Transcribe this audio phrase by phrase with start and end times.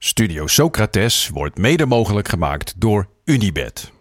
[0.00, 3.92] Studio Socrates wordt mede mogelijk gemaakt door Unibed.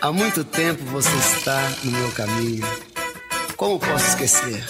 [0.00, 2.66] Há muito tempo você está no meu caminho.
[3.56, 4.64] Como posso esquecer?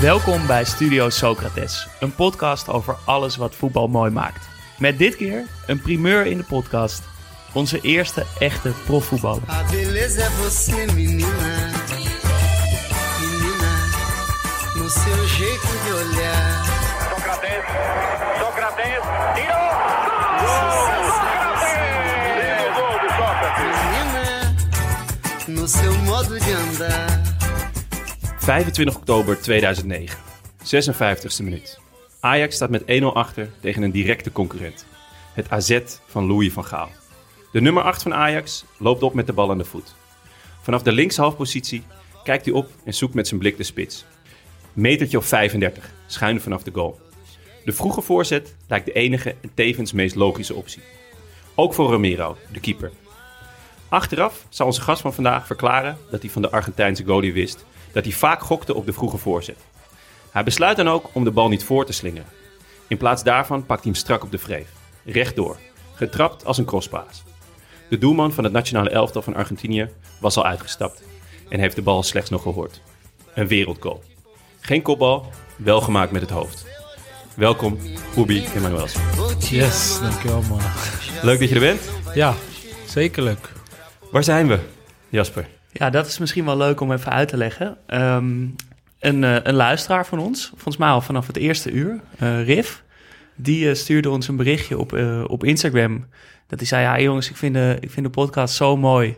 [0.00, 4.48] Welkom bij Studio Socrates, een podcast over alles wat voetbal mooi maakt.
[4.78, 7.15] Met dit keer een primeur in de podcast.
[7.56, 9.42] Onze eerste echte profvoetballer.
[9.48, 11.72] A beleza é você, menina.
[13.20, 13.72] Menina,
[14.76, 16.64] no seu jeito de olhar.
[17.10, 17.64] Sócrates,
[18.40, 19.02] Sócrates,
[19.34, 19.68] tirou!
[21.06, 21.94] Sócrates!
[22.76, 23.76] Gol de Sócrates!
[23.88, 24.54] Menina,
[25.48, 27.22] no seu modo de andar.
[28.38, 30.18] 25 oktober 2009,
[30.62, 31.78] 56e minuut.
[32.20, 34.86] Ajax staat met 1-0 achter tegen een directe concurrent.
[35.32, 36.90] Het AZ van Louis van Gaal.
[37.52, 39.94] De nummer 8 van Ajax loopt op met de bal aan de voet.
[40.62, 41.82] Vanaf de linkshalfpositie
[42.24, 44.04] kijkt hij op en zoekt met zijn blik de spits.
[44.72, 47.00] Metertje of 35, schuin vanaf de goal.
[47.64, 50.82] De vroege voorzet lijkt de enige en tevens meest logische optie.
[51.54, 52.92] Ook voor Romero, de keeper.
[53.88, 58.04] Achteraf zal onze gast van vandaag verklaren dat hij van de Argentijnse goalie wist dat
[58.04, 59.58] hij vaak gokte op de vroege voorzet.
[60.30, 62.28] Hij besluit dan ook om de bal niet voor te slingeren.
[62.88, 64.68] In plaats daarvan pakt hij hem strak op de vreef,
[65.04, 65.56] rechtdoor,
[65.94, 67.22] getrapt als een crosspaas.
[67.88, 69.88] De doelman van het nationale elftal van Argentinië
[70.20, 71.02] was al uitgestapt
[71.48, 72.80] en heeft de bal slechts nog gehoord.
[73.34, 74.02] Een wereldgoal.
[74.60, 76.66] Geen kopbal, wel gemaakt met het hoofd.
[77.34, 77.78] Welkom,
[78.16, 78.96] Ubi Emanuels.
[79.50, 80.60] Yes, dankjewel man.
[81.22, 81.90] Leuk dat je er bent.
[82.14, 82.34] Ja,
[82.86, 83.52] zeker leuk.
[84.10, 84.58] Waar zijn we,
[85.08, 85.48] Jasper?
[85.72, 87.76] Ja, dat is misschien wel leuk om even uit te leggen.
[87.86, 88.46] Ehm,
[88.98, 92.84] een, eh, een luisteraar van ons, volgens mij al vanaf het eerste uur, eh Riff,
[93.36, 96.06] die eh, stuurde ons een berichtje op, eh, op Instagram.
[96.46, 99.16] Dat hij zei, ja jongens, ik vind de, ik vind de podcast zo mooi.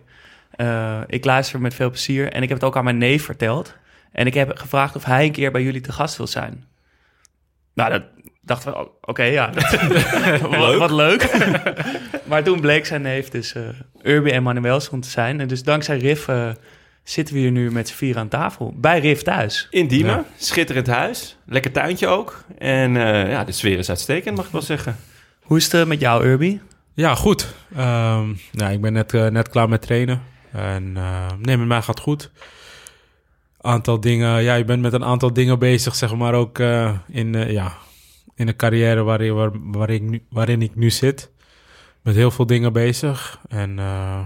[0.51, 3.75] Eh, ik luister met veel plezier en ik heb het ook aan mijn neef verteld.
[4.13, 6.65] En ik heb gevraagd of hij een keer bij jullie te gast wil zijn.
[7.75, 8.03] Nou, dat
[8.43, 9.71] dachten we, oh, oké, ja, dat,
[10.59, 11.37] wat, wat leuk.
[12.29, 13.63] maar toen bleek zijn neef dus eh
[14.03, 15.41] Urbi en Manuelson te zijn.
[15.41, 16.29] En dus dankzij Riff
[17.11, 18.75] zitten we hier nu met z'n vier aan tafel.
[18.77, 19.67] Bij Riff thuis.
[19.71, 20.25] In Diemen, Ja.
[20.37, 22.45] schitterend huis, lekker tuintje ook.
[22.59, 24.97] En eh, ja, de sfeer is uitstekend, mag ik wel zeggen.
[25.43, 26.61] Hoe is het eh, met jou, Urbi?
[26.95, 27.55] Ja, goed.
[27.77, 30.23] Ehm, nou, ik ben net, eh, net klaar met trainen.
[30.53, 32.31] En eh, nee, met mij gaat het goed.
[33.61, 37.35] Aantal dingen, ja, je bent met een aantal dingen bezig, zeg maar ook eh, in,
[37.35, 37.73] eh, ja,
[38.35, 41.31] in de carrière waarin, waar, waar ik nu, waarin ik nu zit.
[42.03, 43.41] Met heel veel dingen bezig.
[43.49, 44.21] En eh,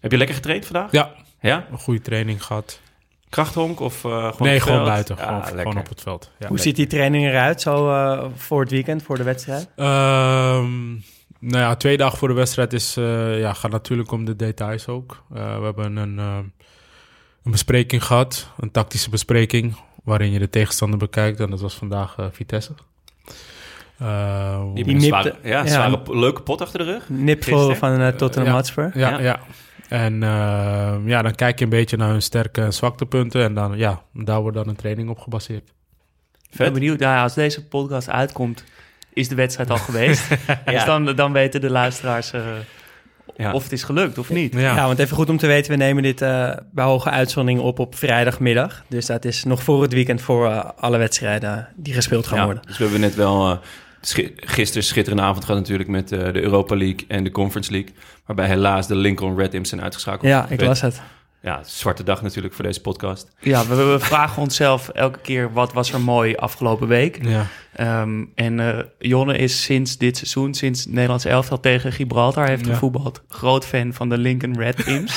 [0.00, 0.90] Heb je lekker getraind vandaag?
[0.92, 1.66] ja, Ja?
[1.70, 2.80] een goede training gehad.
[3.28, 4.88] Krachthonk of eh, gewoon op nee, gewoon veld?
[4.88, 5.16] buiten.
[5.18, 6.30] Ja, gewoon, op het veld.
[6.38, 6.48] Ja.
[6.48, 9.68] Hoe ziet die training eruit zo eh, voor het weekend, voor de wedstrijd?
[9.76, 10.90] Ehm,
[11.38, 14.88] nou ja, twee dagen voor de wedstrijd is, eh, ja, gaat natuurlijk om de details
[14.88, 15.22] ook.
[15.34, 16.36] Eh, we hebben een, eh,
[17.44, 21.40] een bespreking gehad, een tactische bespreking, waarin je de tegenstander bekijkt.
[21.40, 22.72] En dat was vandaag eh, Vitesse.
[23.98, 25.66] Eh, Die Die hebben een zware, nipte- ja, ja.
[25.66, 27.08] zware p- leuke pot achter de rug.
[27.08, 28.56] Nipvol van uh, Tottenham ja.
[28.56, 28.90] Hotspur.
[28.94, 29.40] ja, Ja.
[29.92, 33.42] En eh, ja, dan kijk je een beetje naar hun sterke en zwaktepunten.
[33.44, 35.72] En dan, ja, daar wordt dan een training op gebaseerd.
[36.50, 38.64] Ik ben benieuwd, nou, ja, als deze podcast uitkomt,
[39.12, 40.28] is de wedstrijd al geweest.
[40.64, 42.42] Dus dan, dan weten de luisteraars eh,
[43.36, 43.52] Ja.
[43.52, 44.52] of het is gelukt of niet.
[44.54, 44.86] Ja, Ja.
[44.86, 47.94] want even goed om te weten, we nemen dit eh, bij hoge uitzondering op op
[47.94, 48.84] vrijdagmiddag.
[48.88, 52.44] Dus dat is nog voor het weekend voor eh, alle wedstrijden die gespeeld gaan Ja,
[52.44, 52.62] worden.
[52.66, 53.56] dus we hebben net wel eh,
[54.02, 57.90] schi- gisteren schitterende avond gehad natuurlijk met eh, de Europa League en de Conference League.
[58.26, 60.22] Waarbij helaas de Lincoln Red Imps zijn uitgeschakeld.
[60.30, 61.00] Ja, ik las het.
[61.40, 63.28] Ja, zwarte dag natuurlijk voor deze podcast.
[63.40, 67.18] Ja, we, we vragen onszelf elke keer wat was er mooi afgelopen week.
[67.24, 67.46] ja.
[67.76, 72.72] Ehm, en eh, Jonne is sinds dit seizoen, sinds Nederlands elftal tegen Gibraltar heeft Ja.
[72.72, 75.14] gevoetbald, groot fan van de Lincoln Red Imps.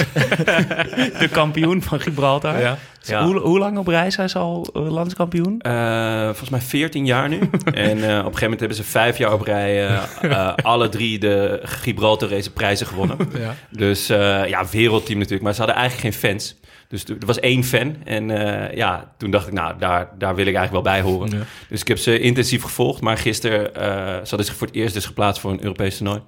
[1.20, 2.60] de kampioen van Gibraltar.
[2.60, 2.78] Ja.
[3.00, 3.26] Dus Ja.
[3.26, 5.60] Hoe, hoe lang op reis zijn ze al eh, landskampioen?
[5.62, 7.40] Eh, volgens mij 14 jaar nu.
[7.74, 10.00] en eh, op een gegeven moment hebben ze vijf jaar op rij
[10.56, 13.18] alle drie de Gibraltar race prijzen gewonnen.
[13.40, 13.56] Ja.
[13.70, 15.44] Dus eh, ja, wereldteam natuurlijk.
[15.44, 16.56] Maar ze hadden eigenlijk geen fans.
[16.88, 17.96] Dus er was één fan.
[18.04, 21.30] En eh, ja, toen dacht ik, nou, daar, daar wil ik eigenlijk wel bij horen.
[21.38, 21.44] Ja.
[21.70, 23.02] Dus ik heb ze intensief gevolgd.
[23.02, 23.84] Maar gisteren, eh
[24.14, 26.22] ze hadden zich voor het eerst dus geplaatst voor een Europees toernooi.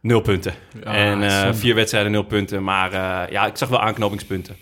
[0.00, 0.54] Nul punten.
[0.84, 2.62] Ja, en eh, vier wedstrijden, nul punten.
[2.64, 4.56] Maar eh, ja, ik zag wel aanknopingspunten.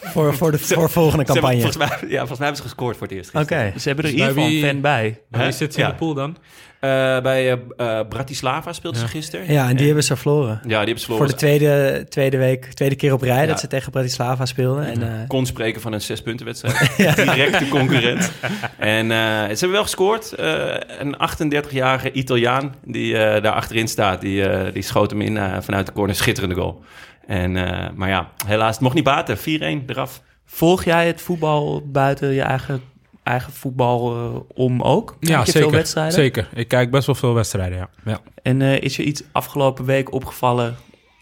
[0.00, 1.72] Voor, voor de voor volgende Ze hebben- campagne.
[1.72, 3.28] volgens, mij, ja, volgens mij hebben ze gescoord voor het eerst.
[3.34, 3.40] Oké.
[3.40, 3.72] gisteren.
[3.78, 5.20] Ze hebben er in Dus ieder geval fan bij.
[5.30, 6.36] Wie zit ze in de pool dan?
[6.80, 7.58] Eh, bij eh,
[7.98, 9.12] eh, Bratislava speelden ze Ja.
[9.12, 9.52] gisteren.
[9.52, 10.60] Ja, en die hebben ze verloren.
[10.62, 11.30] Ja, die hebben ze Voor verloren.
[11.38, 13.46] de tweede, tweede week, tweede keer op rij Ja.
[13.46, 14.86] dat ze tegen Bratislava speelden.
[14.86, 16.96] En, eh, kon spreken van een zespuntenwedstrijd.
[17.16, 18.32] Directe concurrent.
[18.78, 20.32] En eh, ze hebben wel gescoord.
[20.32, 25.62] Eh, een 38-jarige Italiaan die eh, daar achterin staat, die, eh, die schoot hem in
[25.62, 26.14] vanuit de corner.
[26.16, 26.82] Schitterende goal.
[27.26, 29.38] En, eh, maar ja, helaas, het mocht niet baten.
[29.38, 30.22] 4-1 eraf.
[30.46, 32.80] Volg jij het voetbal buiten je eigen,
[33.28, 35.16] eigen voetbal eh, om ook?
[35.20, 35.60] Kijk Ja, je zeker.
[35.60, 36.12] veel wedstrijden?
[36.12, 36.48] Zeker.
[36.54, 37.88] Ik kijk best wel veel wedstrijden, ja.
[38.04, 38.20] ja.
[38.42, 40.76] En eh, is je iets afgelopen week opgevallen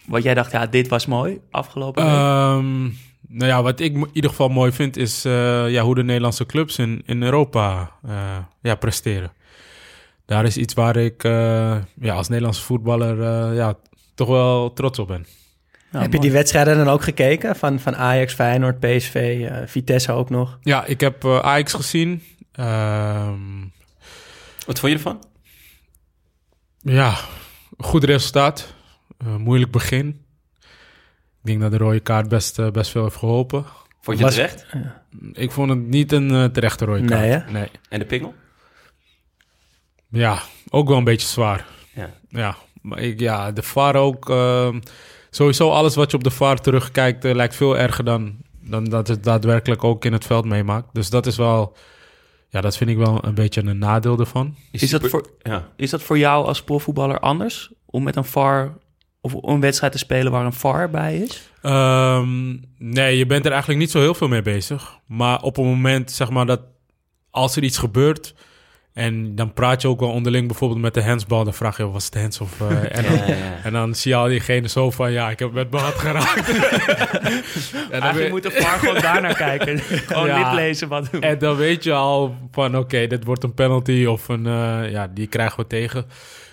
[0.05, 2.13] wat jij dacht, ja, dit was mooi afgelopen week?
[2.13, 2.83] Ehm,
[3.27, 6.45] nou ja, wat ik in ieder geval mooi vind, is eh, ja, hoe de Nederlandse
[6.45, 7.91] clubs in, in Europa
[8.61, 9.31] ja, presteren.
[10.25, 13.73] Daar is iets waar ik ja, als Nederlandse voetballer ja,
[14.15, 15.25] toch wel trots op ben.
[15.91, 17.55] Ja, Heb je die wedstrijden dan ook gekeken?
[17.55, 20.57] Van, van Ajax, Feyenoord, PSV, eh, Vitesse ook nog?
[20.61, 22.23] Ja, ik heb eh, Ajax gezien.
[22.51, 23.61] Ehm,
[24.65, 25.23] Wat vond je ervan?
[26.79, 27.15] ja,
[27.77, 28.73] goed resultaat.
[29.17, 30.07] Eh, moeilijk begin.
[31.41, 33.65] Ik denk dat de rode kaart best, best veel heeft geholpen.
[34.01, 34.65] Vond je het terecht?
[35.33, 37.21] Ik vond het niet een terechte rode kaart.
[37.21, 37.51] Nee, hè?
[37.51, 37.69] nee.
[37.89, 38.35] En de pingel?
[40.09, 41.65] Ja, ook wel een beetje zwaar.
[41.93, 42.09] Ja.
[42.29, 44.29] Ja, maar ik, ja, de VAR ook.
[45.29, 49.07] Sowieso alles wat je op de VAR terugkijkt eh, lijkt veel erger dan, dan dat
[49.07, 50.87] het daadwerkelijk ook in het veld meemaakt.
[50.93, 51.75] Dus dat is wel,
[52.49, 54.55] ja, dat vind ik wel een beetje een nadeel ervan.
[54.71, 55.69] Is dat, voor, Ja.
[55.75, 57.71] is dat voor jou als profvoetballer anders?
[57.85, 58.77] Om met een VAR
[59.21, 61.51] of een wedstrijd te spelen waar een VAR bij is?
[61.61, 64.97] Ehm, nee, je bent er eigenlijk niet zo heel veel mee bezig.
[65.05, 66.61] Maar op een moment, zeg maar, dat
[67.29, 68.33] als er iets gebeurt...
[68.97, 71.43] en dan praat je ook wel onderling bijvoorbeeld met de handsbal...
[71.43, 72.61] dan vraag je, was het hands of...
[72.61, 73.59] eh, en, dan, Ja, ja, ja.
[73.63, 76.49] en dan zie je al diegene zo van, ja, ik heb met mijn hand geraakt.
[77.91, 79.79] en, dan moet de VAR gewoon daarnaar kijken.
[80.07, 80.37] gewoon Ja.
[80.37, 81.21] lip lezen wat doen.
[81.21, 84.05] en dan weet je al van, oké, dit wordt een penalty...
[84.05, 86.05] of een, eh, ja, die krijgen we tegen.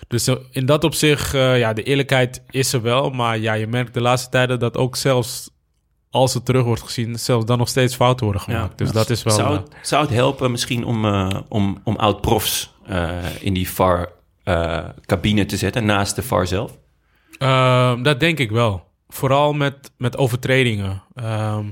[0.07, 3.09] Dus eh, in dat opzicht, eh, ja, de eerlijkheid is er wel...
[3.09, 5.49] maar ja, je merkt de laatste tijden dat ook zelfs...
[6.15, 8.77] als het terug wordt gezien, zelfs dan nog steeds fouten worden gemaakt.
[8.77, 9.35] dus dat is wel...
[9.35, 13.69] Zou eh, het, zou het helpen misschien om, eh, om, om oud-profs eh, in die
[13.69, 16.77] VAR-cabine te zetten naast de VAR zelf?
[17.37, 18.83] Ehm, dat denk ik wel.
[19.07, 21.03] Vooral met, met overtredingen.
[21.15, 21.65] Ehm,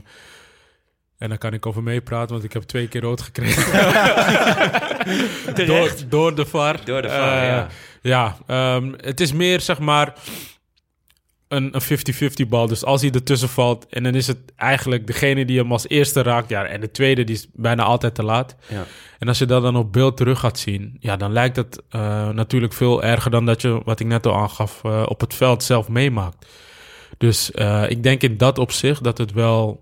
[1.18, 3.72] en daar kan ik over meepraten, want ik heb twee keer rood gekregen.
[5.68, 6.80] door, door de VAR.
[6.86, 7.68] Door de VAR, Eh, ja.
[8.02, 10.14] Ja, ehm, het is meer zeg maar
[11.56, 12.68] een een 50-50 bal.
[12.68, 16.22] Dus als hij ertussen valt en dan is het eigenlijk degene die hem als eerste
[16.22, 16.50] raakt.
[16.50, 18.56] Ja, en de tweede die is bijna altijd te laat.
[18.68, 18.86] Ja.
[19.20, 22.30] En als je dat dan op beeld terug gaat zien, ja, dan lijkt het eh,
[22.30, 25.64] natuurlijk veel erger dan dat je, wat ik net al aangaf, eh, op het veld
[25.64, 26.46] zelf meemaakt.
[27.18, 29.82] Dus eh, ik denk in dat opzicht dat het wel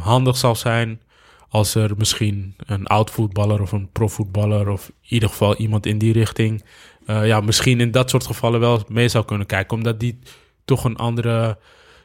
[0.00, 1.00] handig zal zijn
[1.48, 5.98] als er misschien een oud voetballer of een profvoetballer of in ieder geval iemand in
[5.98, 6.64] die richting,
[7.06, 10.18] ja, misschien in dat soort gevallen wel mee zou kunnen kijken, omdat die
[10.64, 11.58] toch een andere,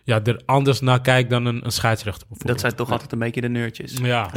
[0.03, 2.27] ja, er anders naar kijkt dan een, een scheidsrechter.
[2.37, 3.93] Dat zijn toch altijd een beetje de neurtjes.
[4.01, 4.29] Ja,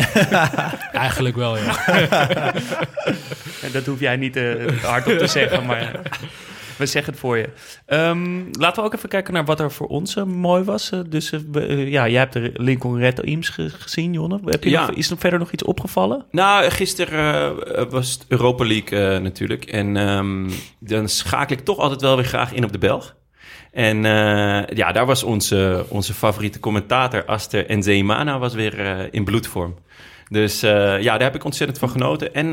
[0.93, 1.85] eigenlijk wel, ja.
[3.63, 6.01] En dat hoef jij niet eh, hardop te zeggen, maar
[6.77, 7.49] we zeggen het voor je.
[7.87, 10.91] Ehm, laten we ook even kijken naar wat er voor ons eh, mooi was.
[10.91, 14.41] Eh, dus we- ja, jij hebt de Lincoln Red Teams ge- gezien, Jonne.
[14.45, 14.87] Heb je Ja.
[14.87, 16.25] nog, is er verder nog iets opgevallen?
[16.31, 19.65] Nou, gisteren eh, was het Europa League natuurlijk.
[19.65, 23.17] En ehm, dan schakel ik toch altijd wel weer graag in op de Belg.
[23.73, 29.25] En eh, ja, daar was onze, onze favoriete commentator Aster Nzeimana was weer eh, in
[29.25, 29.75] bloedvorm.
[30.29, 32.35] Dus eh, ja, daar heb ik ontzettend van genoten.
[32.35, 32.53] En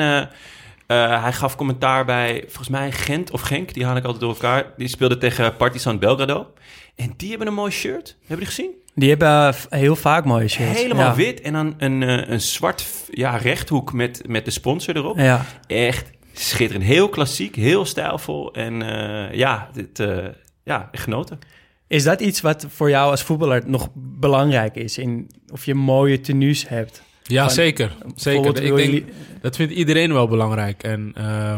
[0.87, 4.65] hij gaf commentaar bij, volgens mij Gent of Genk, die haal ik altijd door elkaar.
[4.77, 6.53] Die speelde tegen Partizan Belgrado.
[6.95, 8.15] En die hebben een mooi shirt.
[8.19, 8.71] Hebben die gezien?
[8.95, 10.79] Die hebben heel vaak mooie shirts.
[10.79, 11.15] Helemaal ja.
[11.15, 15.17] wit en dan een, een zwart ja, rechthoek met, met de sponsor erop.
[15.17, 15.45] Ja.
[15.67, 16.86] Echt schitterend.
[16.86, 18.53] Heel klassiek, heel stijlvol.
[18.53, 18.79] En
[19.31, 20.25] ja, dit, eh,
[20.67, 21.39] ja, genoten.
[21.88, 24.97] Is dat iets wat voor jou als voetballer nog belangrijk is?
[24.97, 27.01] In, of je mooie tenues hebt?
[27.24, 27.91] Ja, Van- zeker.
[28.15, 28.63] zeker.
[28.63, 29.03] Ik denk,
[29.41, 30.83] dat vindt iedereen wel belangrijk.
[30.83, 31.55] En eh,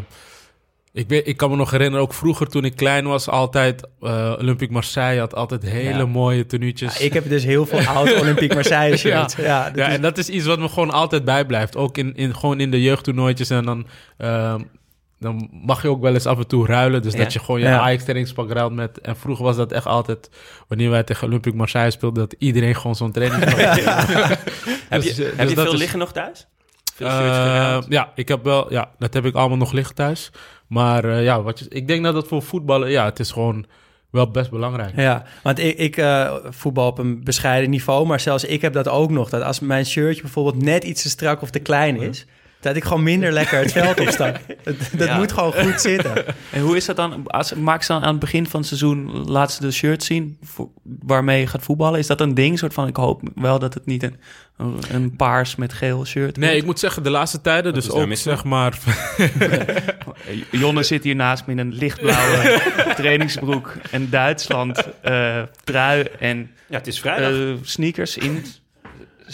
[0.93, 4.33] ik, weet, ik kan me nog herinneren, ook vroeger toen ik klein was, altijd uh,
[4.39, 6.05] Olympique Marseille had altijd hele Ja.
[6.05, 6.97] mooie tenuutjes.
[6.97, 9.35] Ja, ik heb dus heel veel oud Olympique Marseille shirts.
[9.35, 11.75] Ja, dat ja, is- en dat is iets wat me gewoon altijd bijblijft.
[11.75, 13.49] Ook in, in, gewoon in de jeugdtoernooitjes.
[13.49, 13.87] En dan,
[14.17, 14.59] ehm,
[15.19, 17.01] dan mag je ook wel eens af en toe ruilen.
[17.01, 17.19] Dus Ja.
[17.19, 17.79] dat je gewoon je Ja.
[17.79, 19.01] Ajax-trainingspak ruilt met...
[19.01, 20.29] En vroeger was dat echt altijd...
[20.67, 22.27] Wanneer wij tegen Olympique Marseille speelden...
[22.29, 24.07] dat iedereen gewoon zo'n trainingspak had.
[24.89, 26.47] Heb Dus, je, eh, heb dus je dat veel is- liggen nog thuis?
[26.95, 30.31] Veel Eh, ja, ik heb wel, ja, dat heb ik allemaal nog liggen thuis.
[30.67, 33.65] Maar eh, ja, wat je, ik denk dat het voor voetballen, ja, het is gewoon
[34.09, 34.95] wel best belangrijk.
[34.95, 38.87] Ja, want ik, ik eh, voetbal op een bescheiden niveau, maar zelfs ik heb dat
[38.87, 39.29] ook nog.
[39.29, 42.25] Dat als mijn shirtje bijvoorbeeld net iets te strak of te klein is,
[42.61, 44.39] Dat ik gewoon minder lekker het veld opstap.
[44.63, 45.17] dat dat Ja.
[45.17, 46.13] moet gewoon goed zitten.
[46.51, 47.27] En hoe is dat dan?
[47.27, 50.37] Als, maak ze dan aan het begin van het seizoen laat ze de shirt zien
[50.43, 51.99] voor- waarmee je gaat voetballen?
[51.99, 52.59] Is dat een ding?
[52.59, 54.15] Soort van, ik hoop wel dat het niet een,
[54.91, 58.43] een, paars met geel shirt Nee, ik moet zeggen, de laatste tijden, dus ook zeg
[58.43, 58.77] maar...
[60.51, 62.61] Jonne zit hier naast me in een lichtblauwe
[62.95, 67.31] trainingsbroek en Duitsland eh, trui en Ja, het is vrijdag.
[67.31, 68.45] eh, sneakers in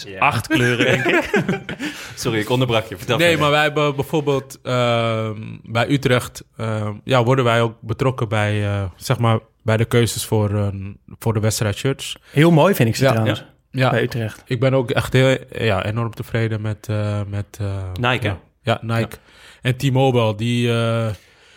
[0.04, 0.20] Ja.
[0.20, 1.75] acht kleuren, denk ik.
[2.16, 2.98] Sorry, ik onderbrak je.
[2.98, 6.44] Vertel Nee, maar wij hebben bijvoorbeeld ehm, bij Utrecht...
[6.58, 10.98] ehm, ja, worden wij ook betrokken bij, eh, zeg maar, bij de keuzes voor, een
[11.20, 12.18] voor de wedstrijd shirts.
[12.32, 14.44] Heel mooi vind ik ze Ja, trouwens, Ja, bij Utrecht.
[14.46, 16.88] ik ben ook echt heel, ja, enorm tevreden met...
[16.90, 18.34] eh, met eh, Nike, hè?
[18.34, 19.18] ja, ja, Nike.
[19.62, 21.08] En T-Mobile, die, eh,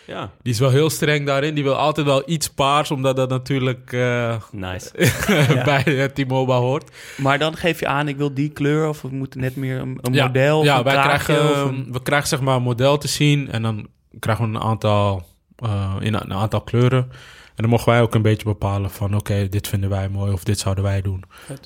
[0.09, 1.53] Ja, die is wel heel streng daarin.
[1.55, 4.91] Die wil altijd wel iets paars, omdat dat natuurlijk eh, nice.
[5.65, 6.91] bij eh, T-Mobile hoort.
[7.17, 9.99] Maar dan geef je aan, ik wil die kleur of we moeten net meer een,
[10.01, 12.55] een ja, model Ja, of een wij kraagje krijgen, of een- we krijgen zeg maar
[12.55, 13.87] een model te zien en dan
[14.19, 15.25] krijgen we een aantal,
[15.55, 17.07] eh, in een, aantal kleuren.
[17.55, 20.43] En dan mogen wij ook een beetje bepalen van oké, dit vinden wij mooi of
[20.43, 21.23] dit zouden wij doen.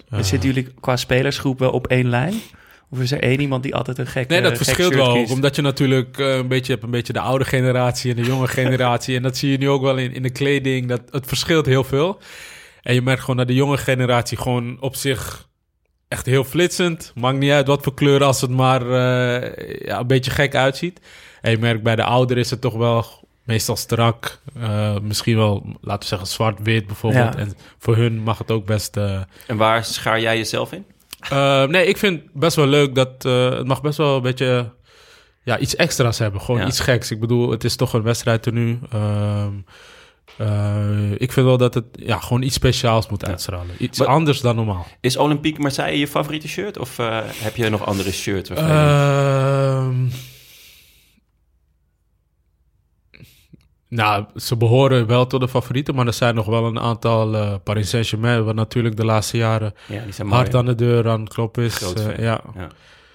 [0.09, 2.33] Eh, Zitten jullie qua spelersgroep wel op één lijn?
[2.93, 5.05] Of is er één iemand die altijd een gek Nee, dat eh, gek verschilt shirt
[5.05, 5.31] wel kiest?
[5.31, 8.47] Omdat je natuurlijk eh, een beetje hebt een beetje de oude generatie en de jonge
[8.61, 9.15] generatie.
[9.15, 10.87] En dat zie je nu ook wel in, in de kleding.
[10.87, 12.19] Dat, het verschilt heel veel.
[12.81, 15.47] En je merkt gewoon dat de jonge generatie gewoon op zich
[16.07, 17.11] echt heel flitsend.
[17.15, 20.99] Maakt niet uit wat voor kleur als het maar eh, ja, een beetje gek uitziet.
[21.41, 23.05] En je merkt bij de ouderen is het toch wel
[23.43, 24.39] meestal strak.
[24.59, 27.33] Eh, misschien wel, laten we zeggen, zwart-wit bijvoorbeeld.
[27.33, 27.39] Ja.
[27.39, 28.97] En voor hun mag het ook best...
[28.97, 30.85] eh, En waar schaar jij jezelf in?
[31.31, 34.73] Uh, nee, ik vind best wel leuk dat uh, het mag best wel een beetje
[35.43, 36.41] ja, iets extra's hebben.
[36.41, 36.67] Gewoon Ja.
[36.67, 37.11] iets geks.
[37.11, 38.79] Ik bedoel, het is toch een wedstrijd er nu.
[38.93, 39.65] Um,
[40.41, 43.75] uh, ik vind wel dat het ja, gewoon iets speciaals moet uitstralen.
[43.77, 44.87] Iets anders dan normaal.
[45.01, 46.77] Is Olympique Marseille je favoriete shirt?
[46.77, 48.49] Of eh, heb je nog andere shirts?
[48.49, 50.05] waarvan je- Ehm,
[53.95, 57.53] nou, ze behoren wel tot de favorieten, maar er zijn nog wel een aantal uh,
[57.63, 60.39] Paris Saint-Germain, wat natuurlijk de laatste jaren ja, die zijn mooi.
[60.41, 61.75] hard aan de deur aan het kloppen is.
[61.75, 62.13] Groot Uh, fan.
[62.23, 62.41] ja.
[62.55, 62.67] Ja.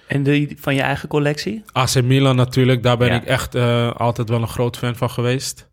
[0.07, 1.63] En die van je eigen collectie?
[1.71, 3.13] AC Milan natuurlijk, daar ben Ja.
[3.15, 5.67] ik echt uh, altijd wel een groot fan van geweest.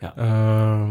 [0.00, 0.12] Ja.
[0.16, 0.88] Ehm,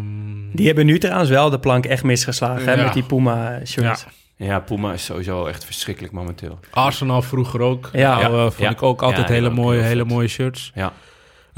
[0.51, 4.05] Die hebben nu trouwens wel de plank echt misgeslagen hè, met die Puma-shirts.
[4.38, 4.46] Ja.
[4.46, 6.60] ja, Puma is sowieso echt verschrikkelijk momenteel.
[6.72, 7.89] Arsenal vroeger ook.
[7.93, 8.19] Ja.
[8.22, 8.69] Nou, eh, vond Ja.
[8.69, 10.72] ik ook altijd Ja, hele, ook mooie, hele mooie shirts.
[10.75, 10.91] Ja.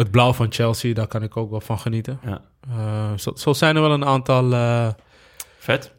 [0.01, 2.19] Het blauw van Chelsea, daar kan ik ook wel van genieten.
[2.25, 2.41] Ja.
[2.69, 4.51] Uh, zo, zo, zijn er wel een aantal...
[4.51, 4.87] Uh,
[5.57, 5.91] Vet.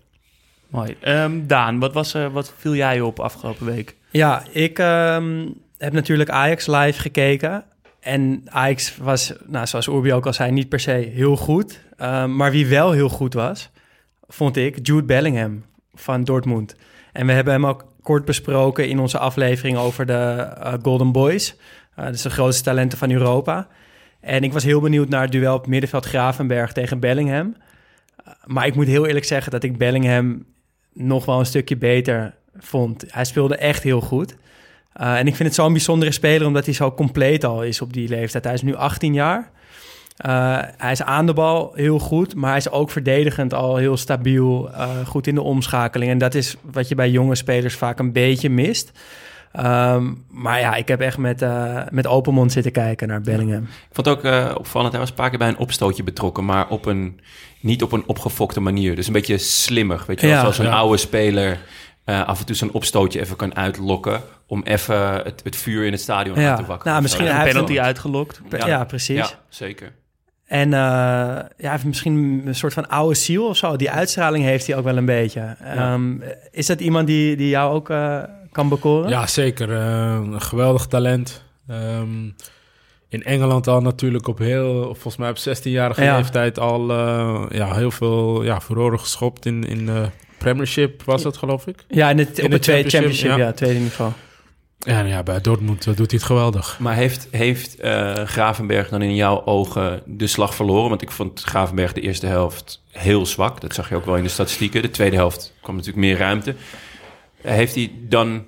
[0.69, 0.97] Mooi.
[1.05, 3.97] Um, Daan, wat, was, uh, wat viel jij op afgelopen week?
[4.11, 7.65] Ja, ik um, heb natuurlijk Ajax live gekeken.
[8.01, 11.81] En Ajax was, nou, zoals Urbi ook al zei, niet per se heel goed.
[12.01, 13.71] Um, maar wie wel heel goed was,
[14.29, 16.77] vond ik Jude Bellingham van Dortmund.
[17.13, 21.55] En we hebben hem ook kort besproken in onze aflevering over de uh, Golden Boys.
[21.99, 23.69] Uh, dat is de grootste talenten van Europa.
[24.23, 27.57] En ik was heel benieuwd naar het duel op middenveld Gravenberg tegen Bellingham.
[28.45, 30.45] Maar ik moet heel eerlijk zeggen dat ik Bellingham
[30.93, 33.05] nog wel een stukje beter vond.
[33.09, 34.37] Hij speelde echt heel goed.
[35.01, 37.93] Uh, en ik vind het zo'n bijzondere speler omdat hij zo compleet al is op
[37.93, 38.45] die leeftijd.
[38.45, 39.51] Hij is nu 18 jaar.
[40.27, 43.97] Uh, hij is aan de bal heel goed, maar hij is ook verdedigend al heel
[43.97, 46.11] stabiel, uh, goed in de omschakeling.
[46.11, 48.93] En dat is wat je bij jonge spelers vaak een beetje mist.
[49.57, 53.63] Um, maar ja, ik heb echt met, uh, met open mond zitten kijken naar Bellingham.
[53.63, 56.45] Ik vond het ook uh, opvallend, hij was een paar keer bij een opstootje betrokken,
[56.45, 57.21] maar op een,
[57.61, 58.97] niet op een opgefokte manier.
[58.97, 60.73] Dus een beetje slimmer, weet je wel, Ja, zoals een ja.
[60.73, 61.59] oude speler
[62.07, 65.93] uh, af en toe zo'n opstootje even kan uitlokken om even het, het vuur in
[65.93, 66.51] het stadion Ja.
[66.51, 66.91] aan te wakkeren.
[66.91, 67.27] Nou, misschien.
[67.27, 68.41] Een hij heeft penalty uitgelokt.
[68.49, 69.17] Ja, ja precies.
[69.17, 69.93] Ja, zeker.
[70.47, 73.77] En uh, ja, hij heeft misschien een soort van oude ziel of zo.
[73.77, 75.57] Die uitstraling heeft hij ook wel een beetje.
[75.65, 75.93] Ja.
[75.93, 79.09] Um, is dat iemand die, die jou ook uh, kan bekoren?
[79.09, 79.69] Ja, zeker.
[79.69, 81.45] Uh, een geweldig talent.
[81.71, 82.35] Um,
[83.09, 86.17] in Engeland al natuurlijk op heel, volgens mij op 16-jarige Ja.
[86.17, 91.37] leeftijd al uh, ja, heel veel ja, furoren geschopt in, in de Premiership, was dat
[91.37, 91.85] geloof ik?
[91.89, 93.47] Ja, in het, In op de het tweede championship, championship, ja.
[93.47, 94.13] ja, tweede niveau.
[94.79, 96.79] Ja, nou ja bij Dortmund uh, doet hij het geweldig.
[96.79, 100.89] Maar heeft, heeft uh, Gravenberg dan in jouw ogen de slag verloren?
[100.89, 103.61] Want ik vond Gravenberg de eerste helft heel zwak.
[103.61, 104.83] Dat zag je ook wel in de statistieken.
[104.83, 106.55] De tweede helft kwam natuurlijk meer ruimte.
[107.43, 108.45] Heeft hij dan...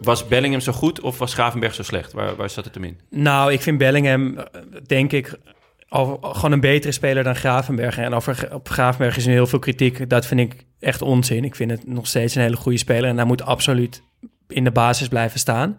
[0.00, 2.12] Was Bellingham zo goed of was Gravenberg zo slecht?
[2.12, 3.00] Waar, waar zat het hem in?
[3.10, 4.44] Nou, ik vind Bellingham, eh,
[4.86, 5.38] denk ik,
[5.88, 7.98] al, al gewoon een betere speler dan Gravenberg.
[7.98, 10.08] En over, op Gravenberg is nu heel veel kritiek.
[10.08, 11.44] Dat vind ik echt onzin.
[11.44, 13.10] Ik vind het nog steeds een hele goede speler.
[13.10, 14.02] En hij moet absoluut
[14.48, 15.78] in de basis blijven staan.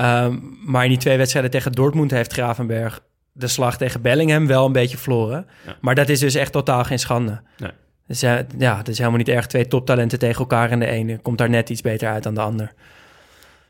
[0.00, 3.02] Um, maar in die twee wedstrijden tegen Dortmund heeft Gravenberg
[3.32, 5.46] de slag tegen Bellingham wel een beetje verloren.
[5.66, 5.76] Ja.
[5.80, 7.40] Maar dat is dus echt totaal geen schande.
[7.58, 7.70] Nee.
[8.10, 10.70] Dus ja, ja, het is helemaal niet erg twee toptalenten tegen elkaar...
[10.70, 12.72] en de ene komt daar net iets beter uit dan de ander.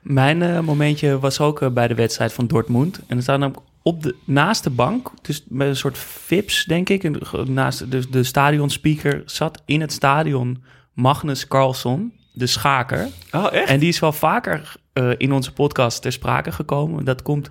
[0.00, 3.00] Mijn eh, momentje was ook eh, bij de wedstrijd van Dortmund.
[3.06, 6.88] En er staan namelijk op de, naast de bank, dus met een soort vips, denk
[6.88, 7.04] ik.
[7.04, 13.08] En naast de, de stadionspeaker zat in het stadion Magnus Carlsen, de schaker.
[13.32, 13.68] Oh, echt?
[13.68, 17.04] En die is wel vaker eh, in onze podcast ter sprake gekomen.
[17.04, 17.50] Dat komt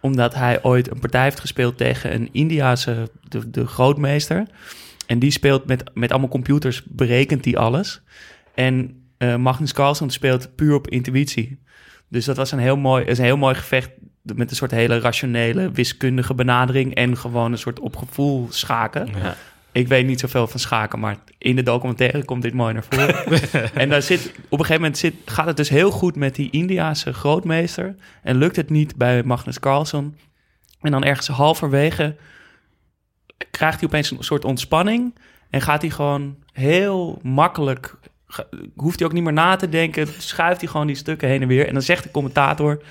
[0.00, 4.46] omdat hij ooit een partij heeft gespeeld tegen een Indiase, de, de grootmeester.
[5.06, 8.02] En die speelt met, met allemaal computers, berekent die alles.
[8.54, 11.58] En eh, Magnus Carlsen speelt puur op intuïtie.
[12.08, 13.90] Dus dat was een heel mooi, is een heel mooi gevecht
[14.22, 19.08] met een soort hele rationele, wiskundige benadering en gewoon een soort op gevoel schaken.
[19.22, 19.36] Ja.
[19.72, 23.40] Ik weet niet zoveel van schaken, maar in de documentaire komt dit mooi naar voren.
[23.74, 26.50] en daar zit, op een gegeven moment zit, gaat het dus heel goed met die
[26.50, 27.94] Indiaanse grootmeester.
[28.22, 30.16] En lukt het niet bij Magnus Carlsen.
[30.80, 32.16] En dan ergens halverwege
[33.50, 35.14] krijgt hij opeens een soort ontspanning.
[35.50, 37.96] En gaat hij gewoon heel makkelijk,
[38.76, 40.06] hoeft hij ook niet meer na te denken.
[40.18, 41.66] Schuift hij gewoon die stukken heen en weer.
[41.66, 42.82] En dan zegt de commentator,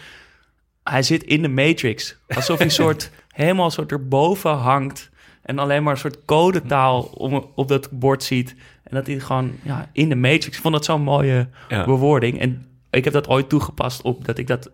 [0.84, 2.18] hij zit in de matrix.
[2.28, 5.10] Alsof hij soort, helemaal soort erboven hangt.
[5.42, 8.56] En alleen maar een soort codetaal om, op dat bord ziet.
[8.84, 10.46] En dat hij gewoon ja, in de matrix.
[10.46, 11.86] Ik vond dat zo'n mooie Ja.
[11.86, 12.40] bewoording.
[12.40, 14.72] En ik heb dat ooit toegepast op dat ik dat,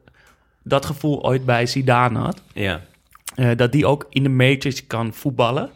[0.63, 2.42] dat gevoel ooit bij Zidane had.
[2.54, 2.82] Ja.
[3.36, 5.70] Eh, dat die ook in de Matrix kan voetballen.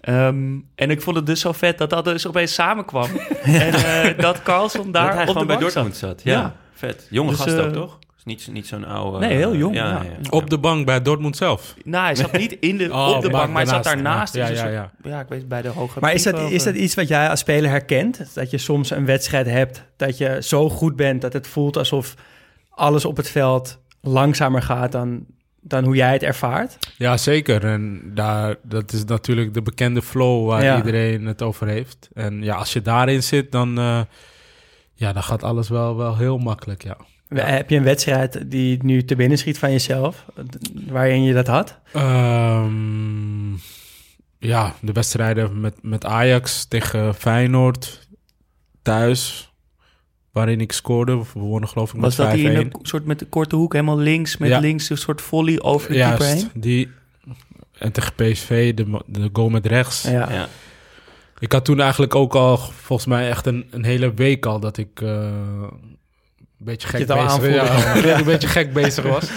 [0.00, 3.08] Ehm, en ik vond het dus zo vet dat dat dus opeens samenkwam.
[3.42, 5.72] en eh, dat Carlson daar dat hij op de bij zat.
[5.72, 6.20] Dortmund zat.
[6.24, 6.54] Ja, Ja.
[6.74, 7.06] vet.
[7.10, 7.98] Jonge Dus, gast ook, eh, toch?
[8.16, 9.18] Is niet, niet zo'n oude...
[9.18, 10.02] Nee, heel jong, Ja, ja.
[10.02, 10.28] ja.
[10.30, 11.74] Op de bank bij Dortmund zelf.
[11.84, 14.34] Nou, hij zat niet in de, Oh, op de bank, maar hij zat daarnaast.
[14.34, 14.34] daarnaast.
[14.34, 14.90] Ja, Dus ja, ja.
[15.02, 17.28] soort- ja, ik weet bij de hoge Maar is dat, is dat iets wat jij
[17.28, 18.34] als speler herkent?
[18.34, 22.14] Dat je soms een wedstrijd hebt, dat je zo goed bent dat het voelt alsof
[22.70, 25.24] alles op het veld langzamer gaat dan,
[25.64, 26.78] dan hoe jij het ervaart?
[26.96, 27.64] Ja, zeker.
[27.64, 30.76] En daar, dat is natuurlijk de bekende flow waar Ja.
[30.76, 32.08] iedereen het over heeft.
[32.14, 34.00] En ja, als je daarin zit, dan, eh,
[34.94, 36.96] ja, dan gaat alles wel, wel heel makkelijk, ja.
[37.34, 40.24] Heb je een wedstrijd die nu te binnen schiet van jezelf,
[40.88, 41.78] waarin je dat had?
[41.92, 43.52] Ehm,
[44.38, 48.08] ja, de wedstrijden met, met Ajax tegen Feyenoord
[48.82, 49.51] thuis,
[50.32, 51.16] waarin ik scoorde.
[51.18, 52.40] We wonnen geloof ik Was met dat 5-1.
[52.40, 54.58] die in een soort met de korte hoek helemaal links, met Ja.
[54.58, 56.60] links een soort volley over de keeper Juist, heen?
[56.60, 56.90] die...
[57.78, 60.02] En tegen PSV, de, de goal met rechts.
[60.02, 60.32] Ja.
[60.32, 60.48] Ja.
[61.38, 64.76] Ik had toen eigenlijk ook al, volgens mij echt een, een hele week al, dat
[64.76, 65.70] ik eh, een
[66.58, 69.30] beetje gek bezig ja, ik een beetje gek bezig was.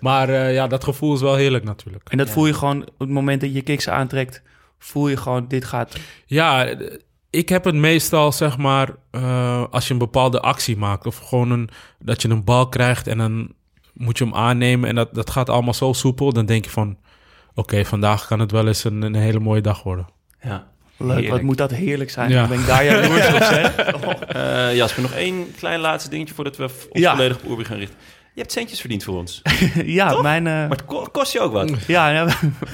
[0.00, 2.08] Maar eh, ja, dat gevoel is wel heerlijk natuurlijk.
[2.08, 4.42] En dat voel je gewoon op het moment dat je kicks aantrekt,
[4.78, 5.96] voel je gewoon, dit gaat...
[6.26, 6.74] Ja,
[7.32, 11.06] ik heb het meestal, zeg maar, eh, als je een bepaalde actie maakt.
[11.06, 11.68] Of gewoon een,
[11.98, 13.52] dat je een bal krijgt en dan
[13.94, 14.88] moet je hem aannemen.
[14.88, 16.32] En dat, dat gaat allemaal zo soepel.
[16.32, 16.96] Dan denk je van,
[17.54, 20.06] oké, vandaag kan het wel eens een, een hele mooie dag worden.
[20.42, 20.70] ja.
[20.96, 21.32] Leuk, Heerlijk.
[21.32, 22.30] wat moet dat heerlijk zijn.
[22.30, 22.40] Ja.
[22.40, 23.94] Dan ben ik daar jaloers op, zeg.
[23.94, 24.10] Oh.
[24.42, 27.10] Eh, Jasper, nog één klein laatste dingetje voordat we ons Ja.
[27.14, 27.98] volledig op Oerbi gaan richten.
[28.34, 29.42] Je hebt centjes verdiend voor ons.
[29.84, 30.46] ja, mijn...
[30.46, 31.70] eh, Maar het ko- kost je ook wat.
[31.86, 32.24] Ja,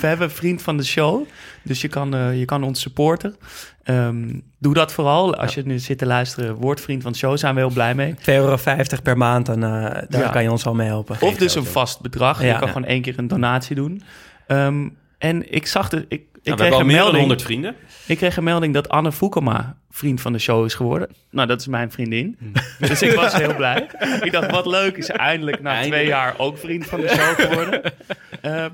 [0.00, 1.24] we, hebben een vriend van de show.
[1.62, 3.36] Dus je kan, eh, je kan ons supporten.
[3.82, 5.34] Ehm, doe dat vooral.
[5.36, 7.36] Als je nu zit te luisteren, word vriend van de show.
[7.38, 8.14] Zijn we heel blij mee.
[8.14, 8.56] 2,50 euro
[9.02, 9.70] per maand, dan, eh,
[10.08, 10.28] daar Ja.
[10.28, 11.16] kan je ons al mee helpen.
[11.20, 12.40] Of dus een vast bedrag.
[12.40, 12.46] Ja.
[12.46, 12.72] Je kan Ja.
[12.72, 14.02] gewoon één keer een donatie doen.
[14.46, 16.04] Ehm, en ik zag de...
[16.08, 17.74] Ik, ik, Nou, we kreeg hebben al een meer dan melding, 100 vrienden.
[18.06, 21.08] ik kreeg een melding dat Anne Foukema vriend van de show is geworden.
[21.30, 22.38] Nou, dat is mijn vriendin.
[22.78, 23.86] Dus ik was heel blij.
[24.22, 25.94] Ik dacht, wat leuk, is eindelijk na Eindelijk.
[25.94, 27.82] twee jaar ook vriend van de show geworden.
[28.40, 28.70] Ehm,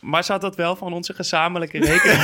[0.00, 2.22] maar ze had dat wel van onze gezamenlijke rekening.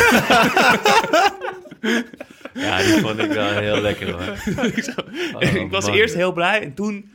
[2.55, 4.23] Ja, die vond ik wel heel lekker hoor.
[4.67, 4.95] ik,
[5.35, 5.95] Oh, ik was man.
[5.95, 7.11] eerst heel blij en toen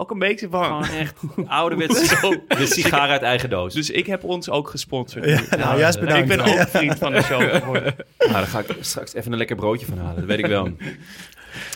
[0.00, 0.64] ook een beetje van...
[0.64, 1.14] Gewoon echt
[1.46, 2.08] ouderwets
[2.48, 3.74] de sigaar uit eigen doos.
[3.74, 5.24] Dus ik heb ons ook gesponsord.
[5.26, 5.38] nu.
[5.58, 7.94] nou, juist ik ben ook vriend van de show geworden.
[8.18, 10.16] Nou, daar ga ik straks even een lekker broodje van halen.
[10.16, 10.68] Dat weet ik wel.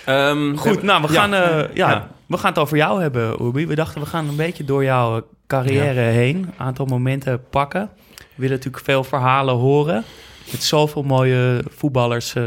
[0.05, 1.21] Ehm, Goed, nou, we ja.
[1.21, 2.09] gaan, eh, ja, Ja.
[2.27, 3.67] we gaan het over jou hebben, Obi.
[3.67, 6.37] We dachten, we gaan een beetje door jouw carrière heen.
[6.37, 7.91] Een aantal momenten pakken.
[8.17, 10.05] We willen natuurlijk veel verhalen horen.
[10.53, 12.43] Met zoveel mooie voetballers eh,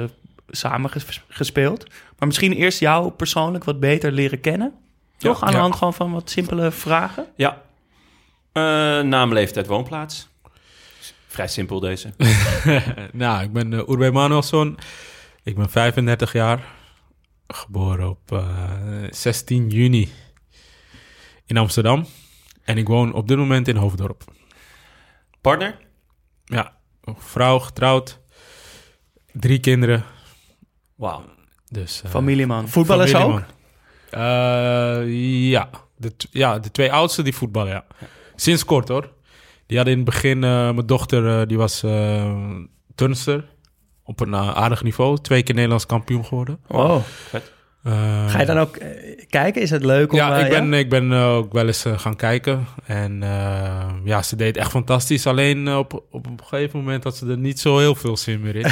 [0.49, 1.85] samen ges- gespeeld.
[2.17, 4.73] Maar misschien eerst jou persoonlijk wat beter leren kennen.
[5.17, 5.41] Toch?
[5.41, 5.62] Aan de Ja.
[5.62, 7.25] hand gewoon van wat simpele vragen.
[7.36, 7.62] Ja.
[8.51, 8.62] Eh,
[9.01, 10.27] naam, leeftijd, woonplaats.
[11.27, 12.13] Vrij simpel deze.
[13.13, 14.77] nou, ik ben uh, Urbe Manuelson.
[15.43, 16.63] Ik ben 35 jaar.
[17.47, 18.71] Geboren op eh,
[19.10, 20.12] 16 juni
[21.45, 22.06] in Amsterdam.
[22.63, 24.23] En ik woon op dit moment in Hoofddorp.
[25.41, 25.77] Partner?
[26.45, 28.19] Ja, vrouw, getrouwd.
[29.32, 30.03] Drie kinderen.
[30.95, 31.23] Wauw.
[31.69, 32.67] Dus, eh, Familieman.
[32.67, 33.19] Voetballers ook?
[33.21, 33.41] familieman.
[33.49, 33.56] Eh,
[35.49, 35.69] ja.
[35.97, 37.86] De, ja, de twee oudste die voetballen, ja.
[38.36, 39.10] Sinds kort hoor.
[39.67, 42.56] Die hadden in het begin, eh, mijn dochter, eh, die was eh
[42.95, 43.45] turnster.
[44.03, 45.17] Op een eh, aardig niveau.
[45.17, 46.60] Twee keer Nederlands kampioen geworden.
[46.67, 47.01] Wow.
[47.83, 48.87] Eh, Ga je dan ook eh,
[49.29, 49.61] kijken?
[49.61, 50.17] Is het leuk om...
[50.17, 52.65] ja, eh, ik ben, ik ben eh, ook wel eens eh, gaan kijken.
[52.85, 55.27] En eh, ja, ze deed echt fantastisch.
[55.27, 58.41] Alleen eh, op, op een gegeven moment had ze er niet zo heel veel zin
[58.41, 58.65] meer in.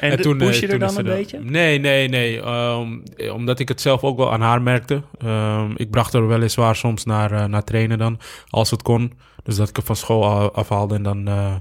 [0.00, 1.38] En, toen, push eh, je er dan een er- beetje?
[1.42, 2.40] Nee, nee, nee.
[2.42, 2.80] Eh,
[3.32, 5.02] omdat ik het zelf ook wel aan haar merkte.
[5.18, 9.12] Ehm, ik bracht haar weliswaar soms naar, eh, naar trainen dan, als het kon.
[9.42, 11.54] Dus dat ik haar van school afhaalde en dan eh,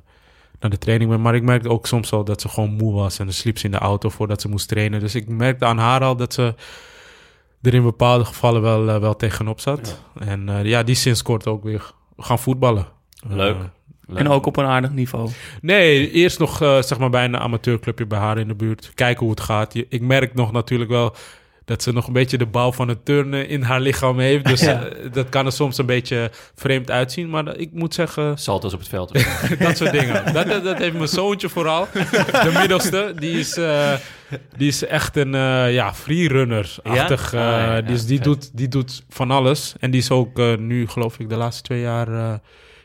[0.60, 1.22] naar de training ben.
[1.22, 3.20] Maar ik merkte ook soms al dat ze gewoon moe was.
[3.20, 5.00] En dan sliep ze in de auto voordat ze moest trainen.
[5.00, 6.54] Dus ik merkte aan haar al dat ze
[7.62, 10.02] er in bepaalde gevallen wel, eh, wel tegenop zat.
[10.20, 12.88] En eh, ja, die sinds kort ook weer gaan voetballen.
[13.28, 13.56] Leuk.
[13.56, 13.62] Eh,
[14.08, 14.18] Leuk.
[14.20, 15.30] En ook op een aardig niveau.
[15.62, 18.92] Nee, eerst nog zeg maar bij een amateurclubje bij haar in de buurt.
[18.96, 19.74] Kijken hoe het gaat.
[19.74, 21.14] Je- Ik merk nog natuurlijk wel
[21.70, 24.46] dat ze nog een beetje de bouw van het turnen in haar lichaam heeft.
[24.46, 24.84] Dus Ja.
[24.84, 27.30] eh, dat kan er soms een beetje vreemd uitzien.
[27.30, 29.14] Maar ik moet zeggen, Salto's op het veld.
[29.60, 30.34] dat soort dingen.
[30.34, 31.88] Dat, dat, dat heeft mijn zoontje vooral.
[31.92, 33.94] De middelste, die is, eh,
[34.58, 37.32] die is echt een eh ja, freerunner-achtig.
[37.32, 37.76] Ja?
[37.76, 39.74] Ja, dus die, doet, die doet van alles.
[39.80, 42.08] En die is ook nu, geloof ik, de laatste twee jaar...
[42.14, 42.34] eh,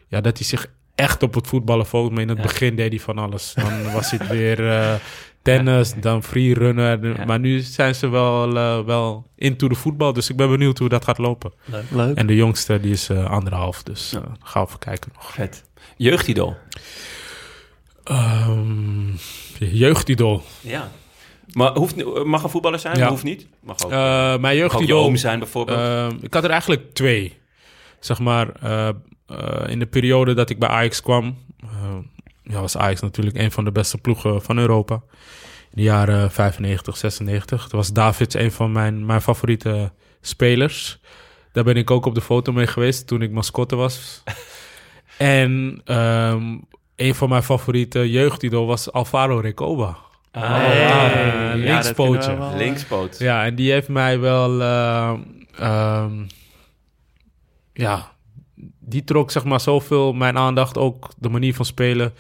[0.08, 2.12] ja, dat hij zich echt op het voetballen focust.
[2.12, 2.42] Maar in het Ja.
[2.44, 3.52] begin deed hij van alles.
[3.54, 4.94] Dan was het weer eh,
[5.44, 7.16] tennis, dan freerunner.
[7.18, 7.24] Ja.
[7.24, 10.12] Maar nu zijn ze wel, eh, wel into de voetbal.
[10.12, 11.52] Dus ik ben benieuwd hoe dat gaat lopen.
[11.90, 12.16] Leuk.
[12.16, 13.82] En de jongste, die is eh, anderhalf.
[13.82, 15.32] Dus we even kijken nog.
[15.32, 15.64] Vet.
[15.96, 16.56] Jeugdidol.
[18.04, 19.10] Ehm,
[19.58, 20.42] jeugdidool.
[20.60, 20.90] Ja.
[21.52, 22.98] Maar hoeft, mag een voetballer zijn?
[22.98, 23.08] Ja.
[23.08, 23.46] Hoeft niet.
[23.60, 25.04] Mag ook, Eh, mijn mag ook je jeugdidool...
[25.04, 25.78] oom zijn bijvoorbeeld.
[25.78, 27.38] Ehm, ik had er eigenlijk twee.
[28.00, 28.48] Zeg maar,
[29.68, 31.36] in de periode dat ik bij Ajax kwam...
[32.44, 34.94] ja, was Ajax natuurlijk een van de beste ploegen van Europa.
[34.94, 35.00] In
[35.70, 37.68] de jaren 95, 96.
[37.68, 40.98] Toen was Davids een van mijn, mijn favoriete spelers.
[41.52, 44.22] Daar ben ik ook op de foto mee geweest toen ik mascotte was.
[45.18, 46.56] en ehm,
[46.96, 49.96] een van mijn favoriete jeugdidool was Alvaro Recoba.
[50.32, 50.78] Ah, Hey.
[50.80, 52.36] ja, Ja, linkspootje.
[52.36, 53.18] wel, Linkspoot.
[53.18, 54.60] Ja, en die heeft mij wel...
[54.60, 55.14] eh,
[55.58, 56.12] ehm,
[57.72, 58.12] ja,
[58.94, 60.78] die trok zeg maar zoveel mijn aandacht.
[60.78, 62.12] Ook de manier van spelen.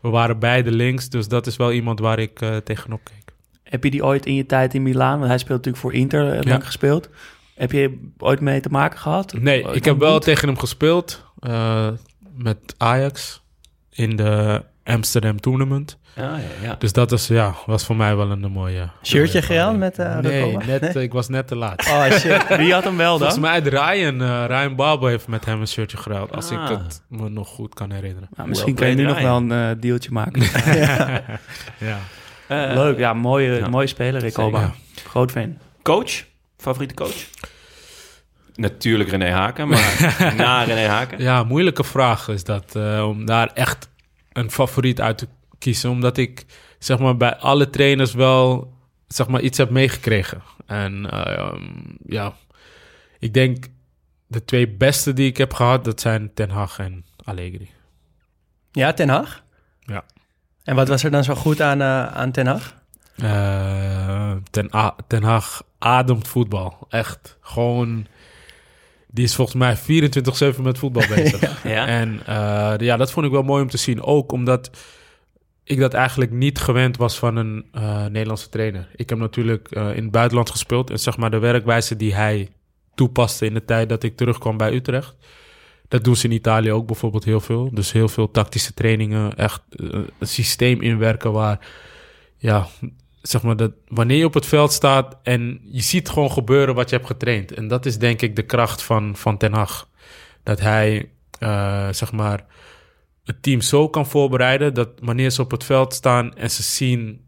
[0.00, 3.34] We waren beide links, dus dat is wel iemand waar ik eh, tegenop keek.
[3.62, 6.32] Heb je die ooit in je tijd in Milaan, want hij speelt natuurlijk voor Inter,
[6.32, 6.50] eh, Ja.
[6.50, 7.08] lang gespeeld.
[7.54, 9.32] Heb je ooit mee te maken gehad?
[9.32, 11.88] Nee, ik heb wel tegen hem gespeeld eh,
[12.36, 13.42] met Ajax
[13.90, 15.98] in de Amsterdam Tournament.
[16.16, 16.74] Ah, ja, ja.
[16.78, 18.88] Dus dat is, ja, was voor mij wel een mooie...
[19.02, 21.86] Shirtje gehaald met, eh, Nee, net, ik was net te laat.
[21.88, 22.46] Oh shit.
[22.56, 23.40] Wie had hem wel Volgens dan?
[23.50, 26.32] mij had Ryan, eh Ryan Barber heeft met hem een shirtje geruild.
[26.34, 26.62] Als Ah.
[26.62, 28.28] ik het me nog goed kan herinneren.
[28.36, 30.42] Nou, misschien Well kan je nu nog wel een eh, dealtje maken.
[31.78, 31.98] Ja.
[32.48, 33.68] Eh, Leuk, ja, mooie, Ja.
[33.68, 34.20] mooie speler.
[34.20, 34.70] Zeker.
[35.08, 35.58] Groot fan.
[35.82, 36.24] Coach?
[36.58, 37.24] Favoriete coach?
[38.54, 41.20] Natuurlijk René Haken, maar na René Haken.
[41.22, 42.76] ja, moeilijke vraag is dat.
[42.76, 43.88] eh, om daar echt
[44.32, 45.28] een favoriet uit te
[45.64, 45.90] kiezen.
[45.90, 46.44] Omdat ik
[46.78, 48.72] zeg maar bij alle trainers wel
[49.06, 50.42] zeg maar iets heb meegekregen.
[50.66, 51.62] En eh, ehm,
[52.06, 52.34] ja,
[53.18, 53.66] ik denk
[54.26, 57.70] de twee beste die ik heb gehad, dat zijn Ten Hag en Allegri.
[58.72, 59.42] Ja, Ten Hag?
[59.80, 60.04] Ja.
[60.64, 62.82] En wat was er dan zo goed aan, eh, aan Ten Hag?
[63.16, 66.86] Eh, ten, A- Ten Hag ademt voetbal.
[66.88, 67.36] Echt.
[67.40, 68.06] Gewoon.
[69.08, 71.62] Die is volgens mij 24-7 met voetbal bezig.
[71.64, 71.86] Ja.
[71.86, 74.02] En eh, ja, dat vond ik wel mooi om te zien.
[74.02, 74.70] Ook omdat
[75.64, 78.88] ik dat eigenlijk niet gewend was van een eh, Nederlandse trainer.
[78.96, 80.90] Ik heb natuurlijk eh, in het buitenland gespeeld.
[80.90, 82.48] En zeg maar de werkwijze die hij
[82.94, 85.16] toepaste in de tijd dat ik terugkwam bij Utrecht.
[85.88, 87.70] Dat doen ze in Italië ook bijvoorbeeld heel veel.
[87.72, 89.36] Dus heel veel tactische trainingen.
[89.36, 91.66] Echt eh, een systeem inwerken waar...
[92.36, 92.66] Ja,
[93.22, 96.90] zeg maar dat wanneer je op het veld staat en je ziet gewoon gebeuren wat
[96.90, 97.52] je hebt getraind.
[97.52, 99.88] En dat is denk ik de kracht van, van Ten Hag.
[100.42, 101.10] Dat hij,
[101.90, 102.46] zeg maar,
[103.24, 107.24] het team zo kan voorbereiden dat wanneer ze op het veld staan en ze zien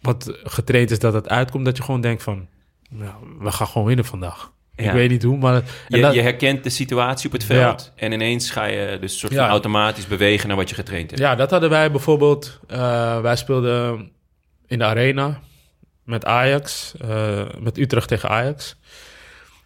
[0.00, 2.48] wat getraind is dat het uitkomt, dat je gewoon denkt van,
[2.90, 4.52] nou, we gaan gewoon winnen vandaag.
[4.76, 4.84] Ja.
[4.84, 5.62] Ik weet niet hoe, maar...
[5.88, 9.32] Je, dat- je herkent de situatie op het veld en ineens ga je dus soort
[9.34, 9.48] van Ja.
[9.48, 11.22] automatisch bewegen naar wat je getraind hebt.
[11.22, 12.60] Ja, dat hadden wij bijvoorbeeld.
[12.68, 14.10] eh, wij speelden
[14.66, 15.40] in de arena
[16.04, 18.76] met Ajax, eh, met Utrecht tegen Ajax.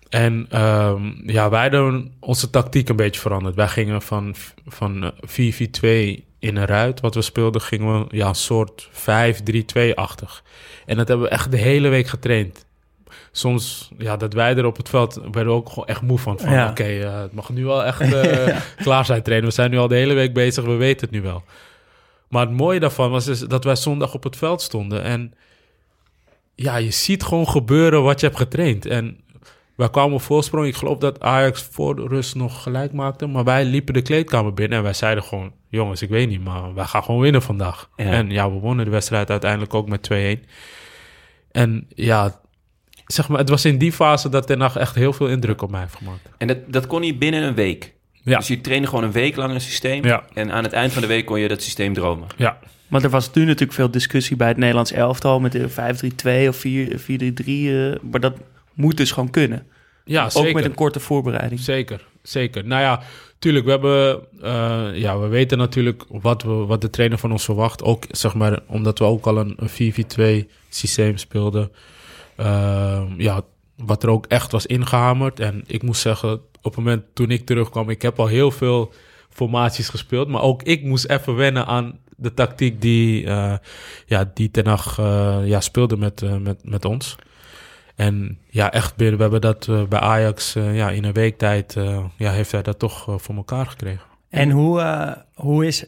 [0.08, 3.54] En ehm, ja, wij hadden onze tactiek een beetje veranderd.
[3.54, 4.34] Wij gingen van,
[4.66, 10.42] van eh, 4-4-2 in een ruit, wat we speelden, gingen we ja, een soort 5-3-2-achtig.
[10.86, 12.64] En dat hebben we echt de hele week getraind.
[13.32, 16.38] Soms, ja, dat wij er op het veld werden we ook gewoon echt moe van.
[16.38, 16.70] van Ja.
[16.70, 19.48] Oké, eh, het mag nu wel echt eh, klaar zijn trainen.
[19.48, 21.42] We zijn nu al de hele week bezig, we weten het nu wel.
[22.28, 25.02] Maar het mooie daarvan was dus dat wij zondag op het veld stonden.
[25.02, 25.34] En
[26.54, 28.86] ja, je ziet gewoon gebeuren wat je hebt getraind.
[28.86, 29.20] En
[29.76, 30.66] wij kwamen op voorsprong.
[30.66, 33.26] Ik geloof dat Ajax voor de rust nog gelijk maakte.
[33.26, 35.52] Maar wij liepen de kleedkamer binnen en wij zeiden gewoon...
[35.68, 37.88] jongens, ik weet niet, maar wij gaan gewoon winnen vandaag.
[37.96, 38.04] Ja.
[38.04, 40.48] En ja, we wonnen de wedstrijd uiteindelijk ook met 2-1.
[41.50, 42.40] En ja,
[43.06, 45.70] zeg maar, het was in die fase dat Ten Hag echt heel veel indruk op
[45.70, 46.20] mij heeft gemaakt.
[46.38, 47.94] En dat, dat kon hij binnen een week.
[48.12, 48.36] Ja.
[48.36, 50.04] Dus je trainde gewoon een week lang een systeem.
[50.04, 50.24] Ja.
[50.34, 52.28] En aan het eind van de week kon je dat systeem dromen.
[52.36, 52.58] Ja,
[52.88, 55.70] Want er was toen natuurlijk veel discussie bij het Nederlands elftal met de
[56.44, 57.04] 5-3-2 of 4 4-3-3.
[57.46, 58.34] eh, maar dat
[58.76, 59.66] moet dus gewoon kunnen.
[60.04, 60.54] ja Ook zeker.
[60.54, 61.60] met een korte voorbereiding.
[61.60, 62.66] Zeker, zeker.
[62.66, 63.02] Nou ja,
[63.38, 67.44] tuurlijk, we hebben, eh, ja, we weten natuurlijk wat, we, wat de trainer van ons
[67.44, 67.82] verwacht.
[67.82, 71.72] Ook, zeg maar, omdat we ook al een, een 4-4-2 systeem speelden.
[72.36, 73.42] Eh, ja,
[73.76, 75.40] wat er ook echt was ingehamerd.
[75.40, 78.92] En ik moet zeggen, op het moment toen ik terugkwam, ik heb al heel veel
[79.30, 80.28] formaties gespeeld.
[80.28, 83.54] Maar ook ik moest even wennen aan de tactiek die, eh
[84.06, 87.16] ja, die Ten Hag eh, ja, speelde met, met, met ons.
[87.96, 91.76] En ja, echt, we hebben dat eh, bij Ajax eh, ja, in een week tijd,
[91.76, 94.00] eh, ja, heeft hij dat toch voor elkaar gekregen.
[94.30, 95.84] En hoe, eh, hoe is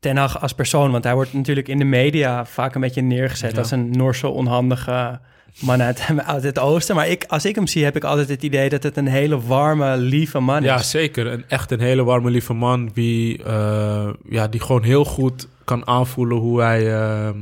[0.00, 0.90] Ten Hag als persoon?
[0.90, 3.58] Want hij wordt natuurlijk in de media vaak een beetje neergezet Ja.
[3.58, 5.20] als een Noorse onhandige
[5.60, 6.94] man uit, uit het oosten.
[6.94, 9.40] Maar ik, als ik hem zie, heb ik altijd het idee dat het een hele
[9.40, 10.90] warme, lieve man Ja, is.
[10.90, 11.26] zeker.
[11.26, 12.90] Een, echt een hele warme, lieve man.
[12.94, 16.82] Die, eh, ja, die gewoon heel goed kan aanvoelen hoe hij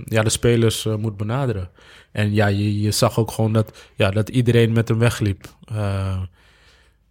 [0.05, 1.69] ja, de spelers moet benaderen.
[2.19, 5.45] En ja, je, je zag ook gewoon dat, ja, dat iedereen met hem wegliep.
[5.75, 6.19] Eh,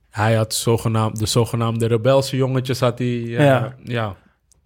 [0.10, 3.76] hij had zogenaamd, de zogenaamde rebelse jongetjes, had hij, eh, Ja.
[3.84, 4.16] ja.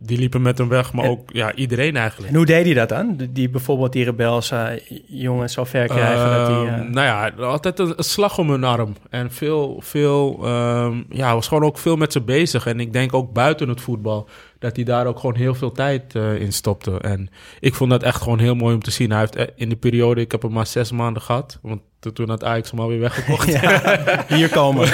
[0.04, 0.94] die liepen met hem weg.
[0.94, 2.30] Maar En- ook ja, iedereen eigenlijk.
[2.32, 3.16] En hoe deed hij dat dan?
[3.18, 6.56] Die, die bijvoorbeeld die rebelse jongens zo ver krijgen dat hij...
[6.66, 8.96] eh, Ehm, nou ja, altijd een, een slag om hun arm.
[9.10, 12.66] En veel, veel, ehm, ja, was gewoon ook veel met ze bezig.
[12.66, 14.28] En ik denk ook buiten het voetbal,
[14.62, 17.00] dat hij daar ook gewoon heel veel tijd eh, in stopte.
[17.00, 19.10] En ik vond dat echt gewoon heel mooi om te zien.
[19.12, 21.60] Hij heeft eh, in de periode, ik heb hem maar zes maanden gehad.
[21.62, 23.52] Want to- toen had Ajax hem alweer weggekocht.
[23.62, 24.90] ja, hier komen.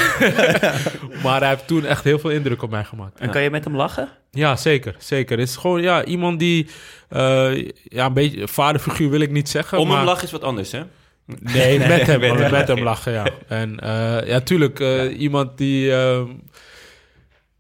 [1.23, 3.19] maar hij heeft toen echt heel veel indruk op mij gemaakt.
[3.19, 4.09] En kan je met hem lachen?
[4.31, 4.95] Ja, zeker.
[4.99, 5.37] Zeker.
[5.37, 6.67] Het is gewoon ja, iemand die,
[7.09, 9.77] eh, ja, een beetje, vaderfiguur wil ik niet zeggen.
[9.77, 9.97] Om maar...
[9.97, 10.81] hem lachen is wat anders, hè?
[11.39, 12.83] Nee, met hem, met met, hem.
[12.83, 13.27] lachen, ja.
[13.47, 16.21] En eh, ja, tuurlijk, eh, iemand die eh,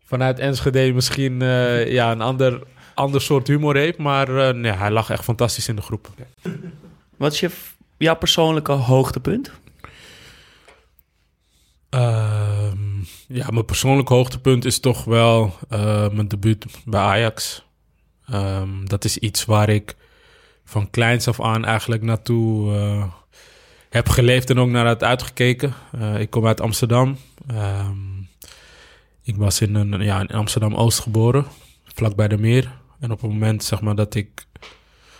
[0.07, 2.61] vanuit Enschede misschien eh, ja, een ander,
[2.93, 6.09] ander soort humor heeft, maar eh, nee, hij lag echt fantastisch in de groep.
[7.17, 7.49] Wat is je,
[7.97, 9.51] jouw persoonlijke hoogtepunt?
[11.89, 17.65] Ehm, ja, mijn persoonlijk hoogtepunt is toch wel eh, mijn debuut bij Ajax.
[18.27, 19.95] Ehm, dat is iets waar ik
[20.65, 22.71] van kleins af aan eigenlijk naartoe
[23.89, 25.73] heb geleefd en ook naar had uitgekeken.
[26.17, 27.17] Ik kom uit Amsterdam.
[27.47, 28.06] Ehm,
[29.27, 31.45] ik was in, een, ja, in Amsterdam-Oost geboren,
[31.83, 32.71] vlakbij de meer.
[32.99, 34.45] En op het moment zeg maar, dat ik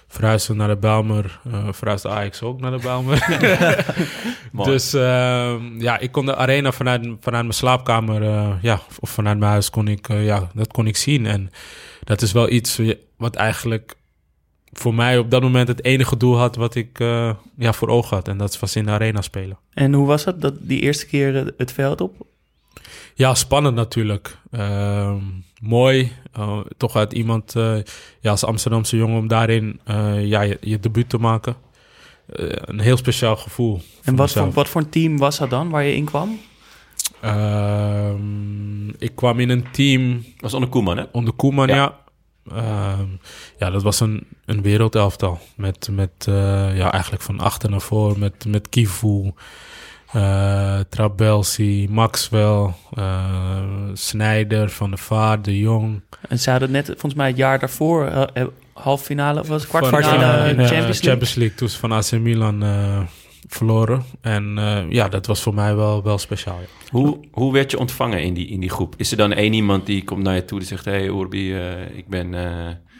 [0.07, 2.79] verhuisde naar de Bijlmer, eh verhuisde Ajax ook naar de.
[4.51, 4.69] Mooi.
[4.69, 9.37] Dus ehm, ja, ik kon de arena vanuit, vanuit mijn slaapkamer, eh, ja, of vanuit
[9.37, 11.25] mijn huis kon ik, eh, ja, dat kon ik zien.
[11.25, 11.51] En
[12.03, 12.81] dat is wel iets
[13.17, 13.95] wat eigenlijk
[14.71, 18.15] voor mij op dat moment het enige doel had wat ik eh, ja, voor ogen
[18.15, 18.27] had.
[18.27, 19.57] En dat was in de arena spelen.
[19.73, 22.25] En hoe was het, dat die eerste keer het veld op?
[23.17, 24.37] Ja, spannend natuurlijk.
[24.51, 25.17] Ehm,
[25.61, 26.11] mooi.
[26.33, 27.75] eh, toch uit iemand, eh,
[28.19, 31.55] ja, als Amsterdamse jongen, om daarin eh, ja, je, je debuut te maken.
[32.33, 33.73] Eh, een heel speciaal gevoel.
[33.75, 36.39] En voor wat voor, wat voor een team was dat dan, waar je in kwam?
[37.21, 41.03] Ehm, ik kwam in een team was onder Koeman, hè?
[41.11, 41.75] onder Koeman, Ja.
[41.75, 42.05] ja.
[42.55, 43.07] Ehm,
[43.59, 45.39] ja, dat was een, een wereldelftal.
[45.55, 48.19] Met, met eh, ja, eigenlijk van achter naar voor.
[48.19, 49.31] Met, met Kivu,
[50.13, 56.01] eh Trabelsi, Maxwell, eh Snijder, Van der Vaart, De Jong.
[56.29, 59.61] En ze hadden net, volgens mij het jaar daarvoor, eh, eh, halve finale, of was
[59.61, 60.93] het Van, kwartfinale in de Champions League.
[61.09, 61.55] Champions League.
[61.57, 62.99] Toen ze van AC Milan eh,
[63.47, 64.03] verloren.
[64.21, 66.59] En eh, ja, dat was voor mij wel, wel speciaal.
[66.59, 66.65] ja.
[66.91, 68.93] Hoe, hoe werd je ontvangen in die, in die groep?
[68.97, 70.85] Is er dan één iemand die komt naar je toe en zegt...
[70.85, 71.55] Hey Urbi,
[71.95, 72.35] ik ben...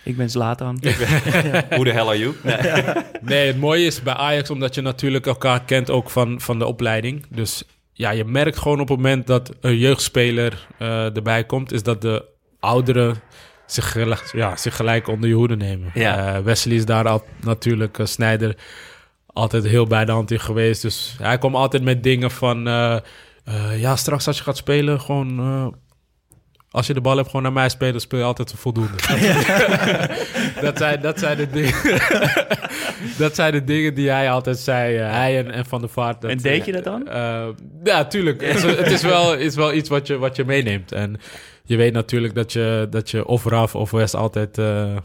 [0.08, 0.80] eh, Ik ben Zlatan.
[1.70, 2.34] Who the hell are you?
[2.44, 2.84] Nee.
[3.22, 6.66] Nee, het mooie is bij Ajax omdat je natuurlijk elkaar kent ook van, van de
[6.66, 7.26] opleiding.
[7.30, 11.84] Dus ja, je merkt gewoon op het moment dat een jeugdspeler eh, erbij komt, is
[11.84, 12.26] dat de
[12.60, 13.16] ouderen
[13.66, 15.92] zich, gelijk- ja, zich gelijk onder je hoede nemen.
[15.94, 16.36] Ja.
[16.36, 18.56] Eh, Wesley is daar al, natuurlijk, uh, Snijder,
[19.26, 20.82] altijd heel bij de hand in geweest.
[20.82, 22.96] Dus hij komt altijd met dingen van, eh,
[23.44, 25.76] eh, ja, straks als je gaat spelen, gewoon...
[26.78, 28.98] eh, als je de bal hebt, gewoon naar mij spelen, speel je altijd voldoende.
[30.62, 31.74] dat, zijn, dat, zijn de dingen,
[33.18, 34.98] dat zijn de dingen die hij altijd zei.
[34.98, 36.22] eh, hij en, en Van der Vaart.
[36.22, 37.08] Dat, En deed je dat dan?
[37.08, 37.48] eh,
[37.84, 38.42] ja, tuurlijk.
[38.46, 40.92] Het is, het is wel, is wel iets wat je, wat je meeneemt.
[40.92, 41.20] En
[41.68, 45.00] je weet natuurlijk dat je, dat je of Raf of West altijd eh, eh,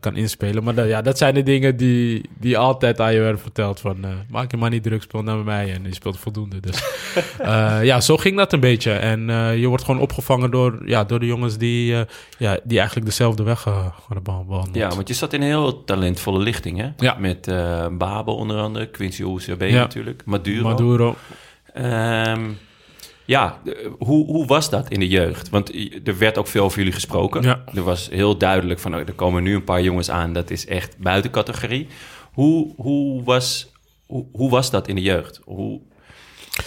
[0.00, 0.64] kan inspelen.
[0.64, 3.80] Maar dat, ja, dat zijn de dingen die, die altijd aan je werden verteld.
[3.80, 5.72] Van, eh, maak je maar niet druk, speel naar bij mij.
[5.72, 6.60] En je speelt voldoende.
[6.60, 6.82] Dus
[7.90, 8.92] ja, zo ging dat een beetje.
[8.92, 9.20] En
[9.58, 11.94] je wordt gewoon opgevangen door, ja, door de jongens die,
[12.38, 14.74] ja, die eigenlijk dezelfde weg hadden bewandeld.
[14.74, 16.88] Ja, want je zat in een heel talentvolle lichting, hè?
[16.96, 17.16] Ja.
[17.18, 17.46] Met
[17.98, 19.78] Babel onder andere, Quincy OCB Ja.
[19.78, 20.62] natuurlijk, Maduro.
[20.62, 21.16] Maduro.
[21.72, 22.50] Ehm,
[23.26, 23.60] ja,
[23.98, 25.48] hoe, hoe was dat in de jeugd?
[25.48, 27.42] Want er werd ook veel over jullie gesproken.
[27.42, 27.64] Ja.
[27.74, 30.66] Er was heel duidelijk van, oh, er komen nu een paar jongens aan, dat is
[30.66, 31.86] echt buiten categorie.
[32.32, 33.72] Hoe, hoe, was,
[34.06, 35.40] hoe, hoe was dat in de jeugd?
[35.44, 35.80] Hoe,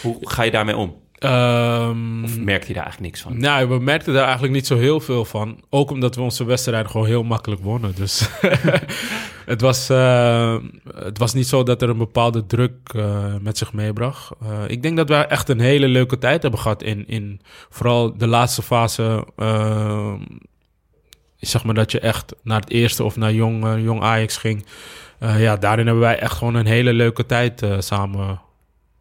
[0.02, 1.04] hoe ga je daarmee om?
[1.15, 3.38] Ehm, Of merkte je daar eigenlijk niks van?
[3.38, 5.63] Nou, we merkten daar eigenlijk niet zo heel veel van.
[5.69, 7.95] Ook omdat we onze wedstrijden gewoon heel makkelijk wonnen.
[7.95, 8.30] Dus
[9.45, 10.58] het, was, eh,
[10.95, 14.32] het was niet zo dat er een bepaalde druk eh, met zich meebracht.
[14.41, 18.17] Eh, ik denk dat wij echt een hele leuke tijd hebben gehad in, in vooral
[18.17, 19.25] de laatste fase.
[21.39, 24.65] zeg maar dat je echt naar het eerste of naar jong, jong Ajax ging.
[25.19, 28.41] Ja, daarin hebben wij echt gewoon een hele leuke tijd samen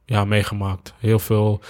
[0.05, 0.95] ja, meegemaakt.
[0.99, 1.63] Heel veel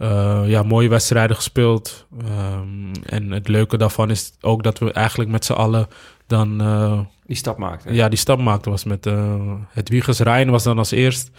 [0.00, 2.06] eh, ja, mooie wedstrijden gespeeld.
[2.20, 5.88] Ehm, en het leuke daarvan is ook dat we eigenlijk met z'n allen
[6.26, 7.92] dan eh, Die stap maakte.
[7.94, 8.70] ja, die stap maakten.
[8.70, 11.30] Was met uh, Hedwiges Rijn was dan als eerst.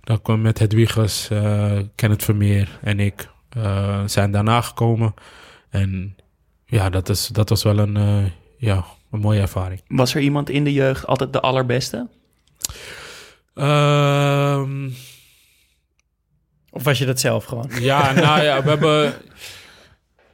[0.00, 5.14] Dan kwam met Hedwiges, eh Kenneth Vermeer en ik eh, zijn daarna gekomen.
[5.70, 6.16] En
[6.66, 8.24] ja, dat, is, dat was wel een, eh,
[8.56, 9.82] ja, een mooie ervaring.
[9.88, 12.08] Was er iemand in de jeugd altijd de allerbeste?
[13.54, 14.88] Ehm
[16.70, 17.70] Of was je dat zelf gewoon?
[17.80, 19.14] Ja, nou ja, we hebben...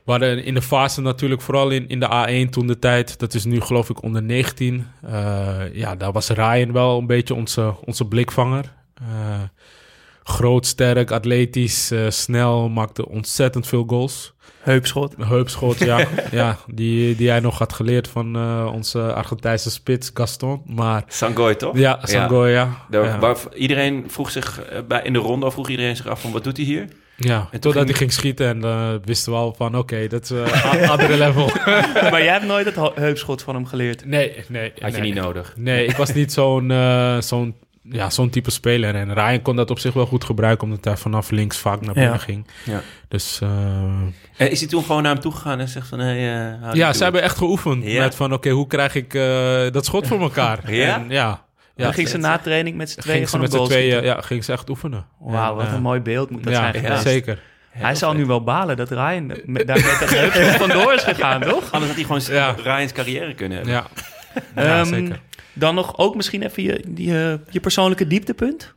[0.05, 3.19] We hadden in de fase natuurlijk, vooral in, in de A1 toen de tijd.
[3.19, 4.87] Dat is nu geloof ik onder 19.
[5.03, 8.73] Eh, ja, daar was Ryan wel een beetje onze, onze blikvanger.
[8.95, 9.43] Eh,
[10.23, 14.35] groot, sterk, atletisch, eh, snel, maakte ontzettend veel goals.
[14.67, 15.15] Heupschot.
[15.19, 16.07] Een heupschot, ja.
[16.31, 20.63] ja die, die hij nog had geleerd van eh, onze Argentijnse spits Gaston.
[20.67, 21.79] Maar Sangoy, toch?
[21.79, 22.69] ja, Sangoy, ja.
[23.21, 26.45] Waar- iedereen vroeg zich eh, bij, in de ronde, vroeg iedereen zich af van wat
[26.45, 26.89] doet hij hier?
[27.17, 30.23] Ja, toen totdat ging- hij ging schieten en eh, wisten we al van oké, dat
[30.23, 31.51] is eh, a- andere level.
[32.11, 34.05] maar jij hebt nooit het ho- heupschot van hem geleerd.
[34.05, 34.73] Nee, nee.
[34.81, 35.13] Had je nee.
[35.13, 35.53] niet nodig.
[35.57, 37.55] Nee, ik was niet zo'n eh, zo'n
[37.91, 38.95] ja, zo'n type speler.
[38.95, 41.95] En Ryan kon dat op zich wel goed gebruiken, omdat hij vanaf links vaak naar
[41.95, 42.19] binnen Ja.
[42.19, 42.47] ging.
[42.65, 42.81] Ja.
[43.09, 43.49] Dus eh,
[44.37, 45.99] En is hij toen gewoon naar hem toe gegaan en zegt van...
[45.99, 46.17] Hey,
[46.63, 48.03] eh, ja, ze hebben echt geoefend Ja.
[48.03, 49.23] met van oké, hoe krijg ik eh,
[49.71, 50.73] dat schot voor elkaar?
[50.73, 50.95] Ja?
[50.95, 51.45] En, ja.
[51.77, 54.05] Ja, dan ging ze na training met z'n tweeën ging ze gewoon met z'n tweeën,
[54.05, 55.07] ja, ging ze echt oefenen.
[55.19, 57.03] Wauw, wat eh, een mooi beeld moet dat ja, zijn ja, geweest.
[57.03, 57.43] zeker.
[57.71, 61.41] Hij zal nu wel balen dat Ryan met, daar met dat heupschot vandoor is gegaan,
[61.51, 61.73] toch?
[61.73, 62.55] Anders had hij gewoon Ja.
[62.63, 63.75] Ryan's carrière kunnen hebben.
[63.75, 63.87] Ja,
[64.55, 65.21] ja Ehm, zeker.
[65.59, 68.75] Dan nog ook misschien even je, die, eh, je persoonlijke dieptepunt.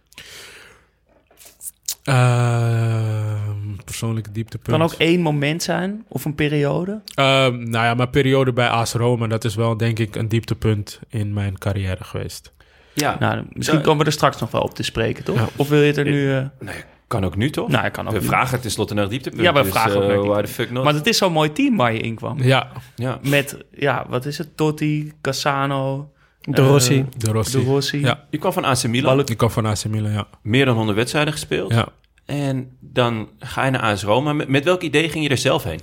[2.04, 4.78] Ehm, persoonlijke dieptepunt.
[4.78, 7.02] Kan ook één moment zijn of een periode.
[7.14, 11.00] Ehm, nou ja, mijn periode bij AS Roma, dat is wel denk ik een dieptepunt
[11.10, 12.52] in mijn carrière geweest.
[12.94, 13.18] Ja.
[13.20, 15.36] Nou, misschien komen we er straks nog wel op te spreken, toch?
[15.36, 15.48] Ja.
[15.56, 16.34] Of wil je het er nu...
[16.36, 16.76] eh, Nee,
[17.08, 17.68] kan ook nu, toch?
[17.70, 19.42] nou, ik kan ook we vragen tenslotte naar het dieptepunt.
[19.42, 20.84] Ja, we dus, vragen ook eh, het Why the fuck not?
[20.84, 22.42] Maar het is zo'n mooi team waar je in kwam.
[22.42, 23.20] Ja, ja.
[23.24, 24.58] Met, ja, wat is het?
[24.58, 27.00] Totti, Cassano, De Rossi.
[27.00, 27.58] eh, de Rossi.
[27.60, 28.00] De Rossi.
[28.00, 28.26] Ja.
[28.30, 30.28] Je kwam van AC Milan, Ik kwam van AC Milan, ja.
[30.42, 31.72] meer dan 100 wedstrijden gespeeld.
[31.72, 31.88] ja.
[32.26, 34.34] En dan ga je naar AS Roma.
[34.34, 35.80] Met, met welk idee ging je er zelf heen?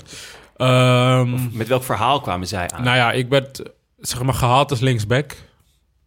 [0.57, 2.83] Ehm, Met welk verhaal kwamen zij aan?
[2.85, 3.63] nou ja, ik werd
[3.99, 5.37] zeg maar gehaald als linksback.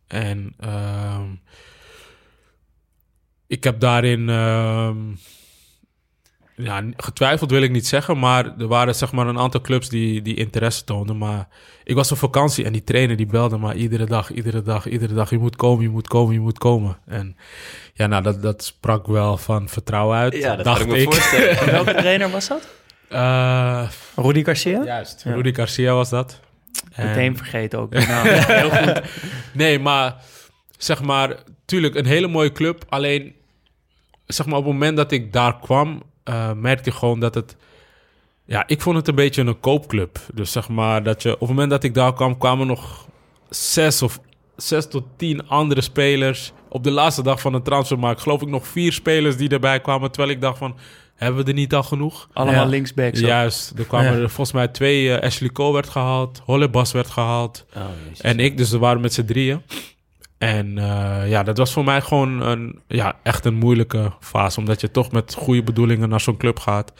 [0.07, 1.23] En ehm,
[3.47, 4.97] ik heb daarin ehm,
[6.63, 10.21] ja, getwijfeld wil ik niet zeggen, maar er waren zeg maar een aantal clubs die,
[10.21, 11.17] die interesse toonden.
[11.17, 11.47] Maar
[11.83, 15.13] ik was op vakantie en die trainer die belde maar iedere dag, iedere dag, iedere
[15.13, 15.29] dag.
[15.29, 16.97] Je moet komen, je moet komen, je moet komen.
[17.05, 17.37] En
[17.93, 21.65] ja, nou, dat, dat sprak wel van vertrouwen uit, ja, dat dacht ik me voorstellen.
[21.71, 22.67] Welke trainer was dat?
[23.09, 24.83] Eh, Rudy Garcia?
[24.83, 25.33] juist, Ja.
[25.33, 26.39] Rudy Garcia was dat.
[26.91, 27.93] En- Meteen vergeten ook.
[28.07, 29.01] Nou, heel goed.
[29.53, 30.15] Nee, maar
[30.77, 32.85] zeg maar, tuurlijk een hele mooie club.
[32.89, 33.33] Alleen,
[34.25, 37.55] zeg maar, op het moment dat ik daar kwam, eh, merkte ik gewoon dat het.
[38.45, 40.19] Ja, ik vond het een beetje een koopclub.
[40.33, 43.07] Dus zeg maar, dat je op het moment dat ik daar kwam, kwamen nog
[43.49, 44.19] zes of
[44.55, 46.51] zes tot tien andere spelers.
[46.69, 50.11] Op de laatste dag van de transfermarkt, geloof ik nog vier spelers die erbij kwamen.
[50.11, 50.75] Terwijl ik dacht van,
[51.15, 52.29] hebben we er niet al genoeg?
[52.33, 52.69] Allemaal Ja.
[52.69, 53.19] linksbacks.
[53.21, 53.27] ook.
[53.27, 54.17] Juist, er kwamen Ja.
[54.21, 55.13] er volgens mij twee.
[55.15, 57.65] eh, Ashley Cole werd gehaald, Hollebas werd gehaald.
[57.75, 57.83] Oh.
[58.21, 59.61] En ik, dus we waren met z'n drieën.
[60.39, 64.59] En eh, ja, dat was voor mij gewoon een, ja, echt een moeilijke fase.
[64.59, 66.93] Omdat je toch met goede bedoelingen naar zo'n club gaat.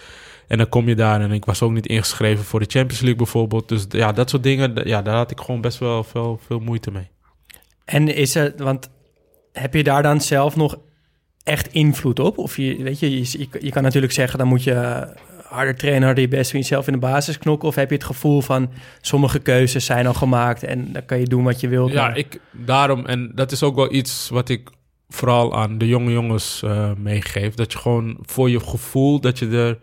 [0.47, 3.17] En dan kom je daar en ik was ook niet ingeschreven voor de Champions League
[3.17, 3.67] bijvoorbeeld.
[3.69, 6.91] Dus ja, dat soort dingen, ja, daar had ik gewoon best wel veel, veel moeite
[6.91, 7.07] mee.
[7.85, 8.89] En is het, want
[9.51, 10.77] heb je daar dan zelf nog
[11.43, 12.37] echt invloed op?
[12.37, 15.07] Of je, weet je, je, je, kan natuurlijk zeggen, dan moet je
[15.49, 17.67] harder trainen, harder je best voor jezelf in de basis knokken?
[17.67, 21.25] Of heb je het gevoel van sommige keuzes zijn al gemaakt en dan kan je
[21.25, 21.91] doen wat je wilt?
[21.91, 24.69] Ja, maar- ik, daarom, en dat is ook wel iets wat ik
[25.09, 27.53] vooral aan de jonge jongens eh, meegeef.
[27.53, 29.77] Dat je gewoon voor je gevoel, dat je er,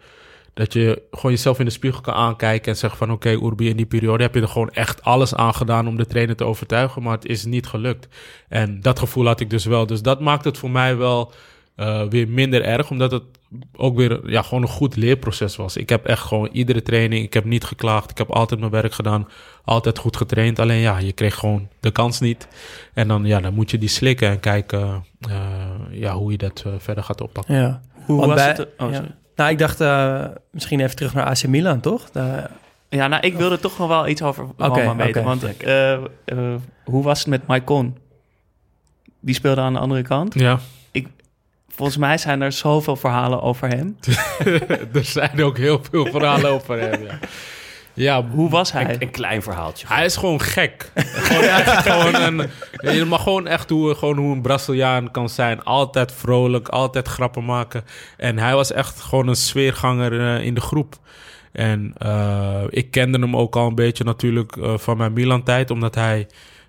[0.55, 3.77] dat je gewoon jezelf in de spiegel kan aankijken en zeggen van oké, Urbi, in
[3.77, 7.03] die periode heb je er gewoon echt alles aan gedaan om de trainer te overtuigen,
[7.03, 8.09] maar het is niet gelukt.
[8.49, 9.87] En dat gevoel had ik dus wel.
[9.87, 11.33] Dus dat maakt het voor mij wel
[11.77, 13.23] eh, weer minder erg, omdat het
[13.77, 15.77] ook weer ja, gewoon een goed leerproces was.
[15.77, 18.93] Ik heb echt gewoon iedere training, ik heb niet geklaagd, ik heb altijd mijn werk
[18.93, 19.29] gedaan,
[19.65, 20.59] altijd goed getraind.
[20.59, 22.49] Alleen ja, je kreeg gewoon de kans niet.
[22.95, 25.41] En dan, ja, dan moet je die slikken en kijken eh,
[25.91, 27.55] ja, hoe je dat eh, verder gaat oppakken.
[27.55, 27.81] ja.
[28.07, 28.69] Hoe Want was bij- het?
[28.79, 29.05] Oh, ja.
[29.37, 32.09] Nou, ik dacht eh, misschien even terug naar AC Milan, toch?
[32.89, 35.25] Ja, nou, ik wilde toch nog wel iets over Walman weten.
[35.25, 36.01] Want eh, eh,
[36.85, 37.97] hoe was het met Maicon?
[39.21, 40.35] Die speelde aan de andere kant.
[40.35, 40.59] Ja,
[41.77, 43.97] Volgens mij zijn er zoveel verhalen over hem.
[44.93, 47.03] er zijn ook heel veel verhalen over hem.
[47.05, 47.19] Ja,
[47.95, 48.85] ja Hoe was hij?
[48.85, 49.87] Een, een klein verhaaltje.
[49.87, 50.91] Hij is gewoon gek.
[50.95, 52.51] gewoon echt gewoon een,
[52.97, 55.65] je mag gewoon echt hoe, gewoon hoe een Braziliaan kan zijn.
[55.65, 57.85] Altijd vrolijk, altijd grappen maken.
[58.17, 60.99] En hij was echt gewoon een sfeerganger eh, in de groep.
[61.57, 65.95] En eh, ik kende hem ook al een beetje natuurlijk eh, van mijn Milan-tijd, omdat
[65.95, 66.27] hij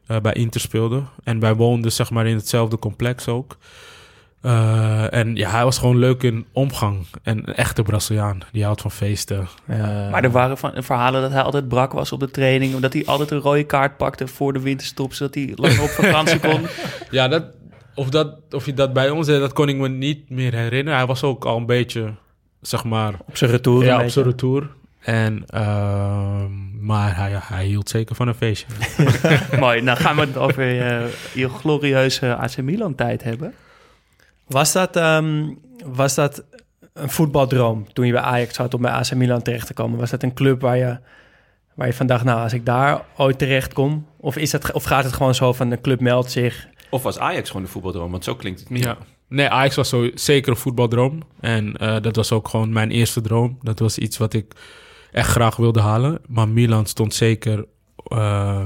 [0.07, 1.03] eh, bij Inter speelde.
[1.23, 3.57] En wij woonden zeg maar in hetzelfde complex ook.
[4.41, 7.05] Eh, en ja, hij was gewoon leuk in omgang.
[7.23, 8.41] En een echte Braziliaan.
[8.51, 9.47] Die houdt van feesten.
[9.65, 9.77] Eh,
[10.11, 12.75] Maar er waren van, verhalen dat hij altijd brak was op de training.
[12.75, 15.13] Omdat hij altijd een rode kaart pakte voor de winterstop.
[15.13, 16.61] Zodat hij lang op vakantie kon.
[17.09, 17.43] Ja, dat,
[17.95, 20.97] of, dat, of je dat bij ons deed, dat kon ik me niet meer herinneren.
[20.97, 22.13] Hij was ook al een beetje,
[22.61, 23.83] zeg maar, op zijn retour.
[23.85, 24.69] ja, op zijn retour.
[24.99, 28.65] En, ehm, maar hij, hij hield zeker van een feestje.
[29.59, 33.53] Mooi, nou gaan we het over eh, je glorieuze AC Milan tijd hebben.
[34.47, 35.53] Was dat, ehm,
[35.85, 36.43] was dat
[36.93, 39.99] een voetbaldroom toen je bij Ajax zat om bij AC Milan terecht te komen?
[39.99, 40.99] Was dat een club waar je,
[41.75, 44.07] waar je van dacht, nou, als ik daar ooit terecht kom?
[44.17, 46.67] Of, is dat, of gaat het gewoon zo van de club meldt zich?
[46.89, 48.11] Of was Ajax gewoon de voetbaldroom?
[48.11, 48.81] Want zo klinkt het meer.
[48.81, 48.97] Ja.
[49.29, 51.21] Nee, Ajax was zo, zeker een voetbaldroom.
[51.39, 53.57] En eh, dat was ook gewoon mijn eerste droom.
[53.61, 54.53] Dat was iets wat ik
[55.11, 56.19] echt graag wilde halen.
[56.27, 57.65] Maar Milan stond zeker
[58.07, 58.63] eh,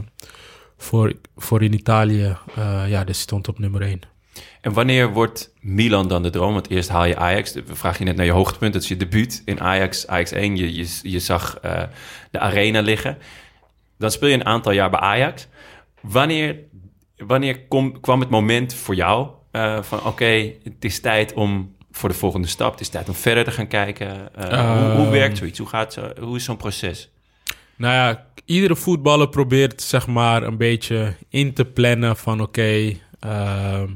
[0.77, 2.37] voor, voor in Italië.
[2.55, 4.01] eh, ja, dus stond op nummer één.
[4.61, 6.53] En wanneer wordt Milan dan de droom?
[6.53, 7.53] Want eerst haal je Ajax.
[7.53, 8.73] We vragen je net naar je hoogtepunt.
[8.73, 10.55] Dat is je debuut in Ajax, Ajax 1.
[10.55, 11.83] Je, je, je zag eh,
[12.31, 13.17] de arena liggen.
[13.97, 15.47] Dan speel je een aantal jaar bij Ajax.
[16.01, 16.55] Wanneer,
[17.17, 20.05] wanneer kom, kwam het moment voor jou eh, van...
[20.05, 22.71] oké, het is tijd om voor de volgende stap.
[22.71, 24.35] Het is tijd om verder te gaan kijken.
[24.35, 25.09] Eh, hoe, hoe Ehm.
[25.11, 25.59] werkt zoiets?
[25.59, 27.09] Hoe, gaat zo, hoe is zo'n proces?
[27.75, 33.87] Nou ja, iedere voetballer probeert zeg maar een beetje in te plannen van oké, ehm,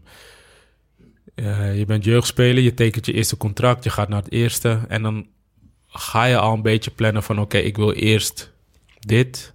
[1.35, 5.01] eh, je bent jeugdspeler, je tekent je eerste contract, je gaat naar het eerste en
[5.01, 5.27] dan
[5.87, 8.51] ga je al een beetje plannen van oké, ik wil eerst
[8.99, 9.53] dit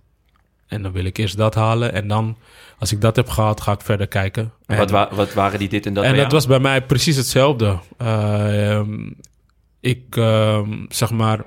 [0.67, 2.37] en dan wil ik eerst dat halen en dan
[2.79, 4.53] als ik dat heb gehad, ga ik verder kijken.
[4.67, 6.33] En wat, wa- wat waren die dit en dat En dat jou?
[6.33, 7.79] was bij mij precies hetzelfde.
[7.97, 9.11] Eh, ehm,
[9.81, 11.45] ik, ehm, zeg maar,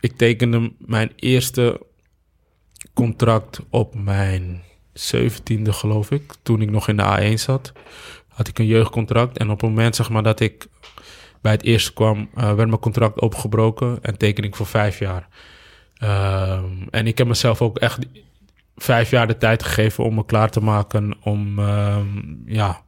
[0.00, 1.80] ik tekende mijn eerste
[2.94, 4.62] contract op mijn
[4.92, 6.32] zeventiende, geloof ik.
[6.42, 7.72] Toen ik nog in de A1 zat,
[8.38, 9.38] had ik een jeugdcontract.
[9.38, 10.66] En op het moment, zeg maar, dat ik
[11.40, 15.28] bij het eerste kwam, eh, werd mijn contract opgebroken en teken ik voor vijf jaar.
[15.94, 18.06] Ehm, en ik heb mezelf ook echt
[18.76, 22.06] vijf jaar de tijd gegeven om me klaar te maken om, ehm,
[22.44, 22.82] ja,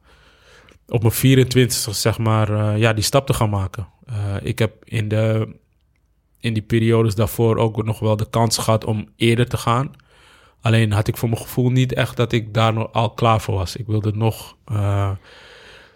[0.87, 3.87] op mijn 24 zeg maar, eh, ja, die stap te gaan maken.
[4.05, 5.55] Eh, ik heb in, de,
[6.39, 9.91] in die periodes daarvoor ook nog wel de kans gehad om eerder te gaan.
[10.61, 13.55] Alleen had ik voor mijn gevoel niet echt dat ik daar nog al klaar voor
[13.55, 13.75] was.
[13.75, 15.11] Ik wilde nog, eh,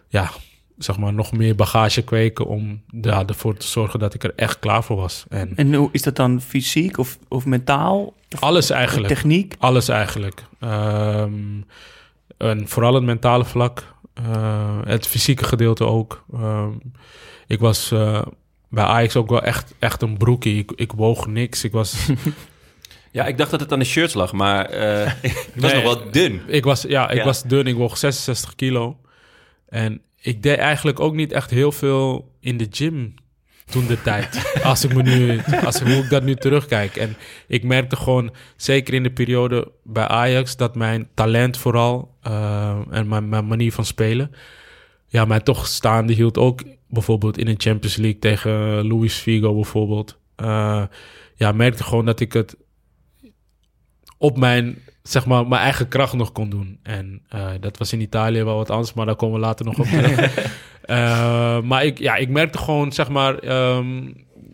[0.07, 0.31] ja,
[0.77, 4.59] zeg maar, nog meer bagage kweken om ja, ervoor te zorgen dat ik er echt
[4.59, 5.25] klaar voor was.
[5.29, 8.13] En En hoe is dat dan fysiek of, of mentaal?
[8.33, 9.07] Of alles eigenlijk.
[9.13, 9.55] Techniek?
[9.59, 10.43] Alles eigenlijk.
[10.59, 11.33] Ehm,
[12.37, 13.93] en vooral het mentale vlak.
[14.13, 16.23] eh, het fysieke gedeelte ook.
[16.33, 16.71] Ehm,
[17.47, 18.21] ik was eh,
[18.69, 20.57] bij Ajax ook wel echt, echt een broekie.
[20.57, 21.63] Ik, ik woog niks.
[21.63, 22.07] Ik was,
[23.15, 25.83] Ja, ik dacht dat het aan de shirts lag, maar eh het was Nee.
[25.83, 26.41] nog wel dun.
[26.47, 27.23] ik was, ja, ik Ja.
[27.23, 27.67] was dun.
[27.67, 28.97] Ik woog 66 kilo.
[29.69, 33.13] En ik deed eigenlijk ook niet echt heel veel in de gym
[33.65, 34.53] toen de tijd.
[34.63, 36.95] als ik me nu, als ik, hoe ik dat nu terugkijk.
[36.95, 37.15] En
[37.47, 43.07] ik merkte gewoon, zeker in de periode bij Ajax, dat mijn talent vooral eh, en
[43.07, 44.31] mijn, mijn manier van spelen,
[45.07, 46.37] ja, mij toch staande hield.
[46.37, 50.17] Ook bijvoorbeeld in een Champions League tegen Luis Figo bijvoorbeeld.
[50.35, 50.83] Eh,
[51.35, 52.55] ja, merkte gewoon dat ik het
[54.17, 56.79] op mijn, zeg maar, mijn eigen kracht nog kon doen.
[56.83, 59.79] En eh, dat was in Italië wel wat anders, maar daar komen we later nog
[59.79, 59.85] op.
[60.85, 64.11] Eh, maar ik, ja, ik merkte gewoon, zeg maar, ehm,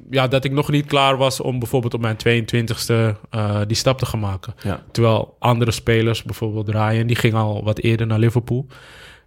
[0.09, 3.97] ja, dat ik nog niet klaar was om bijvoorbeeld op mijn 22e eh, die stap
[3.99, 4.53] te gaan maken.
[4.63, 4.83] Ja.
[4.91, 8.67] Terwijl andere spelers, bijvoorbeeld Ryan, die ging al wat eerder naar Liverpool.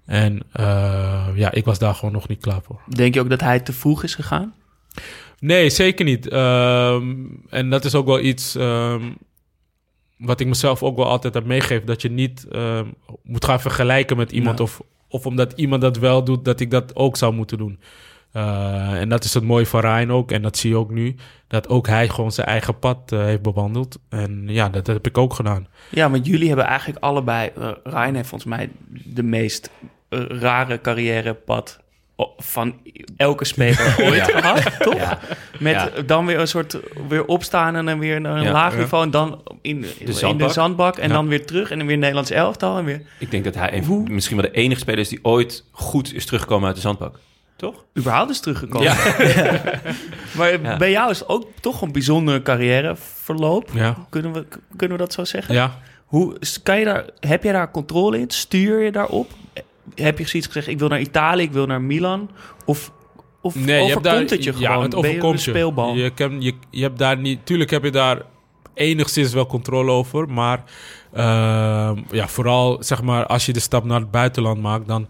[0.07, 0.43] En
[1.35, 2.81] ja, ik was daar gewoon nog niet klaar voor.
[2.87, 4.55] Denk je ook dat hij te vroeg is gegaan?
[5.39, 6.29] Nee, zeker niet.
[6.29, 7.13] Ehm,
[7.49, 9.03] en dat is ook wel iets ehm,
[10.17, 11.87] wat ik mezelf ook wel altijd heb meegegeven.
[11.87, 12.87] Dat je niet ehm,
[13.23, 14.59] moet gaan vergelijken met iemand.
[14.59, 14.65] Ja.
[14.65, 17.79] Of, of omdat iemand dat wel doet, dat ik dat ook zou moeten doen.
[18.33, 20.31] Eh, en dat is het mooie van Ryan ook.
[20.31, 21.15] En dat zie je ook nu.
[21.49, 23.99] Dat ook hij gewoon zijn eigen pad eh, heeft bewandeld.
[24.09, 25.67] En ja, dat heb ik ook gedaan.
[25.91, 27.51] Ja, want jullie hebben eigenlijk allebei...
[27.57, 28.71] eh, Ryan heeft volgens mij
[29.05, 29.71] de meest
[30.29, 31.84] rare carrièrepad
[32.37, 32.77] van
[33.17, 34.95] elke speler ooit gehad, toch?
[34.97, 35.19] Ja.
[35.59, 35.91] Met Ja.
[36.07, 39.05] dan weer een soort weer opstaan en dan weer naar een laag niveau...
[39.05, 40.53] en dan in, in de zandbak.
[40.53, 43.03] zandbak en dan weer terug en dan weer Nederlands elftal en weer...
[43.19, 46.25] Ik denk dat hij een- misschien wel de enige speler is die ooit goed is
[46.25, 47.19] teruggekomen uit de zandbak.
[47.57, 47.85] Toch?
[47.99, 48.93] überhaupt is teruggekomen.
[50.37, 53.71] Maar bij jou is het ook toch een bijzondere carrièreverloop.
[53.73, 53.97] Ja.
[54.11, 54.47] Kunnen we,
[54.77, 55.55] kunnen we dat zo zeggen?
[55.55, 58.31] Ja, Hoe, kan je daar, heb je daar controle in?
[58.31, 59.31] Stuur je daarop?
[59.95, 62.31] Heb je zoiets gezegd, ik wil naar Italië, ik wil naar Milan?
[62.65, 62.93] Of,
[63.41, 64.71] of Nee, je hebt overkomt daar, het je gewoon?
[64.71, 65.95] Ja, het Ben je overkomt een speelbal?
[65.95, 67.47] Je, kan, je, je hebt daar niet...
[67.47, 68.23] Tuurlijk heb je daar
[68.75, 70.29] enigszins wel controle over.
[70.29, 70.65] Maar
[71.13, 74.89] ehm, ja, vooral zeg maar als je de stap naar het buitenland maakt...
[74.89, 75.09] dan,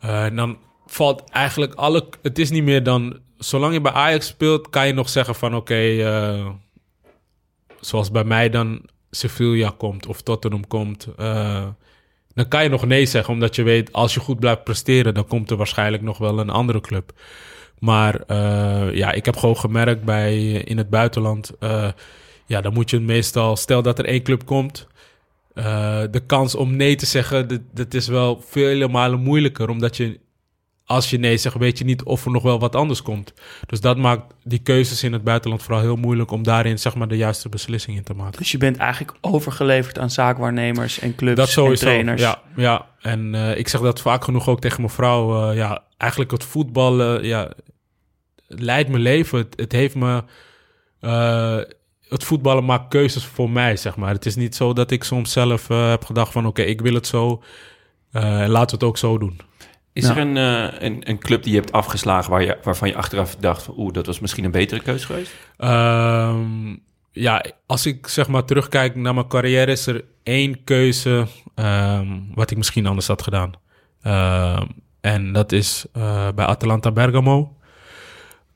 [0.00, 2.08] eh, dan valt eigenlijk alle...
[2.22, 3.18] Het is niet meer dan...
[3.38, 5.54] Zolang je bij Ajax speelt, kan je nog zeggen van...
[5.54, 6.46] Oké, eh,
[7.80, 11.08] zoals bij mij dan Sevilla komt of Tottenham komt...
[12.34, 13.92] dan kan je nog nee zeggen, omdat je weet...
[13.92, 17.12] als je goed blijft presteren, dan komt er waarschijnlijk nog wel een andere club.
[17.78, 21.52] Maar eh, ja, ik heb gewoon gemerkt bij in het buitenland.
[21.58, 21.88] eh,
[22.46, 24.86] ja, dan moet je meestal, stel dat er één club komt.
[25.54, 29.68] eh, de kans om nee te zeggen, dat, dat is wel vele malen moeilijker.
[29.68, 30.20] Omdat je,
[30.90, 33.32] als je nee zegt, weet je niet of er nog wel wat anders komt.
[33.66, 37.08] Dus dat maakt die keuzes in het buitenland vooral heel moeilijk om daarin zeg maar
[37.08, 38.38] de juiste beslissing in te maken.
[38.38, 41.86] Dus je bent eigenlijk overgeleverd aan zaakwaarnemers en clubs Dat sowieso.
[41.86, 42.20] en trainers.
[42.22, 42.86] Ja, ja.
[43.00, 45.50] en eh, ik zeg dat vaak genoeg ook tegen mijn vrouw.
[45.50, 47.52] eh, ja, eigenlijk het voetballen, ja,
[48.46, 49.38] leidt mijn leven.
[49.38, 50.24] Het, het heeft me.
[51.00, 51.58] eh,
[52.08, 54.12] het voetballen maakt keuzes voor mij, zeg maar.
[54.12, 56.46] Het is niet zo dat ik soms zelf heb gedacht van...
[56.46, 57.42] oké, ik wil het zo,
[58.12, 59.40] laten we het ook zo doen.
[60.02, 60.16] Is Ja.
[60.16, 63.36] er een, eh, een, een club die je hebt afgeslagen waar je, waarvan je achteraf
[63.36, 65.32] dacht van oeh, dat was misschien een betere keuze geweest?
[65.56, 66.76] Ehm,
[67.12, 72.50] ja, als ik zeg maar terugkijk naar mijn carrière, is er één keuze ehm, wat
[72.50, 73.52] ik misschien anders had gedaan.
[74.02, 74.66] Ehm,
[75.00, 77.54] en dat is eh, bij Atalanta Bergamo.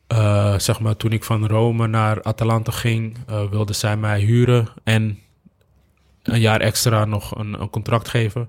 [0.07, 4.68] Eh, zeg maar, toen ik van Rome naar Atalanta ging, eh wilden zij mij huren
[4.84, 5.18] en
[6.22, 8.49] een jaar extra nog een, een contract geven.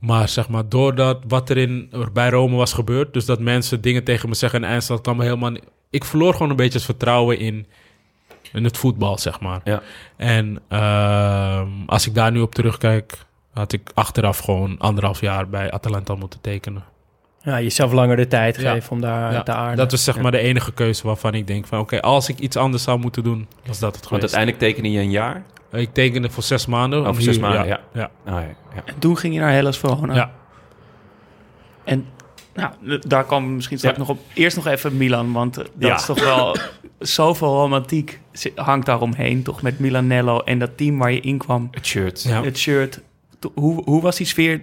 [0.00, 4.04] Maar zeg maar, doordat wat er in, bij Rome was gebeurd, dus dat mensen dingen
[4.04, 5.52] tegen me zeggen en eindstand kwam me helemaal
[5.90, 7.66] Ik verloor gewoon een beetje het vertrouwen in,
[8.52, 9.60] in het voetbal, zeg maar.
[9.64, 9.82] Ja.
[10.16, 13.18] En ehm, als ik daar nu op terugkijk,
[13.52, 16.84] had ik achteraf gewoon anderhalf jaar bij Atalanta moeten tekenen.
[17.42, 18.72] Ja, jezelf langer de tijd Ja.
[18.72, 19.76] geven om daar Ja, te aarden.
[19.76, 21.78] dat was zeg maar de enige keuze waarvan ik denk van...
[21.78, 24.22] oké, als ik iets anders zou moeten doen, was dat het Want geweest.
[24.22, 25.42] uiteindelijk tekende je een jaar.
[25.72, 27.00] Ik tekende voor zes maanden.
[27.00, 27.80] Oh, om voor zes maanden, ja.
[27.92, 28.10] ja.
[28.24, 28.40] Ah, ja,
[28.74, 28.82] ja.
[28.84, 30.14] En toen ging je naar Hellas Verona.
[30.14, 30.30] Ja.
[31.84, 32.06] En
[32.54, 32.72] nou,
[33.06, 34.02] daar komen we misschien straks Ja.
[34.02, 34.18] nog op.
[34.34, 35.94] Eerst nog even Milan, want eh, dat Ja.
[35.94, 36.56] is toch wel
[36.98, 38.20] zoveel romantiek
[38.54, 39.42] hangt daaromheen.
[39.42, 41.68] Toch met Milanello en dat team waar je in kwam.
[41.70, 42.22] Het shirt.
[42.22, 42.42] Ja.
[42.42, 43.00] Het shirt.
[43.54, 44.62] Hoe, hoe was die sfeer?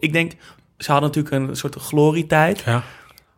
[0.00, 0.32] Ik denk,
[0.82, 2.62] ze hadden natuurlijk een soort glorietijd.
[2.66, 2.82] Ja.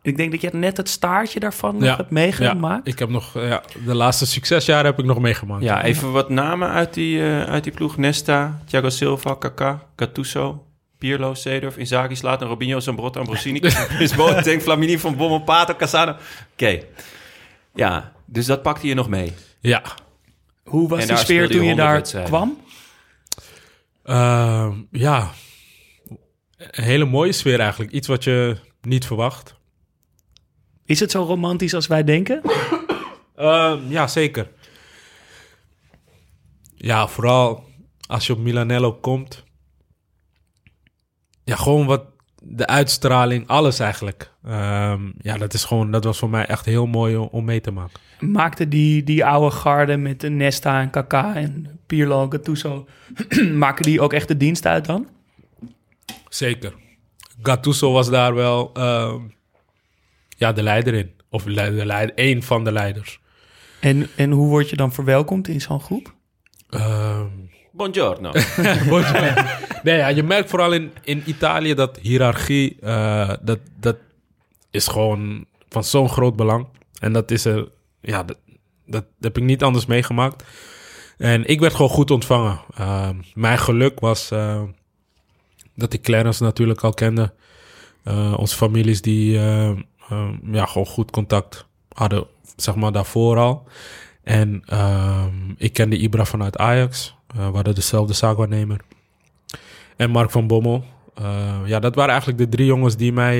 [0.01, 1.95] Ik denk dat je net het staartje daarvan Ja.
[1.95, 2.85] hebt meegemaakt.
[2.85, 3.33] Ja, ik heb nog...
[3.33, 5.63] Ja, de laatste succesjaren heb ik nog meegemaakt.
[5.63, 7.97] Ja, even wat namen uit die, eh, uit die ploeg.
[7.97, 10.65] Nesta, Thiago Silva, Kaká, Gattuso,
[10.97, 16.15] Pirlo, Seedorf, Inzaghi, Zlatan, Robinho, Zambrotta, Ambrosini, Chris Boateng, Flamini, Van Bommel, Pato, Casano.
[16.53, 16.79] Oké.
[17.75, 19.33] Ja, dus dat pakte je nog mee.
[19.59, 19.81] Ja.
[20.63, 22.31] Hoe was En die sfeer toen je 100 daar wedstrijden.
[22.31, 22.57] kwam?
[24.03, 25.29] Ehm, ja.
[26.71, 27.91] Een hele mooie sfeer eigenlijk.
[27.91, 29.55] Iets wat je niet verwacht.
[30.85, 32.41] Is het zo romantisch als wij denken?
[33.35, 34.51] Ehm, ja, zeker.
[36.75, 37.63] Ja, vooral
[38.07, 39.43] als je op Milanello komt.
[41.43, 42.05] Ja, gewoon wat
[42.41, 44.31] de uitstraling, alles eigenlijk.
[44.43, 47.71] Ehm, ja, dat is gewoon, dat was voor mij echt heel mooi om, mee te
[47.71, 47.99] maken.
[48.19, 52.87] Maakte die, die oude garde met de Nesta en Kaká en Pirlo en Gattuso...
[53.53, 55.07] maken die ook echt de dienst uit dan?
[56.35, 56.73] Zeker.
[57.41, 59.19] Gattuso was daar wel ehm,
[60.37, 61.11] ja, de leider in.
[61.29, 63.19] Of de leider, de leider, één van de leiders.
[63.79, 66.13] En, en hoe word je dan verwelkomd in zo'n groep?
[66.69, 67.25] Ehm,
[67.71, 68.31] Buongiorno.
[68.33, 73.97] Je- nee, ja, je merkt vooral in, in Italië dat hiërarchie, eh, dat, dat
[74.71, 76.67] is gewoon van zo'n groot belang.
[76.99, 77.69] En dat is er
[78.01, 78.37] ja, dat,
[78.85, 80.43] dat heb ik niet anders meegemaakt.
[81.17, 82.59] En ik werd gewoon goed ontvangen.
[82.79, 84.61] Uh, mijn geluk was uh,
[85.75, 87.33] dat ik Clarence natuurlijk al kende.
[88.07, 89.31] Uh, onze families die
[90.51, 93.67] ja, gewoon goed contact hadden, zeg maar, daarvoor al.
[94.23, 97.15] En ehm, ik kende Ibra vanuit Ajax.
[97.27, 98.79] we hadden dezelfde zaakwaarnemer.
[99.95, 100.83] En Mark van Bommel.
[101.65, 103.37] ja, dat waren eigenlijk de drie jongens die mij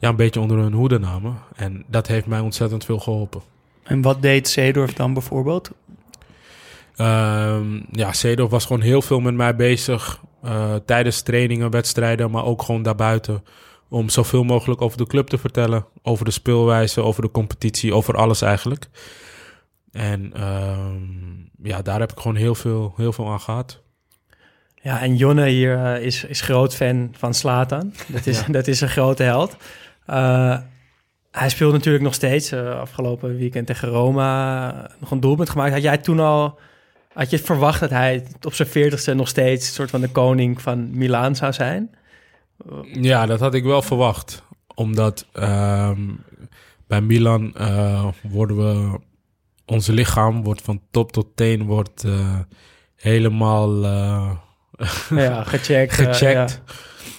[0.00, 1.38] ja, een beetje onder hun hoede namen.
[1.56, 3.42] En dat heeft mij ontzettend veel geholpen.
[3.82, 5.70] En wat deed Seedorf dan bijvoorbeeld?
[6.96, 10.20] Um, ja, Seedorf was gewoon heel veel met mij bezig.
[10.44, 13.44] Uh, tijdens trainingen, wedstrijden, maar ook gewoon daarbuiten.
[13.88, 15.86] Om zoveel mogelijk over de club te vertellen.
[16.02, 18.88] Over de speelwijze, over de competitie, over alles eigenlijk.
[19.92, 23.82] En um, ja, daar heb ik gewoon heel veel, heel veel aan gehad.
[24.82, 27.92] Ja, en Jonne hier uh, is, is groot fan van Slatan.
[28.06, 28.46] Dat is, ja.
[28.58, 29.56] dat is een grote held.
[30.10, 30.58] Uh,
[31.30, 32.52] hij speelt natuurlijk nog steeds.
[32.52, 35.72] afgelopen weekend tegen Roma nog een doelpunt gemaakt.
[35.72, 36.58] Had jij toen al
[37.20, 40.62] had je verwacht dat hij op zijn veertigste nog steeds een soort van de koning
[40.62, 41.90] van Milaan zou zijn?
[42.92, 44.42] Ja, dat had ik wel verwacht.
[44.74, 45.90] Omdat uh,
[46.86, 48.98] bij Milan uh, worden we...
[49.66, 52.38] Onze lichaam wordt van top tot teen wordt, uh,
[52.96, 54.30] helemaal eh,
[55.10, 55.92] ja, gecheckt.
[55.92, 56.62] gecheckt.
[56.66, 56.74] Ja.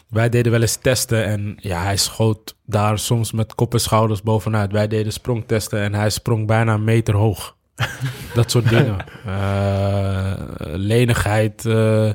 [0.09, 4.21] Wij deden wel eens testen en ja, hij schoot daar soms met kop en schouders
[4.21, 4.71] bovenuit.
[4.71, 7.55] Wij deden sprongtesten en hij sprong bijna een meter hoog.
[8.33, 8.97] dat soort dingen.
[9.27, 10.33] Uh,
[10.65, 11.65] lenigheid.
[11.65, 12.11] Uh,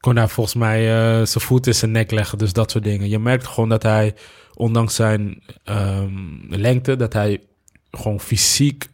[0.00, 2.38] kon hij volgens mij uh, zijn voet in zijn nek leggen.
[2.38, 3.08] Dus dat soort dingen.
[3.08, 4.14] Je merkt gewoon dat hij,
[4.54, 7.40] ondanks zijn um, lengte, dat hij
[7.90, 8.88] gewoon fysiek,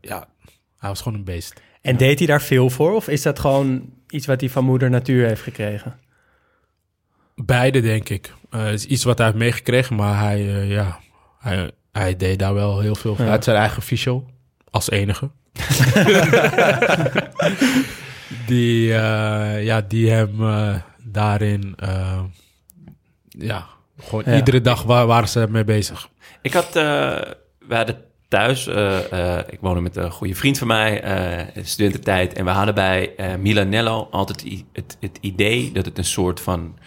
[0.00, 0.28] ja,
[0.78, 1.60] hij was gewoon een beest.
[1.82, 1.98] En ja.
[1.98, 2.92] deed hij daar veel voor?
[2.92, 5.98] Of is dat gewoon iets wat hij van moeder natuur heeft gekregen?
[7.34, 8.32] Beide, denk ik.
[8.72, 11.00] Is iets wat hij heeft meegekregen, maar hij, ja,
[11.38, 13.24] hij, hij deed daar wel heel veel voor.
[13.24, 13.30] Ja.
[13.30, 14.26] Uit zijn eigen fysio
[14.70, 15.30] als enige.
[18.46, 22.20] die, uh, ja, die hem uh, daarin, uh,
[23.28, 23.66] ja,
[23.98, 24.34] gewoon ja.
[24.36, 26.08] iedere dag waar, waren ze mee bezig.
[26.42, 27.36] Ik had, we
[27.68, 28.66] hadden thuis,
[29.50, 31.02] ik woonde met een goede vriend van mij,
[31.62, 36.78] studententijd, en we hadden bij Milanello altijd het, het idee dat het een soort van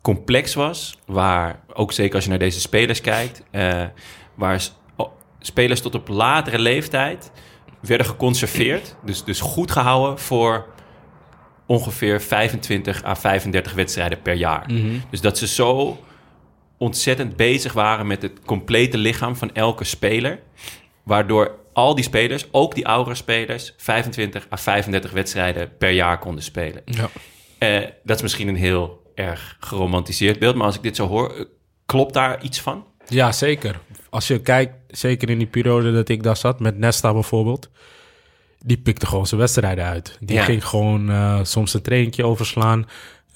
[0.00, 3.42] complex was, waar, ook zeker als je naar deze spelers kijkt,
[4.34, 4.60] waar
[5.40, 7.30] spelers tot op latere leeftijd
[7.80, 8.96] werden geconserveerd.
[9.04, 10.66] Dus, dus goed gehouden voor
[11.66, 14.64] ongeveer 25 à 35 wedstrijden per jaar.
[14.72, 14.98] Mhm.
[15.10, 15.98] Dus dat ze zo
[16.78, 20.40] ontzettend bezig waren met het complete lichaam van elke speler.
[21.02, 26.44] Waardoor al die spelers, ook die oudere spelers, 25 à 35 wedstrijden per jaar konden
[26.44, 26.82] spelen.
[26.84, 27.08] Ja.
[27.58, 31.48] Uh, dat is misschien een heel erg geromantiseerd beeld, maar als ik dit zo hoor,
[31.86, 32.86] klopt daar iets van?
[33.06, 33.80] Ja, zeker.
[34.10, 37.70] Als je kijkt, zeker in die periode dat ik daar zat, met Nesta bijvoorbeeld,
[38.58, 40.16] die pikte gewoon zijn wedstrijden uit.
[40.20, 40.44] Die ja.
[40.44, 42.86] ging gewoon uh, soms een trainingje overslaan.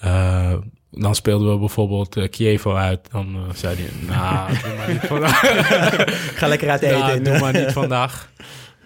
[0.04, 0.54] Uh,
[0.90, 3.08] dan speelden we bijvoorbeeld uh, Kievo uit.
[3.10, 5.40] Dan zei hij, nou, doe maar niet vandaag.
[6.38, 6.98] Ga lekker uit eten.
[6.98, 8.30] Nou, doe maar niet vandaag.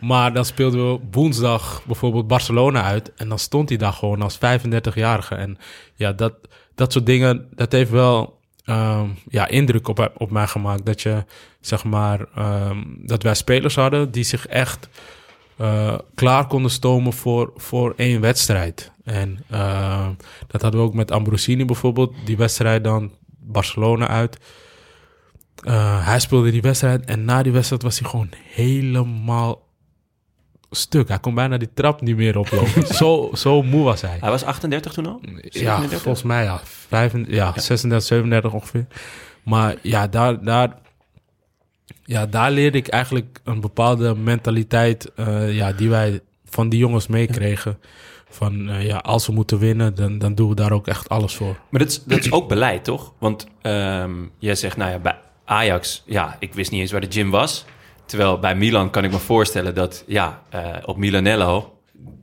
[0.00, 3.12] Maar dan speelden we woensdag bijvoorbeeld Barcelona uit.
[3.14, 5.34] En dan stond hij daar gewoon als 35-jarige.
[5.34, 5.58] En
[5.94, 6.34] ja, dat,
[6.74, 10.86] dat soort dingen, dat heeft wel um, ja, indruk op, op mij gemaakt.
[10.86, 11.24] Dat je,
[11.66, 14.88] zeg maar, um, dat wij spelers hadden die zich echt
[15.60, 18.90] uh, klaar konden stomen voor, voor één wedstrijd.
[19.04, 20.08] En uh,
[20.46, 22.14] dat hadden we ook met Ambrosini bijvoorbeeld.
[22.24, 24.38] Die wedstrijd dan Barcelona uit.
[25.64, 29.66] Uh, hij speelde die wedstrijd en na die wedstrijd was hij gewoon helemaal
[30.70, 31.08] stuk.
[31.08, 32.86] Hij kon bijna die trap niet meer oplopen.
[32.96, 34.16] zo, zo moe was hij.
[34.20, 35.20] Hij was 38 toen al?
[35.22, 35.90] 37?
[35.90, 36.60] Ja, volgens mij ja.
[36.64, 37.60] 35, ja, ja.
[37.60, 38.86] 36, 37 ongeveer.
[39.42, 40.78] Maar ja, daar, daar,
[42.06, 47.06] ja, daar leerde ik eigenlijk een bepaalde mentaliteit uh, ja, die wij van die jongens
[47.06, 47.78] meekregen.
[48.28, 51.34] Van uh, ja, als we moeten winnen, dan, dan doen we daar ook echt alles
[51.34, 51.56] voor.
[51.70, 53.12] Maar dat is, dat is ook beleid, toch?
[53.18, 57.12] Want um, jij zegt, nou ja, bij Ajax, ja, ik wist niet eens waar de
[57.12, 57.64] gym was.
[58.04, 61.75] Terwijl bij Milan kan ik me voorstellen dat, ja, uh, op Milanello,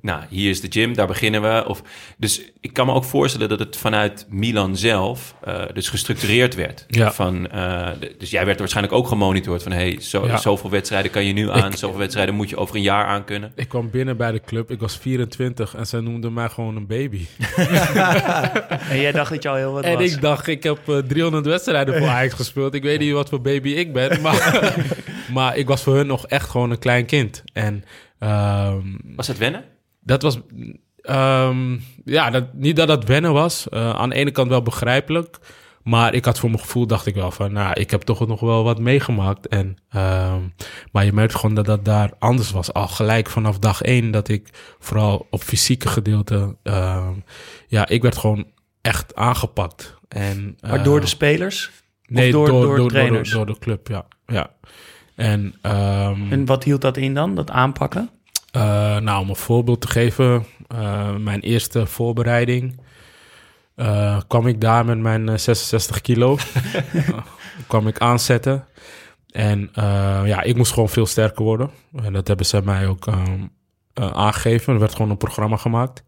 [0.04, 1.64] nou, hier is de gym, daar beginnen we.
[1.68, 1.82] Of,
[2.18, 6.86] dus ik kan me ook voorstellen dat het vanuit Milan zelf uh, dus gestructureerd werd.
[6.88, 7.12] Ja.
[7.12, 10.38] Van, uh, de, dus jij werd waarschijnlijk ook gemonitord van, hey, zo, ja.
[10.38, 13.24] zoveel wedstrijden kan je nu aan, ik, zoveel wedstrijden moet je over een jaar aan
[13.24, 13.52] kunnen.
[13.56, 16.88] Ik kwam binnen bij de club, ik was 24 en zij noemden mij gewoon een
[16.88, 17.26] baby.
[18.90, 20.12] en jij dacht dat je al heel wat en was.
[20.12, 22.74] ik dacht, ik heb uh, 300 wedstrijden voor Ajax gespeeld.
[22.74, 24.76] Ik weet niet wat voor baby ik ben, maar,
[25.34, 27.44] maar ik was voor hun nog echt gewoon een klein kind.
[27.54, 27.84] En,
[28.24, 29.64] um, was het wennen?
[30.00, 30.40] Dat was.
[31.10, 33.68] Um, ja, dat, niet dat dat wennen was.
[33.74, 35.38] Uh, aan de ene kant wel begrijpelijk.
[35.84, 38.40] Maar ik had voor mijn gevoel, dacht ik wel van, nou, ik heb toch nog
[38.40, 39.48] wel wat meegemaakt.
[39.48, 40.42] En, ehm,
[40.92, 42.74] maar je merkt gewoon dat dat daar anders was.
[42.74, 44.50] Al gelijk vanaf dag één dat ik
[44.80, 47.14] vooral op fysieke gedeelte, ehm,
[47.68, 48.46] ja, ik werd gewoon
[48.82, 49.96] echt aangepakt.
[50.08, 51.72] En, Maar door de eh, spelers?
[52.08, 53.32] nee, door- door, door door, door, trainers?
[53.32, 54.06] door de club, ja.
[54.26, 54.50] ja.
[55.16, 58.10] En, ehm, En wat hield dat in dan, dat aanpakken?
[58.52, 62.80] eh, nou, om een voorbeeld te geven, eh, mijn eerste voorbereiding
[63.76, 66.38] eh, kwam ik daar met mijn eh, 66 kilo.
[67.68, 68.66] Kwam ik aanzetten.
[69.32, 69.70] En
[70.26, 71.70] ja, ik moest gewoon veel sterker worden.
[72.04, 73.42] En dat hebben ze mij ook ehm,
[73.94, 74.74] eh, aangegeven.
[74.74, 76.04] Er werd gewoon een programma gemaakt.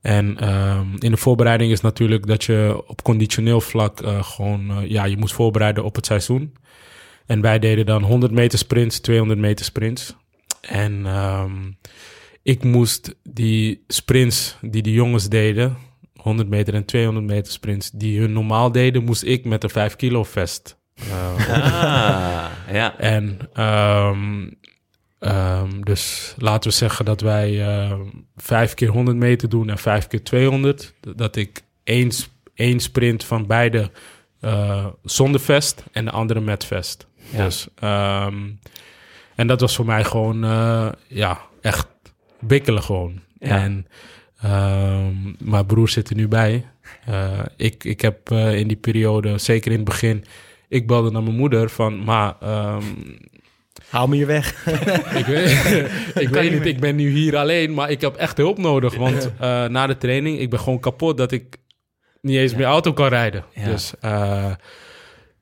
[0.00, 5.16] En ehm, in de voorbereiding is natuurlijk dat je op conditioneel vlak gewoon, ja, je
[5.16, 6.54] moet voorbereiden op het seizoen.
[7.28, 10.16] En wij deden dan 100 meter sprints, 200 meter sprints.
[10.60, 11.70] En ehm,
[12.42, 15.76] ik moest die sprints die de jongens deden,
[16.14, 19.96] 100 meter en 200 meter sprints, die hun normaal deden, moest ik met een 5
[19.96, 20.76] kilo vest.
[20.94, 22.98] eh, Ah, ja.
[22.98, 24.50] en ehm,
[25.18, 28.00] ehm, dus laten we zeggen dat wij ehm,
[28.36, 30.94] vijf keer 100 meter doen en vijf keer 200.
[31.16, 32.10] Dat ik één,
[32.54, 33.90] één sprint van beide
[34.40, 37.07] eh, zonder vest en de andere met vest.
[37.30, 37.44] Ja.
[37.44, 38.36] Dus, ehm,
[39.34, 41.86] en dat was voor mij gewoon, eh, ja, echt
[42.40, 43.20] bikkelen gewoon.
[43.38, 43.62] Ja.
[43.62, 43.86] En
[44.40, 46.66] ehm, mijn broer zit er nu bij.
[47.04, 50.24] Eh, ik, ik heb eh, in die periode, zeker in het begin,
[50.68, 52.84] ik belde naar mijn moeder van, maar ehm,
[53.88, 54.66] Hou me hier weg.
[55.20, 55.50] ik weet,
[56.14, 58.96] ik, weet niet, ik ben nu hier alleen, maar ik heb echt hulp nodig.
[58.96, 59.30] Want
[59.70, 61.58] na de training, ik ben gewoon kapot dat ik
[62.20, 63.44] niet eens meer auto kan rijden.
[63.54, 63.64] Ja.
[63.64, 64.52] Dus eh,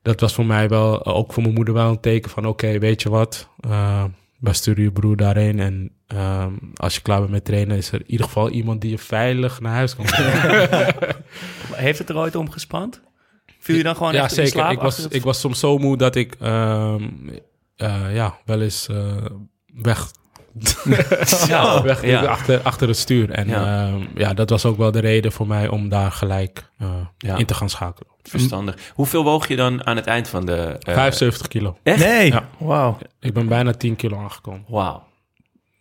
[0.07, 3.01] dat was voor mij wel, ook voor mijn moeder wel een teken van, oké, weet
[3.01, 4.03] je wat, eh
[4.39, 7.99] wij sturen je broer daarheen en ehm, als je klaar bent met trainen, is er
[7.99, 11.05] in ieder geval iemand die je veilig naar huis kan brengen.
[11.71, 13.01] Heeft het er ooit om gespand?
[13.59, 14.51] Viel je dan gewoon ja, echt zeker.
[14.51, 17.03] slaap Ik was, het- ik was soms zo moe dat ik ehm,
[17.75, 19.25] eh, ja, wel eens eh,
[19.73, 20.11] weg,
[21.47, 22.21] Ja, weg ja.
[22.25, 23.29] achter, achter het stuur.
[23.29, 23.61] En Ja.
[23.87, 23.97] ja.
[24.15, 26.87] ja, dat was ook wel de reden voor mij om daar gelijk eh,
[27.17, 27.35] Ja.
[27.37, 28.07] in te gaan schakelen.
[28.23, 28.75] Verstandig.
[28.93, 30.55] Hoeveel woog je dan aan het eind van de...
[30.79, 31.77] eh, 75 kilo.
[31.83, 31.99] Echt?
[31.99, 32.49] Nee, Ja.
[32.57, 32.97] wauw.
[33.19, 34.63] Ik ben bijna 10 kilo aangekomen.
[34.67, 35.05] Wauw.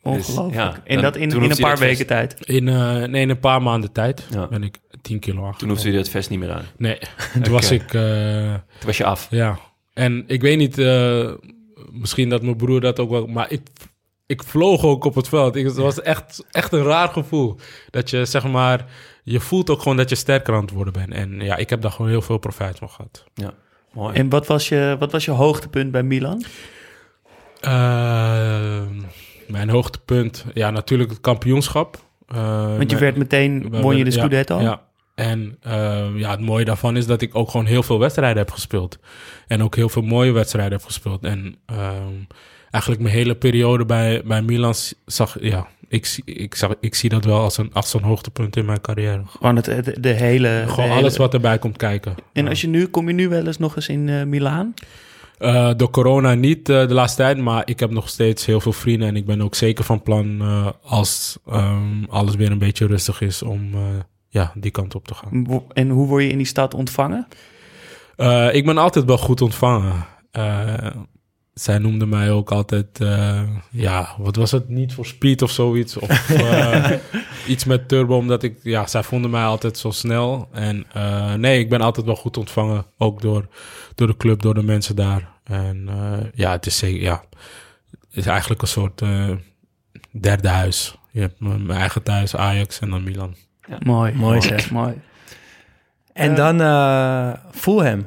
[0.03, 0.49] Ongelooflijk.
[0.49, 2.37] Dus, ja, en dat in, in een paar weken tijd.
[2.41, 4.47] In, eh, nee, in een paar maanden tijd Ja.
[4.47, 5.59] ben ik 10 kilo aangekomen.
[5.59, 6.65] Toen hoefde je dat vest niet meer aan.
[6.77, 6.99] Nee,
[7.43, 7.95] toen was ik...
[7.95, 8.01] eh,
[8.55, 9.27] Toen was je af.
[9.31, 9.59] Ja,
[9.95, 11.31] en ik weet niet, eh,
[11.91, 13.61] misschien dat mijn broer dat ook wel, maar ik,
[14.27, 15.57] ik vloog ook op het veld.
[15.57, 17.57] Ik, het was echt, echt een raar gevoel.
[17.91, 18.85] Dat je, zeg maar,
[19.23, 21.13] je voelt ook gewoon dat je sterker aan het worden bent.
[21.13, 23.25] En ja, ik heb daar gewoon heel veel profijt van gehad.
[23.35, 23.53] Ja,
[23.93, 24.15] mooi.
[24.15, 26.45] En wat was, je, wat was je hoogtepunt bij Milan?
[27.61, 28.83] Eh,
[29.47, 31.97] mijn hoogtepunt, ja, natuurlijk het kampioenschap.
[32.29, 34.57] Eh, Want je mijn- werd meteen, won je de Scudetto?
[34.57, 34.85] Ja, ja.
[35.15, 38.51] En eh, ja, het mooie daarvan is dat ik ook gewoon heel veel wedstrijden heb
[38.51, 38.99] gespeeld.
[39.47, 41.25] En ook heel veel mooie wedstrijden heb gespeeld.
[41.25, 42.13] En ehm,
[42.77, 44.75] eigenlijk mijn hele periode bij, bij Milan
[45.07, 48.57] zag, ja, ik, zie- ik, zag, ik zie dat wel als een, als een hoogtepunt
[48.57, 49.23] in mijn carrière.
[49.27, 50.49] Gewoon het, de, de hele...
[50.67, 52.15] de Gewoon hele- alles wat erbij komt kijken.
[52.33, 52.49] En Ja.
[52.51, 54.75] als je nu, kom je nu wel eens nog eens in eh Milaan?
[55.39, 58.73] Eh, door corona niet eh, de laatste tijd, maar ik heb nog steeds heel veel
[58.73, 59.09] vrienden.
[59.09, 60.43] En ik ben ook zeker van plan,
[60.83, 63.71] als ehm, alles weer een beetje rustig is, om
[64.29, 65.63] ja, die kant op te gaan.
[65.73, 67.27] En hoe word je in die stad ontvangen?
[68.53, 70.07] Ik ben altijd wel goed ontvangen.
[71.61, 74.69] Zij noemde mij ook altijd, eh, ja, wat was het?
[74.69, 75.97] Niet voor speed of zoiets.
[75.97, 76.91] Of eh,
[77.47, 80.49] iets met turbo, omdat ik, ja, zij vonden mij altijd zo snel.
[80.53, 82.85] En eh, nee, ik ben altijd wel goed ontvangen.
[82.99, 83.49] Ook door,
[83.95, 85.29] door de club, door de mensen daar.
[85.45, 87.25] En eh, ja, het is zeker, ja,
[87.91, 89.31] het is eigenlijk een soort eh,
[90.11, 90.99] derde huis.
[91.11, 93.35] Je hebt mijn mijn eigen thuis, Ajax en dan Milan.
[93.79, 94.15] Mooi.
[94.15, 94.71] Mooi zeg.
[94.71, 95.01] Mooi.
[96.13, 98.07] En dan eh Fulham.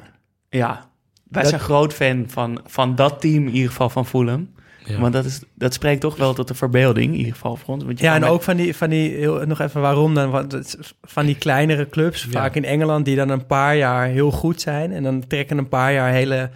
[0.49, 0.88] Ja,
[1.29, 4.49] wij Dat- zijn groot fan van, van dat team, in ieder geval van Fulham.
[4.85, 4.99] Ja.
[4.99, 7.83] Want dat, is, dat spreekt toch wel tot de verbeelding, in ieder geval voor ons.
[7.83, 10.29] Want je Ja, en met- ook van die, van die heel, nog even waarom dan,
[10.29, 12.29] want het is van die kleinere clubs, Ja.
[12.31, 14.91] vaak in Engeland, die dan een paar jaar heel goed zijn.
[14.91, 16.49] En dan trekken een paar jaar hele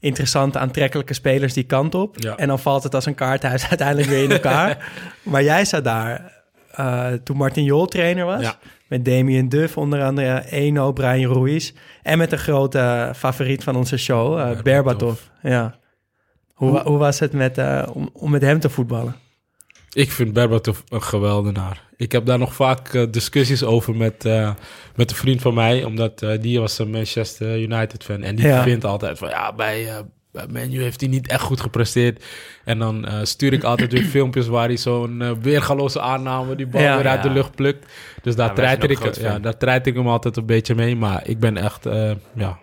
[0.00, 2.16] interessante, aantrekkelijke spelers die kant op.
[2.18, 2.36] Ja.
[2.36, 4.92] En dan valt het als een kaarthuis uiteindelijk weer in elkaar.
[5.22, 6.32] maar jij zat daar
[6.74, 8.42] eh, toen Martin Jol trainer was.
[8.42, 8.58] Ja.
[8.88, 11.72] Met Damien Duff, onder andere Eno, Brian Ruiz.
[12.02, 15.20] En met een grote favoriet van onze show, eh Berbatov.
[15.42, 15.78] Ja.
[16.54, 19.16] Hoe, hoe was het met, eh, om, om met hem te voetballen?
[19.92, 21.82] Ik vind Berbatov een geweldenaar.
[21.96, 24.50] Ik heb daar nog vaak eh, discussies over met, eh,
[24.96, 25.84] met een vriend van mij.
[25.84, 28.22] Omdat eh, die was een Manchester United fan.
[28.22, 28.62] En die Ja.
[28.62, 29.28] vindt altijd van...
[29.28, 30.02] Ja, bij, eh, bij
[30.48, 32.24] Menu heeft hij niet echt goed gepresteerd.
[32.64, 36.66] En dan eh, stuur ik altijd weer filmpjes waar hij zo'n eh, weergaloze aanname die
[36.66, 36.96] bal Ja.
[36.96, 37.92] weer uit de lucht plukt.
[38.22, 40.96] Dus daar, Ja, treiter ik, ja, daar treiter ik hem altijd een beetje mee.
[40.96, 42.58] Maar ik ben echt, eh, ja,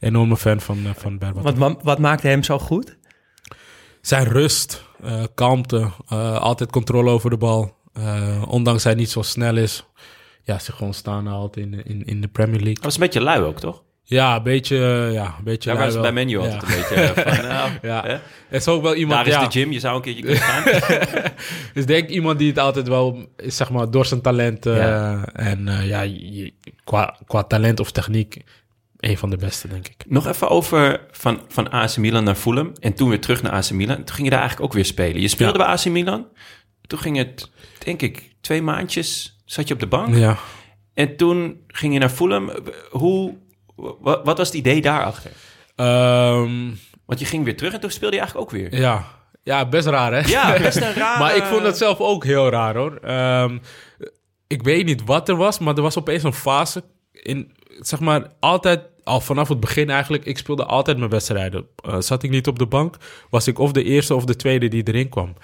[0.00, 1.58] enorme fan van, uh, van Berbatov.
[1.58, 2.96] Wat, wat maakte hem zo goed?
[4.00, 7.76] Zijn rust, eh, kalmte, eh, altijd controle over de bal.
[7.92, 9.84] Eh, ondanks hij niet zo snel is.
[10.42, 12.74] Ja, zich gewoon staan houdt in, in, in de Premier League.
[12.74, 13.82] Dat was een beetje lui ook, toch?
[14.10, 15.70] Ja, een beetje, eh, ja, een beetje.
[15.70, 18.02] Daar was het bij Menu altijd een beetje eh, van, nou, Ja.
[18.02, 18.12] hè?
[18.48, 20.64] Het is ook wel iemand, daar is de gym, je zou een keertje kunnen gaan.
[21.74, 25.68] is denk iemand die het altijd wel, is, zeg maar, door zijn talent eh, en
[25.68, 26.52] eh, ja, je-
[26.84, 28.42] qua, qua talent of techniek,
[29.00, 29.96] een van de beste, denk ik.
[30.06, 33.70] Nog even over van, van AC Milan naar Fulham en toen weer terug naar AC
[33.70, 33.96] Milan.
[33.96, 35.20] Toen ging je daar eigenlijk ook weer spelen.
[35.20, 36.26] Je speelde bij AC Milan.
[36.86, 37.50] Toen ging het,
[37.84, 40.14] denk ik, twee maandjes zat je op de bank.
[40.16, 40.38] Ja.
[40.94, 42.50] En toen ging je naar Fulham.
[42.90, 43.34] Hoe,
[44.00, 45.30] wat, wat was het idee daarachter?
[45.76, 46.70] Ehm,
[47.06, 48.80] Want je ging weer terug en toen speelde je eigenlijk ook weer.
[48.80, 49.04] ja.
[49.42, 50.28] ja, best raar, hè?
[50.28, 51.18] Ja, best een raar.
[51.18, 52.96] Maar ik vond het zelf ook heel raar hoor.
[53.02, 53.58] Ehm,
[54.46, 58.26] ik weet niet wat er was, maar er was opeens een fase in, zeg maar,
[58.40, 61.66] altijd, al vanaf het begin eigenlijk, ik speelde altijd mijn wedstrijden.
[61.84, 62.96] Eh, zat ik niet op de bank,
[63.30, 65.34] was ik of de eerste of de tweede die erin kwam.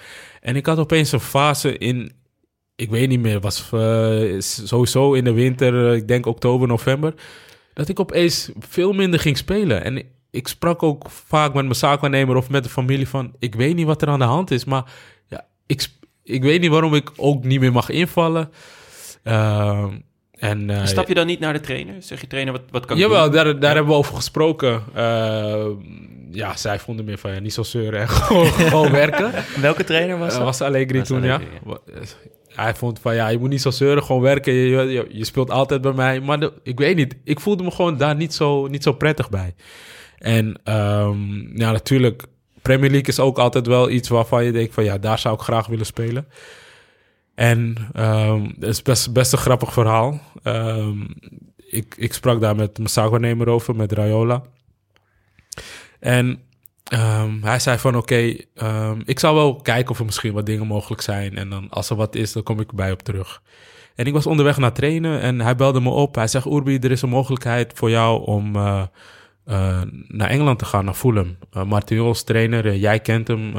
[0.41, 2.11] En ik had opeens een fase in,
[2.75, 7.13] ik weet niet meer, was eh, sowieso in de winter, eh, ik denk oktober, november,
[7.77, 9.83] dat ik opeens veel minder ging spelen.
[9.83, 13.75] En ik- sprak ook vaak met mijn zaakwaarnemer of met de familie van, ik weet
[13.75, 14.83] niet wat er aan de hand is, maar
[15.27, 15.87] ja, ik,
[16.23, 18.49] ik weet niet waarom ik ook niet meer mag invallen.
[19.23, 19.89] Ehm,
[20.31, 21.95] en, eh, Stap je dan niet naar de trainer?
[21.99, 24.83] Zeg je trainer, wat, wat kan ik Jawel, daar, daar hebben we over gesproken.
[24.93, 25.65] Eh,
[26.31, 29.31] ja, zij vonden meer van ja, niet zo zeuren en gewoon, gewoon werken.
[29.61, 30.43] Welke trainer was Dat dat?
[30.45, 31.77] was Allegri Was toen, Allegri, ja.
[31.93, 32.01] Eh,
[32.57, 34.53] Hij vond van ja, je moet niet zo zeuren, gewoon werken.
[34.53, 36.19] Je, je, speelt altijd bij mij.
[36.19, 39.55] Maar ik weet niet, ik voelde me gewoon daar niet zo, niet zo prettig bij.
[40.17, 42.23] En ehm, ja, natuurlijk,
[42.61, 45.41] Premier League is ook altijd wel iets waarvan je denkt van ja, daar zou ik
[45.41, 46.27] graag willen spelen.
[47.35, 50.21] En ehm het is best, best een grappig verhaal.
[50.43, 51.01] Ehm,
[51.57, 54.43] ik, ik sprak daar met mijn zaakwaarnemer over, met Rayola.
[55.99, 56.39] En
[56.89, 60.67] ehm, hij zei van oké, ehm, ik zal wel kijken of er misschien wat dingen
[60.67, 61.37] mogelijk zijn.
[61.37, 63.41] En dan als er wat is, dan kom ik erbij op terug.
[63.97, 66.15] En ik was onderweg naar trainen en hij belde me op.
[66.15, 68.83] Hij zegt, Urbi, er is een mogelijkheid voor jou om eh,
[69.45, 71.37] eh, naar Engeland te gaan, naar Fulham.
[71.57, 73.53] Uh, Martin is trainer, jij kent hem.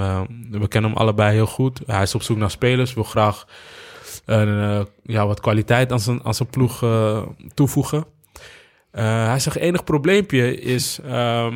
[0.50, 1.80] we kennen hem allebei heel goed.
[1.86, 3.46] Hij is op zoek naar spelers, wil graag
[5.02, 6.84] ja, wat kwaliteit aan zijn, aan zijn ploeg
[7.54, 8.04] toevoegen.
[8.98, 11.54] Eh, hij zegt, enig probleempje is, ehm,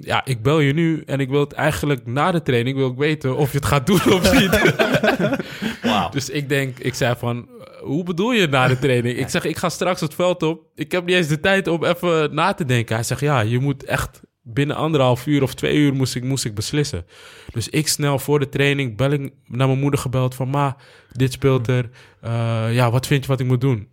[0.00, 2.96] ja, ik bel je nu en ik wil het eigenlijk na de training, wil ik
[2.96, 4.74] weten of je het gaat doen of niet.
[5.82, 6.10] Wauw.
[6.10, 7.48] Dus ik denk, ik zei van,
[7.80, 9.18] hoe bedoel je na de training?
[9.18, 10.62] Ik zeg, ik ga straks het veld op.
[10.74, 12.94] Ik heb niet eens de tijd om even na te denken.
[12.94, 16.44] Hij zegt, ja, je moet echt binnen anderhalf uur of twee uur moest ik, moest
[16.44, 17.06] ik beslissen.
[17.52, 20.76] Dus ik snel voor de training bel ik naar mijn moeder gebeld van, ma,
[21.12, 21.90] dit speelt er.
[22.20, 23.88] Eh, ja, wat vind je wat ik moet doen?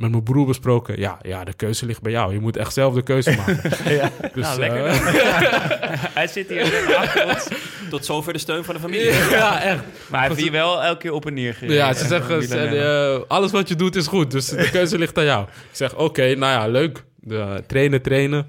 [0.00, 0.98] Met mijn broer besproken.
[0.98, 2.32] Ja, ja, de keuze ligt bij jou.
[2.32, 3.60] Je moet echt zelf de keuze maken.
[4.34, 4.86] Dus, Nou, lekker.
[4.86, 7.48] eh, Hij zit hier achter ons.
[7.90, 9.04] Tot zover de steun van de familie.
[9.12, 9.82] ja, echt.
[10.10, 11.76] Maar hij heeft hier wel elke keer op en neer gereden.
[11.76, 14.30] Ja, ze zeggen, ze- eh, alles wat je doet is goed.
[14.30, 15.44] Dus de keuze ligt aan jou.
[15.44, 17.04] Ik zeg, oké, nou ja, leuk.
[17.16, 18.46] De, trainen, trainen.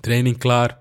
[0.00, 0.78] Training klaar.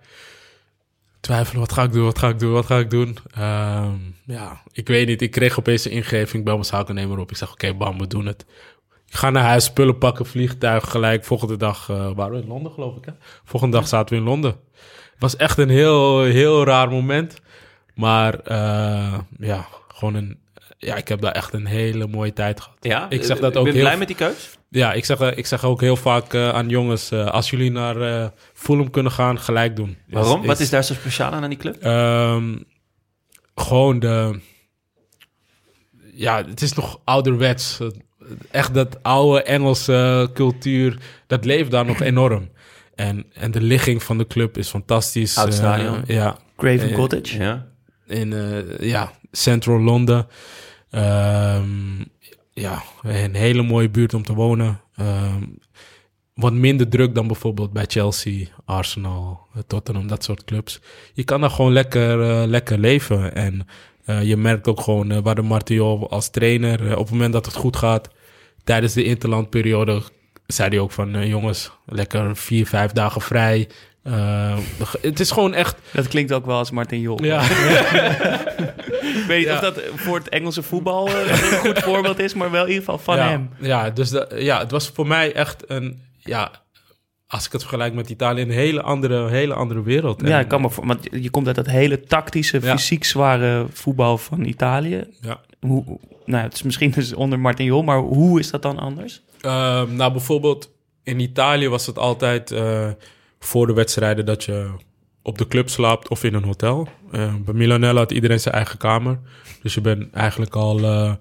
[1.20, 3.18] Twijfelen, wat ga ik doen, wat ga ik doen, wat ga ik doen?
[3.34, 3.94] Ehm,
[4.26, 5.22] ja, ik weet niet.
[5.22, 6.34] Ik kreeg opeens een ingeving.
[6.40, 7.30] Ik bel mijn zakennemer op.
[7.32, 8.46] Ik zeg, oké, bam, we doen het.
[9.10, 11.24] Ik ga naar huis, spullen pakken, vliegtuig gelijk.
[11.26, 13.06] Volgende dag eh, waren we in Londen, geloof ik.
[13.06, 13.12] Hè?
[13.44, 14.52] Volgende dag zaten we in Londen.
[15.12, 17.36] Het was echt een heel, heel raar moment.
[17.96, 20.40] Maar eh, ja, gewoon een...
[20.78, 22.78] Ja, ik heb daar echt een hele mooie tijd gehad.
[22.82, 24.58] Ja, Ik zeg dat ook ben heel- blij met die keus?
[24.70, 27.12] Ja, ik zeg, eh, ik zeg ook heel vaak aan jongens...
[27.14, 29.98] als jullie naar Fulham kunnen gaan, gelijk doen.
[30.08, 30.42] Waarom?
[30.42, 31.76] Is- Wat is daar zo speciaal aan aan die club?
[31.76, 32.58] Ehm,
[33.56, 34.40] gewoon de...
[36.14, 37.80] Ja, het is nog ouderwets.
[38.52, 42.50] Echt dat oude Engelse cultuur, dat leeft daar nog enorm.
[42.96, 45.38] En, en de ligging van de club is fantastisch.
[45.38, 46.02] Oud Eh, stadion.
[46.08, 47.38] ja, Craven Eh, Cottage.
[47.44, 47.68] Ja.
[48.08, 50.28] in eh, ja, Central Londen.
[50.90, 52.00] Ehm,
[52.54, 54.82] ja, een hele mooie buurt om te wonen.
[54.96, 55.44] Ehm,
[56.34, 60.80] wat minder druk dan bijvoorbeeld bij Chelsea, Arsenal, Tottenham, dat soort clubs.
[61.14, 62.18] Je kan daar gewoon lekker,
[62.48, 63.36] lekker leven.
[63.36, 63.68] En
[64.06, 67.56] eh, je merkt ook gewoon waar de Martial als trainer, op het moment dat het
[67.56, 68.10] goed gaat,
[68.64, 70.02] tijdens de interlandperiode,
[70.48, 73.68] zei hij ook van eh, jongens, lekker vier, vijf dagen vrij.
[74.04, 74.58] Eh,
[75.02, 77.24] het is gewoon echt Dat klinkt ook wel als Martin Jol.
[77.24, 77.42] ja,
[79.02, 79.54] Ik weet niet Ja.
[79.54, 82.84] of dat voor het Engelse voetbal eh, een goed voorbeeld is, maar wel in ieder
[82.84, 83.50] geval van ja, hem.
[83.60, 86.52] Ja, dus de, ja, het was voor mij echt een, ja,
[87.28, 90.22] als ik het vergelijk met Italië, een hele andere, hele andere wereld.
[90.28, 94.18] Ja, ik kan me voor, want je komt uit dat hele tactische, fysiek zware voetbal
[94.18, 95.04] van Italië.
[95.22, 95.40] Ja.
[95.60, 96.00] Hoe-
[96.30, 99.22] nou, het is misschien dus onder Martin Jol, maar hoe is dat dan anders?
[99.42, 100.72] Ehm, nou, bijvoorbeeld
[101.04, 102.90] in Italië was het altijd eh,
[103.40, 104.72] voor de wedstrijden dat je
[105.22, 106.88] op de club slaapt of in een hotel.
[107.12, 109.20] Eh, bij Milanello had iedereen zijn eigen kamer.
[109.62, 111.14] Dus je bent eigenlijk al eh,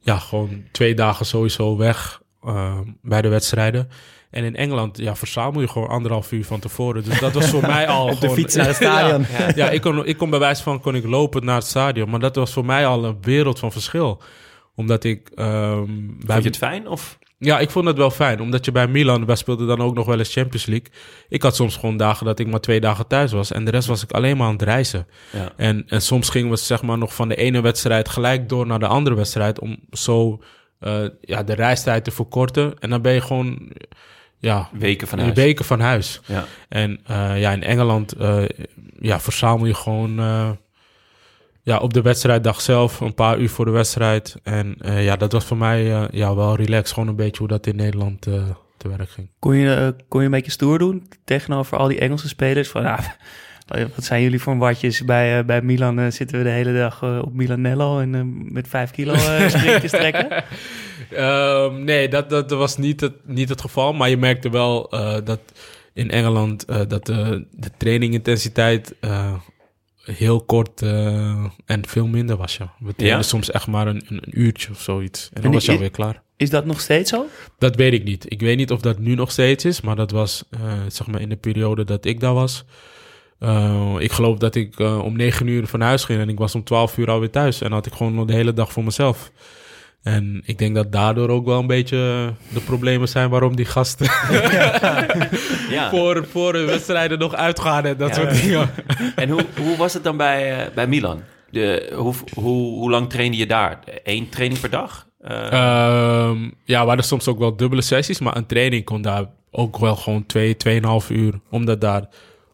[0.00, 3.88] ja, gewoon twee dagen sowieso weg eh, bij de wedstrijden.
[4.30, 7.04] En in Engeland ja, verzamel je gewoon anderhalf uur van tevoren.
[7.04, 9.26] Dus dat was voor mij al Op de gewoon- fiets naar het stadion.
[9.38, 12.10] Ja, ja, ik, kon, ik kon bij wijze van kon ik lopen naar het stadion.
[12.10, 14.22] Maar dat was voor mij al een wereld van verschil.
[14.74, 15.30] Omdat ik...
[15.34, 16.88] ehm, bij Vond je het fijn?
[16.88, 17.18] Of?
[17.38, 18.40] ja, ik vond het wel fijn.
[18.40, 20.88] Omdat je bij Milan, wij speelden dan ook nog wel eens Champions League.
[21.28, 23.52] Ik had soms gewoon dagen dat ik maar twee dagen thuis was.
[23.52, 25.06] En de rest was ik alleen maar aan het reizen.
[25.32, 25.52] Ja.
[25.56, 28.78] En, en soms gingen we zeg maar nog van de ene wedstrijd gelijk door naar
[28.78, 29.60] de andere wedstrijd.
[29.60, 30.40] Om zo
[30.80, 32.74] eh, ja, de reistijd te verkorten.
[32.78, 33.72] En dan ben je gewoon
[34.38, 35.36] ja, Weken van een huis.
[35.36, 36.20] weken van huis.
[36.26, 36.44] Ja.
[36.68, 38.44] En eh, ja, in Engeland eh,
[39.00, 40.50] ja, verzamel je gewoon eh,
[41.62, 44.36] ja, op de wedstrijddag zelf, een paar uur voor de wedstrijd.
[44.42, 46.92] En eh, ja, dat was voor mij ja, wel relaxed.
[46.92, 48.42] Gewoon een beetje hoe dat in Nederland eh,
[48.76, 49.30] te werk ging.
[49.38, 52.68] Kon je, kon je een beetje stoer doen tegenover al die Engelse spelers?
[52.68, 53.16] Van, ja,
[53.68, 55.04] wat zijn jullie voor watjes?
[55.04, 58.20] Bij, eh, bij Milan eh, zitten we de hele dag eh, op Milanello en eh,
[58.52, 60.44] met vijf kilo eh sprintjes trekken.
[61.10, 63.92] Ehm, nee, dat, dat was niet het, niet het geval.
[63.92, 65.40] Maar je merkte wel eh, dat
[65.92, 69.32] in Engeland eh, dat de, de trainingintensiteit eh,
[70.02, 72.56] heel kort eh, en veel minder was.
[72.56, 72.72] Ja.
[72.78, 73.24] We trainen Ja?
[73.26, 75.24] soms echt maar een, een, een uurtje of zoiets.
[75.32, 76.22] En dan En was je alweer klaar.
[76.36, 77.26] Is dat nog steeds zo?
[77.58, 78.32] Dat weet ik niet.
[78.32, 81.20] Ik weet niet of dat nu nog steeds is, maar dat was eh, zeg maar
[81.20, 82.64] in de periode dat ik daar was.
[83.38, 86.54] Eh, ik geloof dat ik eh, om negen uur van huis ging en ik was
[86.54, 87.60] om twaalf uur alweer thuis.
[87.60, 89.30] En had ik gewoon nog de hele dag voor mezelf.
[90.02, 94.06] En ik denk dat daardoor ook wel een beetje de problemen zijn waarom die gasten
[95.70, 95.90] Ja.
[95.90, 98.14] voor, voor de wedstrijden nog uitgaan en dat Ja.
[98.14, 98.70] soort dingen.
[99.16, 101.20] En hoe, hoe was het dan bij, eh, bij Milan?
[101.50, 103.78] De, hoe, hoe, hoe lang trainde je daar?
[104.04, 105.06] Eén training per dag?
[105.22, 109.78] Ehm, ja, we hadden soms ook wel dubbele sessies, maar een training kon daar ook
[109.78, 111.40] wel gewoon twee, tweeënhalf uur.
[111.50, 112.08] Omdat daar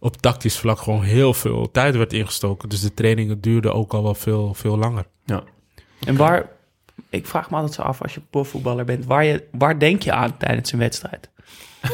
[0.04, 2.68] op tactisch vlak gewoon heel veel tijd werd ingestoken.
[2.68, 5.06] Dus de trainingen duurden ook al wel veel, veel langer.
[5.24, 5.42] ja.
[6.06, 6.50] En waar,
[7.10, 10.12] ik vraag me altijd zo af als je profvoetballer bent, waar, je, waar denk je
[10.12, 11.30] aan tijdens een wedstrijd?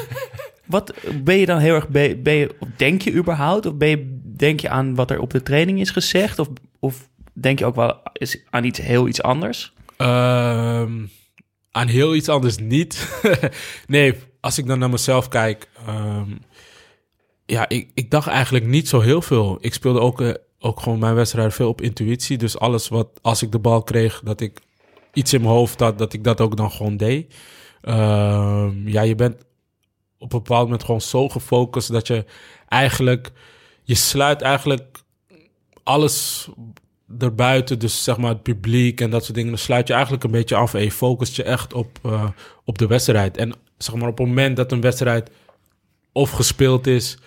[0.66, 4.20] Wat ben je dan heel erg, be- ben je, denk je überhaupt, of ben je,
[4.36, 6.48] denk je aan wat er op de training is gezegd, of,
[6.78, 9.72] of denk je ook wel is aan iets heel iets anders?
[9.96, 11.06] Ehm,
[11.70, 13.20] aan heel iets anders niet.
[13.86, 15.68] nee, als ik dan naar mezelf kijk.
[15.86, 16.30] ehm,
[17.50, 19.58] ja, ik, ik dacht eigenlijk niet zo heel veel.
[19.60, 22.38] Ik speelde ook, eh, ook gewoon mijn wedstrijden veel op intuïtie.
[22.38, 24.60] Dus alles wat, als ik de bal kreeg, dat ik
[25.12, 27.34] iets in mijn hoofd had, dat ik dat ook dan gewoon deed.
[27.82, 29.34] Ehm, ja, je bent
[30.18, 32.24] op een bepaald moment gewoon zo gefocust dat je
[32.68, 33.30] eigenlijk,
[33.82, 35.02] je sluit eigenlijk
[35.82, 36.48] alles
[37.18, 40.30] erbuiten, dus zeg maar het publiek en dat soort dingen, dan sluit je eigenlijk een
[40.30, 42.28] beetje af en je focust je echt op, eh,
[42.64, 43.36] op de wedstrijd.
[43.36, 45.30] En zeg maar op het moment dat een wedstrijd
[46.12, 47.18] of gespeeld is,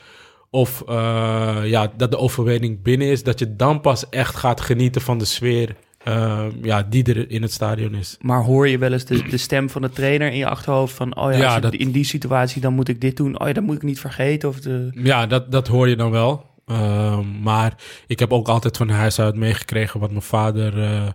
[0.54, 5.02] of eh, ja, dat de overwinning binnen is, dat je dan pas echt gaat genieten
[5.02, 8.18] van de sfeer eh, ja, die er in het stadion is.
[8.22, 11.16] Maar hoor je wel eens de, de stem van de trainer in je achterhoofd van,
[11.18, 13.76] oh ja, dat- in die situatie dan moet ik dit doen, oh ja, dat moet
[13.76, 14.50] ik niet vergeten.
[14.50, 14.90] Of de...
[14.94, 16.46] Ja, dat, dat hoor je dan wel.
[16.66, 17.74] Ehm, maar
[18.08, 21.08] ik heb ook altijd van huis uit meegekregen wat mijn vader eh,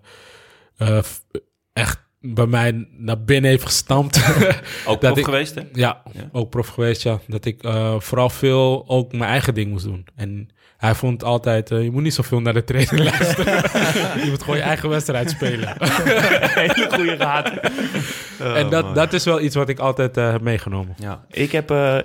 [0.77, 1.05] eh,
[1.73, 4.17] echt bij mij naar binnen heeft gestampt.
[4.87, 5.63] Ook Dat prof ik- geweest, hè?
[5.73, 6.29] ja, Ja.
[6.33, 7.19] ook prof geweest, ja.
[7.27, 10.07] Dat ik eh, vooral veel ook mijn eigen ding moest doen.
[10.17, 13.55] En hij vond altijd, eh, je moet niet zoveel naar de trainer luisteren.
[14.25, 15.75] je moet gewoon je eigen wedstrijd spelen.
[15.79, 17.53] Hele goede raad.
[18.39, 20.95] en dat, dat is wel iets wat ik altijd eh, heb meegenomen.
[20.99, 21.25] Ja.
[21.31, 21.99] Ik heb eh,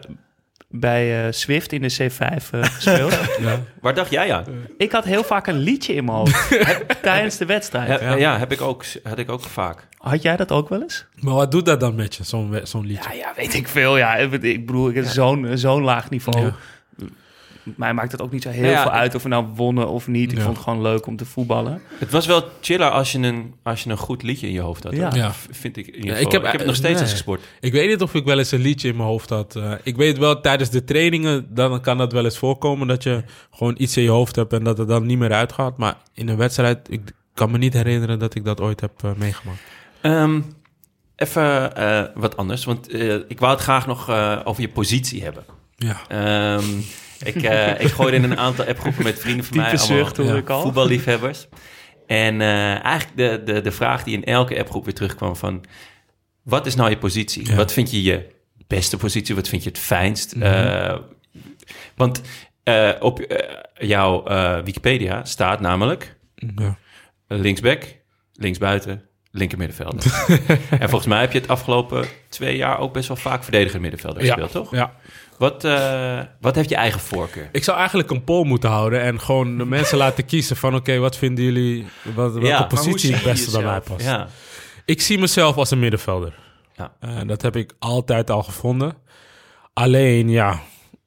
[0.76, 3.17] bij eh, Swift in de C5 eh, gespeeld.
[3.39, 3.59] Ja.
[3.82, 4.45] Waar dacht jij aan?
[4.78, 6.57] ik had heel vaak een liedje in mijn hoofd
[7.01, 8.01] tijdens de wedstrijd.
[8.01, 9.88] Ja, ja, heb ik ook, had ik ook vaak.
[9.97, 11.05] Had jij dat ook wel eens?
[11.19, 12.24] Maar wat doet dat dan met je,
[12.63, 13.09] zo'n liedje?
[13.09, 13.97] Ja, ja, weet ik veel.
[13.97, 16.51] Ja, ik bedoel, ik heb zo'n zo'n laag niveau.
[17.64, 19.88] Mij maakt het ook niet zo heel Nou ja, veel uit of we nou wonnen
[19.88, 20.32] of niet.
[20.32, 20.43] Ik Ja.
[20.43, 21.82] vond het gewoon leuk om te voetballen.
[21.99, 24.84] Het was wel chiller als je een, als je een goed liedje in je hoofd
[24.84, 24.93] had.
[24.95, 25.32] Ja.
[25.51, 27.01] Vind ik in ik heb- ik heb het nog steeds nee.
[27.01, 27.41] als gesport.
[27.59, 29.55] Ik weet niet of ik wel eens een liedje in mijn hoofd had.
[29.55, 32.88] Eh, ik weet wel, tijdens de trainingen dan kan dat wel eens voorkomen...
[32.88, 35.78] dat je gewoon iets in je hoofd hebt en dat het dan niet meer uitgaat.
[35.78, 37.01] Maar in een wedstrijd, ik
[37.34, 39.59] kan me niet herinneren dat ik dat ooit heb eh, meegemaakt.
[40.01, 40.39] Ehm,
[41.16, 42.93] even eh, wat anders, want
[43.28, 44.09] ik wou het graag nog
[44.45, 45.43] over je positie hebben.
[45.76, 46.01] Ja.
[46.07, 46.64] Ehm,
[47.24, 50.26] ik, eh, ik gooide in een aantal appgroepen met vrienden van mij, Diepe zucht hoor
[50.26, 50.61] ja, ik al.
[50.61, 51.47] voetballiefhebbers.
[52.07, 55.63] En eh, eigenlijk de, de, de vraag die in elke appgroep weer terugkwam van...
[56.43, 57.47] wat is nou je positie?
[57.49, 57.55] Ja.
[57.55, 58.30] Wat vind je je
[58.67, 59.36] beste positie?
[59.36, 60.36] Wat vind je het fijnst?
[60.36, 60.45] Mhm.
[60.45, 60.97] Eh,
[61.95, 62.21] want
[62.63, 63.26] eh, op
[63.78, 66.15] jouw eh, Wikipedia staat namelijk
[66.55, 66.78] Ja.
[67.28, 67.95] linksback,
[68.34, 70.26] linksbuiten, linker middenvelder.
[70.82, 74.21] en volgens mij heb je het afgelopen twee jaar ook best wel vaak verdediger middenvelder
[74.21, 74.71] gespeeld, toch?
[74.71, 74.95] Ja.
[75.38, 77.49] Wat, eh, wat heeft je eigen voorkeur?
[77.51, 80.75] Ik zou eigenlijk een poll moeten houden en gewoon de mensen laten kiezen van...
[80.75, 84.05] oké, wat vinden jullie, wat, welke positie het beste bij mij past?
[84.05, 84.27] Ja.
[84.86, 86.36] Ik zie mezelf als een middenvelder.
[86.75, 86.93] Ja.
[86.99, 88.93] Eh, dat heb ik altijd al gevonden.
[89.73, 90.59] Alleen, ja,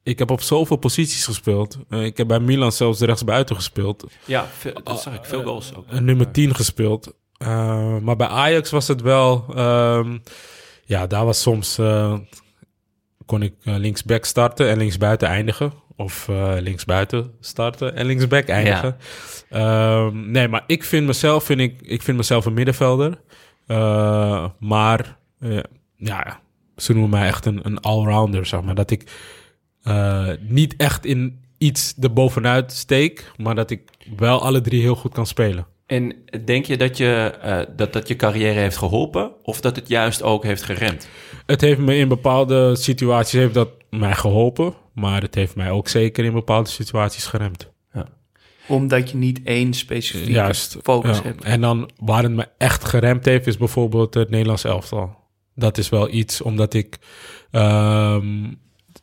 [0.03, 1.79] ik heb op zoveel posities gespeeld.
[1.89, 4.05] Eh, ik heb bij Milan zelfs rechtsbuiten gespeeld.
[4.25, 4.47] Ja,
[4.85, 5.25] dat zag ik.
[5.25, 5.85] Veel goals ook.
[5.89, 7.15] Een nummer 10 gespeeld.
[8.01, 9.45] Maar bij Ajax was het wel...
[9.55, 10.19] ehm,
[10.85, 11.79] ja, daar was soms...
[13.27, 15.73] kon ik eh, linksback starten en linksbuiten eindigen.
[15.97, 18.97] Of eh, linksbuiten starten en linksback eindigen.
[19.51, 23.21] Ehm, nee, maar ik vind mezelf, vind ik, ik vind mezelf een middenvelder.
[23.67, 25.59] Eh, maar eh,
[25.97, 26.41] ja,
[26.77, 28.75] ze noemen mij echt een, een allrounder, zeg maar.
[28.75, 29.11] Dat ik
[30.41, 33.83] niet echt in iets erbovenuit steek, maar dat ik
[34.17, 35.67] wel alle drie heel goed kan spelen.
[35.87, 37.35] En denk je dat, je
[37.77, 39.33] dat dat je carrière heeft geholpen?
[39.43, 41.09] Of dat het juist ook heeft geremd?
[41.47, 45.89] Het heeft me in bepaalde situaties heeft dat mij geholpen, maar het heeft mij ook
[45.89, 47.75] zeker in bepaalde situaties geremd.
[48.69, 50.77] Omdat je niet één specifieke Juist.
[50.83, 51.45] focus Ja, hebt.
[51.45, 55.17] En dan waar het me echt geremd heeft, is bijvoorbeeld het Nederlands elftal.
[55.55, 56.99] Dat is wel iets omdat ik
[57.51, 58.53] ehm,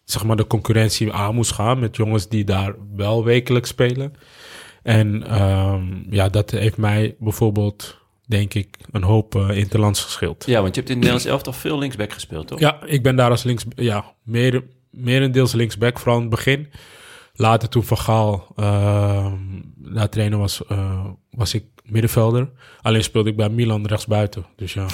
[0.03, 4.13] zeg maar de concurrentie aan moest gaan met jongens die daar wel wekelijks spelen.
[4.83, 7.97] En ehm, ja, dat heeft mij bijvoorbeeld,
[8.33, 10.45] denk ik, een hoop uh, interlands geschild.
[10.45, 12.59] Ja, want je hebt in het Nederlands elftal veel linksback gespeeld, toch?
[12.59, 16.67] Ja, ik ben daar als links, ja, meer, merendeels linksback, vooral in het begin.
[17.35, 19.31] Later toen Van Gaal uh,
[19.75, 22.49] daar trainer was, uh, was ik middenvelder.
[22.81, 24.85] Alleen speelde ik bij Milan rechtsbuiten, dus ja.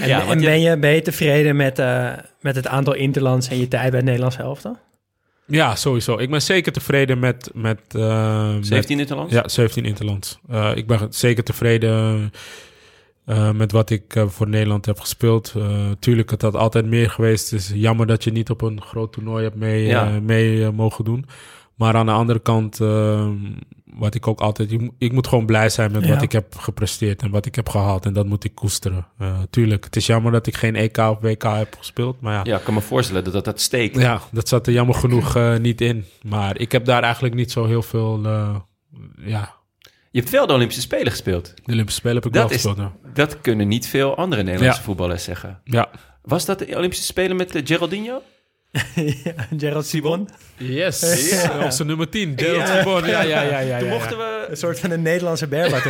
[0.00, 3.58] en, ja, en ben, je, ben je tevreden met, uh, met het aantal interlands en
[3.58, 4.78] je tijd bij het Nederlands elftal?
[5.46, 6.18] Ja, sowieso.
[6.18, 7.50] Ik ben zeker tevreden met...
[7.54, 9.32] met uh, 17 met, interlands?
[9.32, 10.38] Ja, 17 interlands.
[10.50, 12.32] Uh, ik ben zeker tevreden
[13.26, 15.54] uh, met wat ik voor Nederland heb gespeeld.
[15.98, 17.50] tuurlijk, het had altijd meer geweest.
[17.50, 20.20] Het is jammer dat je niet op een groot toernooi hebt mee, ja.
[20.22, 21.26] mee mogen doen.
[21.74, 23.36] Maar aan de andere kant, ehm,
[23.94, 24.72] wat ik ook altijd...
[24.72, 26.08] Ik, ik, moet gewoon blij zijn met ja.
[26.08, 28.06] wat ik heb gepresteerd en wat ik heb gehaald.
[28.06, 29.06] En dat moet ik koesteren.
[29.20, 32.20] Uh, tuurlijk, het is jammer dat ik geen EK of WK heb gespeeld.
[32.20, 34.00] Maar ja, ja ik kan me voorstellen dat dat, dat steekt.
[34.00, 36.04] Ja, dat zat er jammer genoeg uh, niet in.
[36.22, 38.20] Maar ik heb daar eigenlijk niet zo heel veel...
[38.26, 38.56] Uh,
[39.16, 39.54] ja.
[40.10, 41.52] Je hebt wel de Olympische Spelen gespeeld.
[41.64, 43.10] De Olympische Spelen heb ik dat wel is, gespeeld, ja.
[43.14, 44.84] Dat kunnen niet veel andere Nederlandse ja.
[44.84, 45.60] voetballers zeggen.
[45.64, 45.90] Ja.
[46.22, 48.22] Was dat de Olympische Spelen met Geraldinho?
[49.24, 50.28] Ja, Gerald Simon.
[50.56, 51.64] Yes, ja.
[51.64, 52.78] onze nummer 10, Gerald ja.
[52.78, 53.06] Simon.
[53.06, 54.46] Ja, ja, ja, ja, Toen mochten we...
[54.50, 55.82] Een soort van een Nederlandse Berbat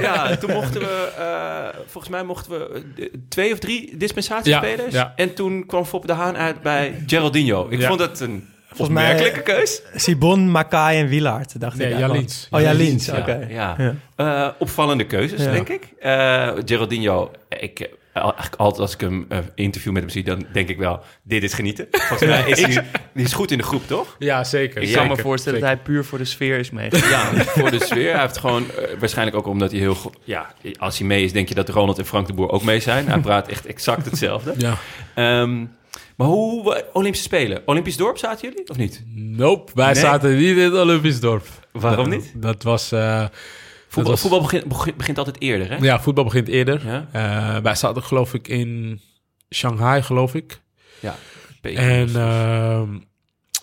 [0.00, 1.12] Ja, toen mochten we...
[1.18, 2.82] Uh, volgens mij mochten we
[3.28, 4.94] twee of drie dispensatiespelers.
[4.94, 7.66] Ja, en toen kwam Fop de Haan uit bij Geraldinho.
[7.70, 9.82] Ik vond dat een Volgens opmerkelijke mij, keus.
[9.94, 11.98] Sibon, Makai en Wielaert, dacht nee, ik.
[11.98, 12.46] Jalins.
[12.50, 13.18] Oh, Jalins, oké.
[13.18, 13.46] Okay.
[13.50, 13.94] Ja, ja.
[14.16, 15.88] Uh, opvallende keuzes, denk ik.
[16.02, 20.68] Uh, Geraldinho, ik eigenlijk altijd als ik hem uh, interview met hem zie, dan denk
[20.68, 21.86] ik wel, dit is genieten.
[22.08, 24.16] Volgens mij is hij, die is goed in de groep, toch?
[24.18, 24.82] Ja, zeker.
[24.82, 25.74] Ik zeker, kan me voorstellen zeker.
[25.74, 27.36] dat hij puur voor de sfeer is meegegaan.
[27.36, 28.12] Ja, voor de sfeer.
[28.12, 30.16] Hij heeft gewoon, uh, waarschijnlijk ook omdat hij heel goed...
[30.24, 32.80] Ja, als hij mee is, denk je dat Ronald en Frank de Boer ook mee
[32.80, 33.08] zijn.
[33.08, 34.54] Hij praat echt exact hetzelfde.
[34.56, 34.76] Ja.
[35.40, 35.70] Um,
[36.16, 39.02] maar hoe, Olympische Spelen, Olympisch dorp zaten jullie, of niet?
[39.14, 40.02] Nope, wij nee.
[40.02, 41.46] zaten niet in het Olympisch dorp.
[41.72, 42.32] Waarom dat, niet?
[42.34, 42.92] Dat was...
[42.92, 43.24] Uh,
[43.92, 44.20] Voetbal, was...
[44.20, 45.76] voetbal begint, begint, altijd eerder, hè?
[45.76, 46.86] Ja, voetbal begint eerder.
[46.86, 47.06] Ja?
[47.56, 49.00] Uh, wij zaten geloof ik in
[49.54, 50.60] Shanghai, geloof ik.
[51.00, 51.14] Ja.
[51.62, 52.82] En uh,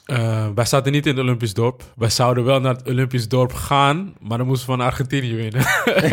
[0.06, 1.84] uh, wij zaten niet in het Olympisch dorp.
[1.96, 5.66] Wij zouden wel naar het Olympisch dorp gaan, maar dan moesten we van Argentinië winnen.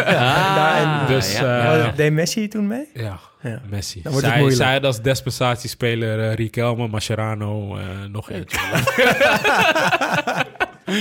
[0.07, 1.77] ah, dus, ja.
[1.77, 1.93] ja.
[1.97, 2.89] Deed Messi toen mee?
[2.95, 3.61] Ja, ja.
[3.69, 4.03] Messi.
[4.03, 4.71] Dan wordt zij, het moeilijk.
[4.71, 8.59] zij als dispensatiespeler uh, Riquelme, Mascherano, uh, nog eentje.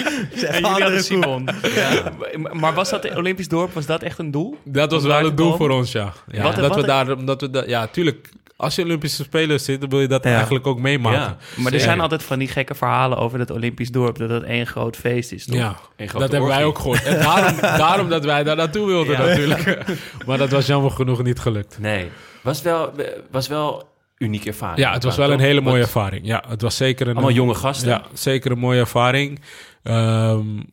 [0.45, 1.49] en jullie hadden Simon.
[1.75, 2.11] Ja.
[2.53, 4.57] Maar was dat de Olympisch dorp, was dat echt een doel?
[4.63, 5.57] Dat was wel een doel komen?
[5.57, 6.13] voor ons, ja.
[6.27, 8.29] ja wat, dat wat, we daar, dat we daar, ja, tuurlijk.
[8.57, 10.33] Als je Olympische Spelen zit, dan wil je dat ja.
[10.33, 11.19] eigenlijk ook meemaken.
[11.19, 11.37] Ja.
[11.55, 14.67] Maar er zijn altijd van die gekke verhalen over het Olympisch dorp, dat het één
[14.67, 15.55] groot feest is, toch?
[15.55, 17.03] Ja, dat hebben wij ook gehoord.
[17.03, 19.85] En daarom, daarom dat wij daar naartoe wilden natuurlijk.
[20.25, 21.79] maar dat was jammer genoeg niet gelukt.
[21.79, 22.09] Nee.
[22.41, 22.91] Was wel,
[23.31, 24.79] was wel unieke ervaring.
[24.79, 26.25] Ja, het was wel een hele mooie ervaring.
[26.25, 27.13] Ja, het was zeker een...
[27.13, 27.89] Allemaal jonge gasten.
[27.89, 29.39] Ja, zeker een mooie ervaring.
[29.87, 30.63] Um,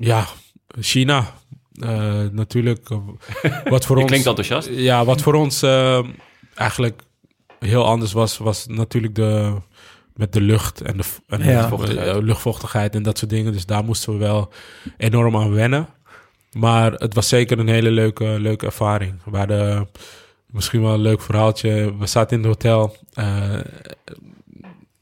[0.00, 0.26] ja,
[0.80, 1.34] China.
[1.72, 2.90] Uh, natuurlijk.
[2.90, 2.98] Uh,
[3.64, 4.06] wat voor ons...
[4.06, 4.68] klinkt enthousiast.
[4.72, 6.06] Ja, wat voor ons uh,
[6.54, 7.02] eigenlijk
[7.58, 9.56] heel anders was, was natuurlijk de...
[10.14, 11.46] Met de lucht en de, en Ja.
[11.60, 12.22] luchtvochtigheid.
[12.22, 13.52] luchtvochtigheid en dat soort dingen.
[13.52, 14.52] Dus daar moesten we wel
[14.96, 15.88] enorm aan wennen.
[16.52, 19.14] Maar het was zeker een hele leuke, leuke ervaring.
[19.24, 19.88] We hadden
[20.46, 21.96] misschien wel een leuk verhaaltje.
[21.98, 22.96] We zaten in het hotel.
[23.14, 23.58] eh,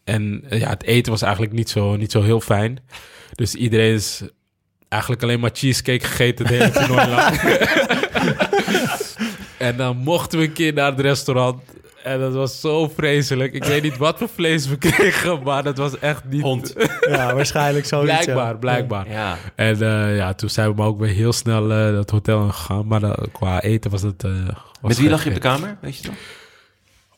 [0.05, 2.79] en eh, ja, het eten was eigenlijk niet zo, niet zo heel fijn.
[3.35, 4.23] Dus iedereen is
[4.89, 7.37] eigenlijk alleen maar cheesecake gegeten de hele toernooi lang.
[9.59, 11.63] en dan mochten we een keer naar het restaurant.
[12.03, 13.53] En dat was zo vreselijk.
[13.53, 16.43] Ik weet niet wat voor vlees we kregen, maar dat was echt niet...
[16.43, 16.75] Hond.
[17.09, 18.13] Ja, waarschijnlijk zoiets.
[18.13, 18.23] ja.
[18.23, 19.11] Blijkbaar, blijkbaar.
[19.11, 19.37] Ja.
[19.55, 22.87] En eh, ja, toen zijn we maar ook weer heel snel eh, dat hotel ingegaan.
[22.87, 24.25] Maar dat- qua eten was het...
[24.25, 25.77] eh, was Met wie lag je op de kamer?
[25.81, 26.17] Weet je nog?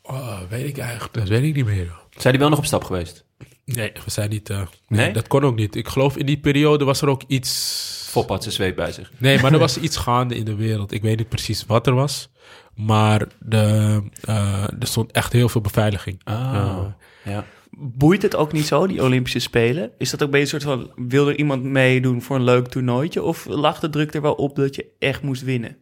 [0.07, 1.91] Oh, weet ik eigenlijk, dat weet ik niet meer.
[2.17, 3.25] Zijn die wel nog op stap geweest?
[3.65, 4.49] Nee, we zijn niet...
[4.49, 4.57] eh,
[4.87, 4.99] Nee?
[5.05, 5.75] nee, dat kon ook niet.
[5.75, 8.05] Ik geloof in die periode was er ook iets...
[8.09, 9.11] Fop had zijn zweep bij zich.
[9.17, 10.91] Nee, maar er was iets gaande in de wereld.
[10.91, 12.29] Ik weet niet precies wat er was.
[12.75, 16.21] Maar de, eh, er stond echt heel veel beveiliging.
[16.25, 16.85] Oh.
[17.23, 17.45] Ja.
[17.79, 19.91] Boeit het ook niet zo, die Olympische Spelen?
[19.97, 23.23] Is dat ook bij een soort van, wil er iemand meedoen voor een leuk toernooitje?
[23.23, 25.77] Of lag de druk er wel op dat je echt moest winnen?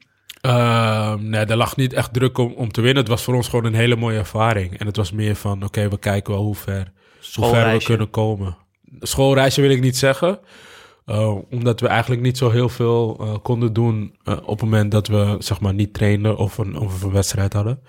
[0.45, 3.01] Uh, nee, er lag niet echt druk om, om te winnen.
[3.03, 4.79] Het was voor ons gewoon een hele mooie ervaring.
[4.79, 6.91] En het was meer van, oké, we kijken wel hoe ver,
[7.33, 8.57] hoe ver we kunnen komen.
[8.99, 10.39] Schoolreisje wil ik niet zeggen.
[11.05, 14.91] uh, omdat we eigenlijk niet zo heel veel uh, konden doen uh, op het moment
[14.91, 17.79] dat we zeg maar niet trainden of een, of een wedstrijd hadden.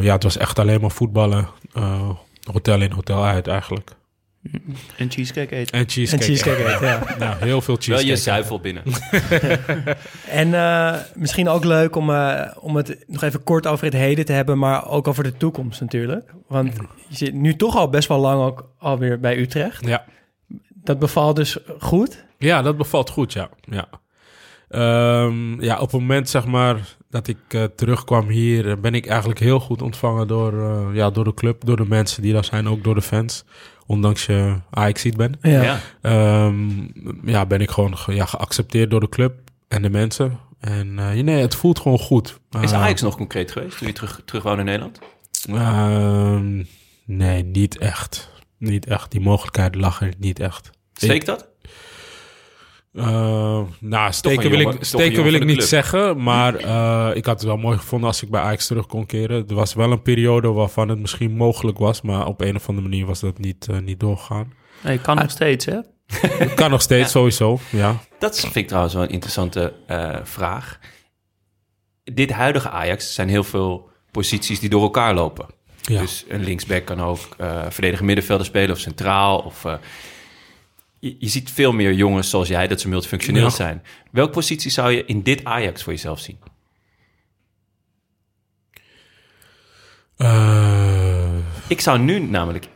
[0.00, 1.48] Ja, het was echt alleen maar voetballen.
[2.52, 3.96] Hotel in, hotel uit eigenlijk.
[4.96, 5.78] En cheesecake eten.
[5.78, 6.22] En cheesecake.
[6.22, 7.16] En cheesecake eten, ja.
[7.18, 8.02] nou, heel veel cheesecake.
[8.02, 8.82] Wel je zuivel binnen.
[10.28, 14.24] En uh, misschien ook leuk om, uh, om het nog even kort over het heden
[14.24, 16.32] te hebben, maar ook over de toekomst natuurlijk.
[16.48, 16.74] Want
[17.08, 19.86] je zit nu toch al best wel lang ook alweer bij Utrecht.
[19.86, 20.04] Ja.
[20.74, 22.24] Dat bevalt dus goed?
[22.38, 23.48] Ja, dat bevalt goed, ja.
[23.60, 23.88] Ja,
[25.24, 29.40] um, ja op het moment zeg maar dat ik uh, terugkwam hier, ben ik eigenlijk
[29.40, 32.68] heel goed ontvangen door, uh, ja, door de club, door de mensen die daar zijn,
[32.68, 33.44] ook door de fans.
[33.86, 35.38] Ondanks je Ajaxiet ben.
[35.40, 35.80] Ja.
[36.02, 36.44] Ja.
[36.46, 36.92] Um,
[37.24, 39.34] ja, ben ik gewoon ge ja, geaccepteerd door de club
[39.68, 40.38] en de mensen.
[40.60, 42.38] En uh, nee, het voelt gewoon goed.
[42.60, 44.98] Is Ajax nog concreet geweest toen je terug, terug wou naar Nederland?
[45.48, 46.40] Uh,
[47.04, 48.30] nee, niet echt.
[48.58, 49.10] Niet echt.
[49.10, 50.70] Die mogelijkheid lag er niet echt.
[50.92, 51.48] Steekt dat?
[52.92, 56.22] Uh, nou, steken wil ik, steken wil ik niet zeggen.
[56.22, 59.44] Maar uh, ik had het wel mooi gevonden als ik bij Ajax terug kon keren.
[59.48, 62.02] Er was wel een periode waarvan het misschien mogelijk was.
[62.02, 64.52] Maar op een of andere manier was dat niet, uh, niet doorgegaan.
[64.82, 65.78] Nee, kan nog steeds, hè?
[66.54, 67.18] Kan nog steeds, ja.
[67.18, 67.98] sowieso, ja.
[68.18, 70.78] Dat vind ik trouwens wel een interessante uh, vraag.
[72.04, 75.46] Dit huidige Ajax zijn heel veel posities die door elkaar lopen.
[75.82, 76.00] Ja.
[76.00, 79.38] Dus een linksback kan ook uh, verdedigen middenvelder spelen of centraal.
[79.38, 79.74] Of, uh,
[81.02, 83.50] je, je, ziet veel meer jongens zoals jij dat ze multifunctioneel ja.
[83.50, 83.82] zijn.
[84.10, 86.38] Welke positie zou je in dit Ajax voor jezelf zien?
[90.16, 91.36] Uh...
[91.68, 92.68] Ik zou nu namelijk,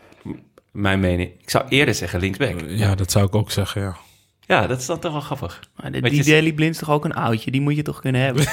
[0.70, 2.60] mijn mening, ik zou eerder zeggen linksback.
[2.66, 3.96] Ja, dat zou ik ook zeggen, ja.
[4.40, 5.60] Ja, dat is dan toch wel grappig.
[5.76, 7.50] Maar de, die Daily Blind is toch ook een oudje?
[7.50, 8.44] Die moet je toch kunnen hebben?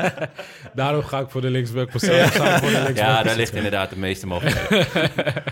[0.74, 2.14] Daarom ga ik voor de linksback positie.
[2.14, 2.88] Ja.
[2.94, 4.86] ja, daar ligt inderdaad de meeste mogelijkheden.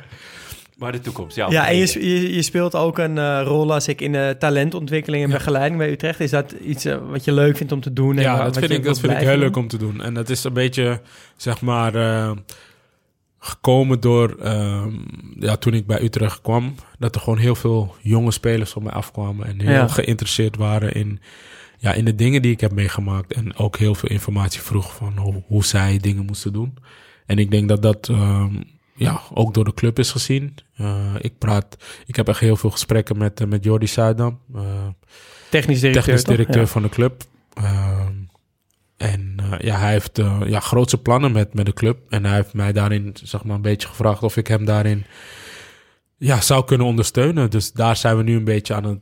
[0.80, 1.50] maar de toekomst, ja.
[1.50, 5.22] Ja, en je, je, je, speelt ook een uh, rol als ik in de talentontwikkeling
[5.22, 5.36] en ja.
[5.36, 6.20] begeleiding bij Utrecht.
[6.20, 8.16] Is dat iets uh, wat je leuk vindt om te doen?
[8.16, 10.02] En ja, dat vind, ik, dat vind ik heel leuk om te doen.
[10.02, 11.00] En dat is een beetje,
[11.36, 11.94] zeg maar...
[11.94, 12.30] Uh,
[13.40, 14.86] gekomen door, uh,
[15.38, 18.92] ja, toen ik bij Utrecht kwam, dat er gewoon heel veel jonge spelers op mij
[18.92, 19.88] afkwamen en heel ja.
[19.88, 21.20] geïnteresseerd waren in,
[21.78, 25.18] ja, in de dingen die ik heb meegemaakt en ook heel veel informatie vroeg van
[25.18, 26.78] hoe, hoe zij dingen moesten doen.
[27.26, 28.44] En ik denk dat dat, uh,
[29.04, 30.54] ja, ook door de club is gezien.
[30.80, 34.40] Uh, ik praat, ik heb echt heel veel gesprekken met, met Jordi Zuidam,
[35.50, 37.22] technisch directeur, technisch directeur van de club.
[38.96, 41.98] En uh, ja, hij heeft ja, grootse plannen met, met de club.
[42.08, 45.04] En hij heeft mij daarin zeg maar, een beetje gevraagd of ik hem daarin
[46.16, 47.50] ja, zou kunnen ondersteunen.
[47.50, 49.00] Dus daar zijn we nu een beetje aan het,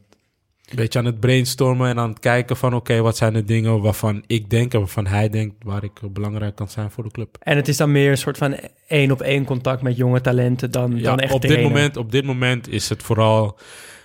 [0.70, 2.74] een beetje aan het brainstormen en aan het kijken van...
[2.74, 5.54] oké, okay, wat zijn de dingen waarvan ik denk en waarvan hij denkt...
[5.64, 7.36] waar ik belangrijk kan zijn voor de club.
[7.40, 10.70] En het is dan meer een soort van één op één contact met jonge talenten
[10.70, 13.58] dan, ja, dan echt op dit, moment, op dit moment is het vooral...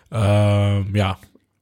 [0.09, 1.17] Uh, ja,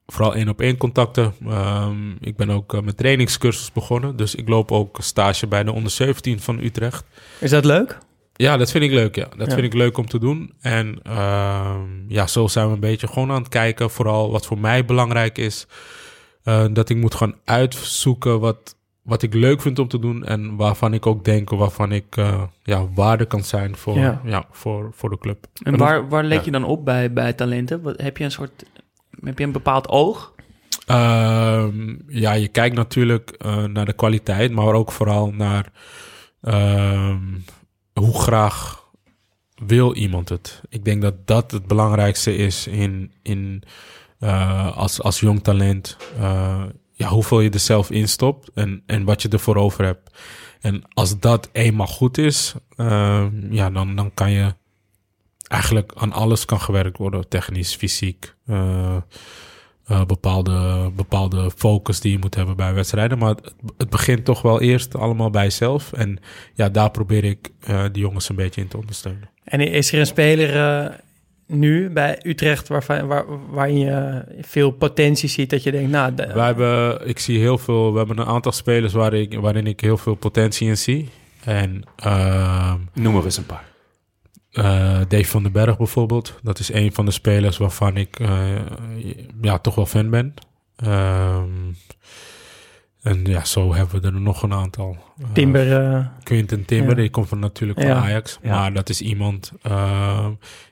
[0.07, 1.33] vooral één op één contacten.
[1.47, 4.15] Um, ik ben ook uh, met trainingscursus begonnen.
[4.15, 7.05] Dus ik loop ook stage bij de onder 17 van Utrecht.
[7.39, 7.97] Is dat leuk?
[8.41, 9.15] Ja, dat vind ik leuk.
[9.15, 9.53] Ja, dat ja.
[9.53, 10.53] vind ik leuk om te doen.
[10.61, 11.75] En uh,
[12.07, 13.89] ja, zo zijn we een beetje gewoon aan het kijken.
[13.89, 15.67] Vooral wat voor mij belangrijk is.
[16.43, 20.25] Uh, dat ik moet gaan uitzoeken wat, wat ik leuk vind om te doen.
[20.25, 24.21] En waarvan ik ook denk, waarvan ik uh, ja, waarde kan zijn voor, ja.
[24.23, 25.45] Ja, voor, voor de club.
[25.63, 27.81] En waar, waar let je dan op bij, bij talenten?
[27.81, 28.63] Wat, heb je een soort
[29.23, 30.33] heb je een bepaald oog?
[30.87, 31.65] Uh,
[32.07, 35.71] ja, je kijkt natuurlijk uh, naar de kwaliteit, maar ook vooral naar
[36.41, 37.15] uh,
[38.01, 38.83] hoe graag
[39.65, 40.61] wil iemand het.
[40.69, 43.63] Ik denk dat dat het belangrijkste is in, in,
[44.19, 45.97] uh, als, als jong talent.
[46.17, 50.17] Uh, ja, hoeveel je er zelf in stopt en, en wat je ervoor over hebt.
[50.61, 54.53] En als dat eenmaal goed is, eh, ja, dan, dan kan je
[55.47, 57.27] eigenlijk aan alles kan gewerkt worden.
[57.29, 58.35] Technisch, fysiek,
[59.87, 63.17] eh, bepaalde, bepaalde focus die je moet hebben bij wedstrijden.
[63.17, 65.93] Maar het, het begint toch wel eerst allemaal bij jezelf.
[65.93, 66.19] En
[66.53, 69.29] ja, daar probeer ik eh die jongens een beetje in te ondersteunen.
[69.43, 70.93] En is er een speler eh,
[71.47, 76.31] nu bij Utrecht waarvan, waar, waarin je veel potentie ziet dat je denkt, nou, de-
[76.33, 79.79] Wij hebben, ik zie heel veel, we hebben een aantal spelers waar ik, waarin ik
[79.79, 81.09] heel veel potentie in zie.
[81.43, 83.69] En ehm, Noem er eens een paar.
[84.51, 88.49] Eh, Dave van den Berg bijvoorbeeld, dat is een van de spelers waarvan ik eh,
[89.41, 90.33] ja, toch wel fan ben.
[90.75, 91.49] Ehm,
[93.01, 94.97] en ja, zo hebben we er nog een aantal.
[95.19, 95.81] Eh, Timber...
[95.93, 97.01] eh, Quinten Timber, Ja.
[97.01, 97.95] die komt van natuurlijk van Ja.
[98.01, 98.39] Ajax.
[98.41, 98.49] Ja.
[98.59, 100.27] Maar dat is iemand eh,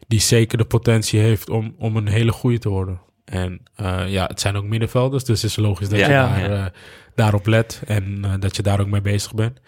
[0.08, 3.00] die zeker de potentie heeft om, om een hele goede te worden.
[3.26, 6.06] En eh, ja, het zijn ook middenvelders, dus het is logisch dat Ja.
[6.06, 6.48] je Ja.
[6.48, 6.74] daar,
[7.16, 9.60] daarop let en eh, dat je daar ook mee bezig bent.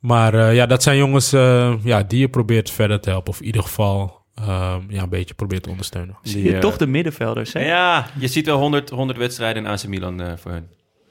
[0.00, 3.32] Maar eh, ja, dat zijn jongens eh, ja, die je probeert verder te helpen.
[3.32, 6.16] Of in ieder geval eh, ja, een beetje probeert te ondersteunen.
[6.22, 7.64] Zie Die, je eh, toch de middenvelders, hè?
[7.66, 10.66] Ja, je ziet wel 100, 100 wedstrijden in AC Milan eh, voor hun.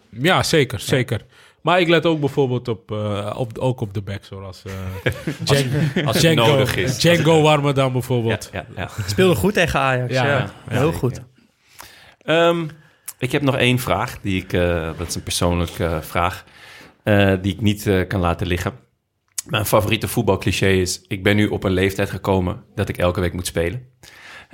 [0.10, 1.26] Ja, zeker, zeker.
[1.62, 4.64] Maar ik let ook bijvoorbeeld op, eh, op, ook op de back, zoals
[6.06, 6.98] Als het Django, nodig is.
[6.98, 8.50] Django Warmerdam bijvoorbeeld.
[8.52, 9.04] Ja, ja, ja.
[9.08, 10.14] speelde goed tegen Ajax.
[10.14, 10.78] Ja, Ja, ja.
[10.78, 11.22] heel goed.
[12.22, 12.66] Ehm,
[13.20, 16.44] ik heb nog één vraag, die ik, eh, dat is een persoonlijke eh, vraag,
[17.42, 18.74] die ik niet eh, kan laten liggen.
[19.46, 23.34] Mijn favoriete voetbalcliché is, ik ben nu op een leeftijd gekomen dat ik elke week
[23.34, 23.88] moet spelen.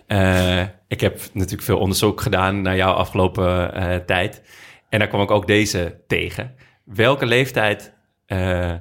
[0.08, 4.42] Eh, ik heb natuurlijk veel onderzoek gedaan naar jouw afgelopen eh, tijd.
[4.90, 6.56] En daar kwam ik ook deze tegen.
[6.84, 7.94] Welke leeftijd
[8.26, 8.74] eh,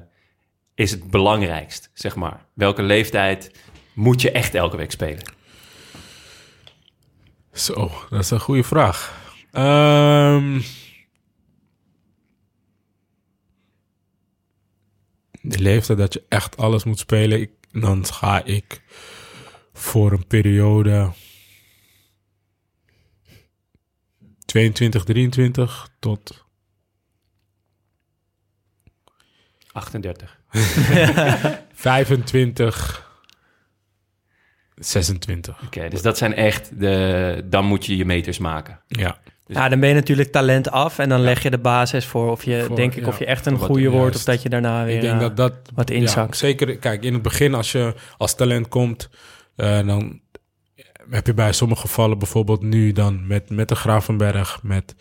[0.75, 2.45] is het belangrijkst, zeg maar?
[2.53, 3.51] Welke leeftijd
[3.93, 5.33] moet je echt elke week spelen?
[7.51, 9.23] Zo, dat is een goede vraag.
[9.51, 10.59] Ehm,
[15.47, 18.81] de leeftijd dat je echt alles moet spelen, ik, dan ga ik
[19.73, 21.11] voor een periode
[24.45, 26.45] 22, 23 tot
[29.71, 30.39] 38.
[31.73, 33.11] 25,
[34.75, 35.63] 26.
[35.63, 37.45] Oké, dus dat zijn echt de...
[37.45, 38.81] Dan moet je je meters maken.
[38.87, 42.31] Ja, Ja, dan ben je natuurlijk talent af en dan leg je de basis voor
[42.31, 44.15] of je, Voor- denk ik, ja, of je echt een goede wordt juist.
[44.15, 46.37] of dat je daarna weer ik denk eh, dat dat wat Ja, inzakt.
[46.37, 49.09] zeker, kijk, in het begin als je als talent komt,
[49.55, 50.19] eh, dan
[51.09, 54.95] heb je bij sommige gevallen bijvoorbeeld nu dan met, met een Gravenberg, met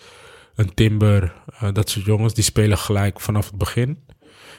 [0.55, 4.05] een Timber, eh, dat soort jongens, die spelen gelijk vanaf het begin.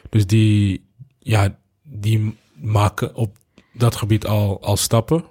[0.10, 0.90] Dus die,
[1.20, 3.38] ja, die maken op
[3.74, 5.24] dat gebied al, al stappen.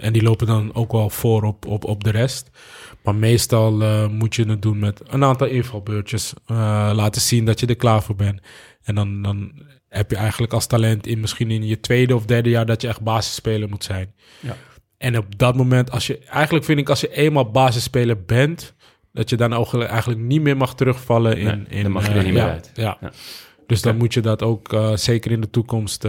[0.00, 2.50] En die lopen dan ook wel voor op, op, op de rest.
[3.08, 6.32] Maar meestal eh, moet je het doen met een aantal invalbeurtjes.
[6.46, 8.40] eh, laten zien dat je er klaar voor bent.
[8.82, 9.52] En dan, dan
[9.88, 12.88] heb je eigenlijk als talent in misschien in je tweede of derde jaar dat je
[12.88, 14.14] echt basisspeler moet zijn.
[14.40, 14.56] Ja.
[14.98, 18.74] En op dat moment, als je eigenlijk vind ik, als je eenmaal basisspeler bent,
[19.12, 21.46] dat je dan ook eigenlijk niet meer mag terugvallen in.
[21.46, 22.70] Nee, in dan mag je er eh, niet meer ja, uit.
[22.74, 22.98] Ja.
[23.00, 23.10] Ja.
[23.66, 26.04] Dus dan moet je dat ook zeker in de toekomst.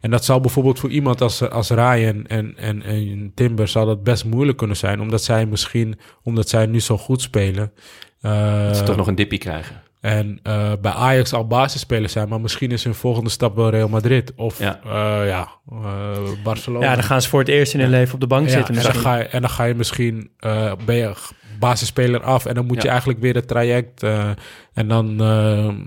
[0.00, 4.02] En dat zou bijvoorbeeld voor iemand als, als Ryan en, en, en Timber zou dat
[4.02, 5.00] best moeilijk kunnen zijn.
[5.00, 7.72] Omdat zij misschien, omdat zij nu zo goed spelen.
[8.20, 9.82] eh, Dat ze toch nog een dippie krijgen.
[10.00, 13.88] en eh, bij Ajax al basisspeler zijn, maar misschien is hun volgende stap wel Real
[13.88, 14.80] Madrid of Ja.
[14.84, 16.84] eh, Barcelona.
[16.86, 18.76] Ja, dan gaan ze voor het eerst in hun leven op de bank Ja, zitten.
[18.76, 21.12] en, dan ga je, en dan ga je misschien eh ben je
[21.58, 24.30] basisspeler af en dan moet je eigenlijk weer het traject eh,
[24.74, 25.16] en dan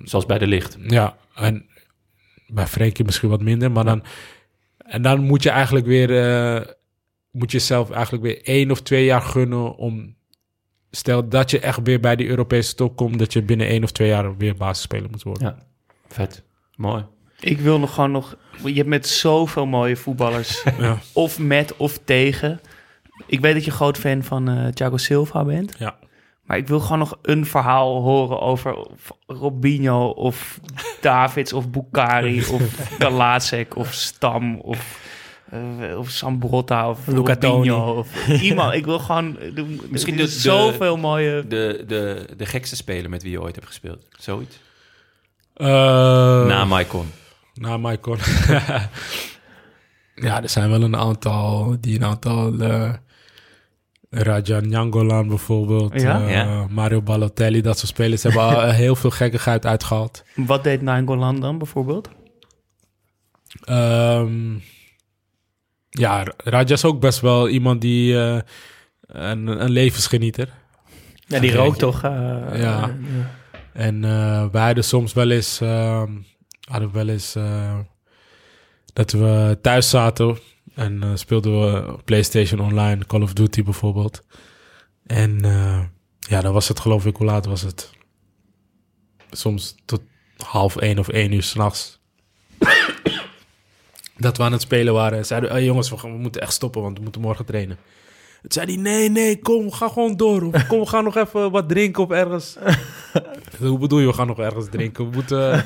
[0.04, 0.78] Zoals bij de licht.
[0.88, 1.66] ja en
[2.54, 4.04] bij Frenkie misschien wat minder, maar dan
[4.78, 6.62] en dan moet je eigenlijk weer eh,
[7.32, 10.16] moet je zelf eigenlijk weer één of twee jaar gunnen om
[10.92, 13.92] stel dat je echt weer bij die Europese top komt, dat je binnen één of
[13.92, 15.48] twee jaar weer basisspeler moet worden.
[15.48, 15.66] Ja,
[16.08, 16.44] vet.
[16.76, 17.06] Mooi.
[17.40, 18.36] Ik wil nog gewoon nog...
[18.64, 20.64] Je hebt met zoveel mooie voetballers.
[20.80, 20.98] Ja.
[21.14, 22.60] of met of tegen.
[23.28, 25.76] Ik weet dat je groot fan van eh Thiago Silva bent.
[25.80, 25.98] Ja.
[26.44, 28.88] Maar ik wil gewoon nog een verhaal horen over
[29.28, 30.60] Robinho of
[31.02, 35.00] Davids of Bukari of Kalacek of Stam of,
[35.50, 38.74] eh, of Sambrotta of Luca Robinho of iemand.
[38.74, 39.38] Ik wil gewoon...
[39.90, 41.48] Misschien de, de- zoveel mooie...
[41.48, 44.06] De, de, de gekste speler met wie je ooit hebt gespeeld.
[44.20, 44.60] Zoiets.
[45.54, 45.66] Eh,
[46.46, 47.12] Na Maicon.
[47.54, 48.18] Na Maicon.
[50.16, 52.54] ja, er zijn wel een aantal die een aantal.
[52.60, 52.94] eh
[54.16, 56.02] Raja Nyangolan bijvoorbeeld.
[56.02, 56.22] Ja?
[56.22, 56.68] eh, Ja.
[56.70, 60.24] Mario Balotelli, dat soort spelers hebben al heel veel gekkigheid uitgehaald.
[60.36, 62.10] Wat deed Nainggolan dan bijvoorbeeld?
[63.64, 64.54] Ehm,
[65.90, 68.20] ja, Raja is ook best wel iemand die.
[68.20, 68.38] eh,
[69.08, 70.50] een, een levensgenieter.
[71.28, 72.04] Ja, die rookt toch?
[72.04, 72.12] eh,
[72.56, 72.82] Ja.
[72.84, 76.12] eh, En eh wij hadden soms wel eens, ehm,
[76.70, 77.78] hadden we wel eens eh,
[78.94, 80.38] dat we thuis zaten
[80.76, 84.22] en eh, speelden we PlayStation Online, Call of Duty bijvoorbeeld.
[85.06, 85.80] En eh,
[86.20, 87.92] ja, dan was het geloof ik, hoe laat was het?
[89.32, 90.02] Soms tot
[90.38, 92.00] half één of één uur s'nachts.
[94.18, 95.18] dat we aan het spelen waren.
[95.18, 97.78] En zeiden, hey, jongens, we, gaan- we moeten echt stoppen, want we moeten morgen trainen.
[98.42, 100.44] Toen zei hij, nee, nee, kom, ga gewoon door.
[100.44, 102.58] Of kom, we gaan nog even wat drinken of ergens.
[103.60, 105.06] Hoe bedoel je, we gaan nog ergens drinken?
[105.10, 105.66] We moeten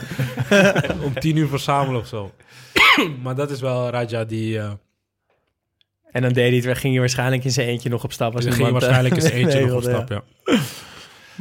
[0.49, 2.31] eh, om tien uur verzamelen of zo.
[3.23, 4.59] maar dat is wel Raja die...
[6.11, 8.35] En dan deed hij het, weer- ging je waarschijnlijk in zijn eentje nog op stap.
[8.35, 10.23] Als ging eh, waarschijnlijk eens eentje nee, nog op stap, ja.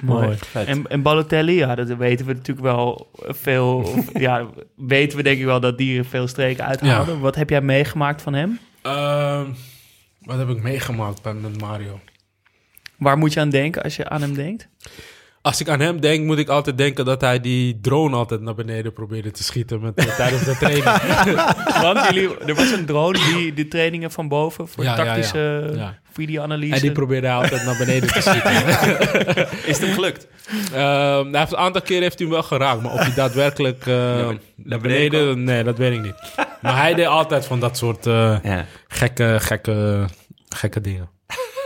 [0.02, 0.36] Mooi.
[0.52, 3.76] En, en Balotelli, ja, dat weten we natuurlijk wel veel.
[3.76, 7.20] Of, ja, weten we denk ik wel dat die er veel streken uithalen.
[7.20, 8.58] Wat heb jij meegemaakt van hem?
[8.82, 9.46] Ehm,
[10.20, 12.00] wat heb ik meegemaakt met Mario?
[12.98, 14.68] Waar moet je aan denken als je aan hem denkt?
[15.46, 18.54] Als ik aan hem denk, moet ik altijd denken dat hij die drone altijd naar
[18.54, 20.84] beneden probeerde te schieten met, eh, tijdens de training.
[21.82, 25.04] Want jullie, er was een drone die de trainingen van boven voor Ja, ja, ja.
[25.04, 25.98] tactische Ja.
[26.12, 26.74] videoanalyse.
[26.74, 28.52] en die probeerde hij altijd naar beneden te schieten.
[29.70, 30.26] Is het hem gelukt?
[30.72, 33.86] Ehm, hij heeft een aantal keer heeft hij hem wel geraakt, maar of hij daadwerkelijk
[33.86, 36.14] eh, naar beneden, nee, dat weet ik niet.
[36.62, 38.64] Maar hij deed altijd van dat soort eh, Ja.
[38.88, 40.04] gekke, gekke,
[40.48, 41.08] gekke dingen.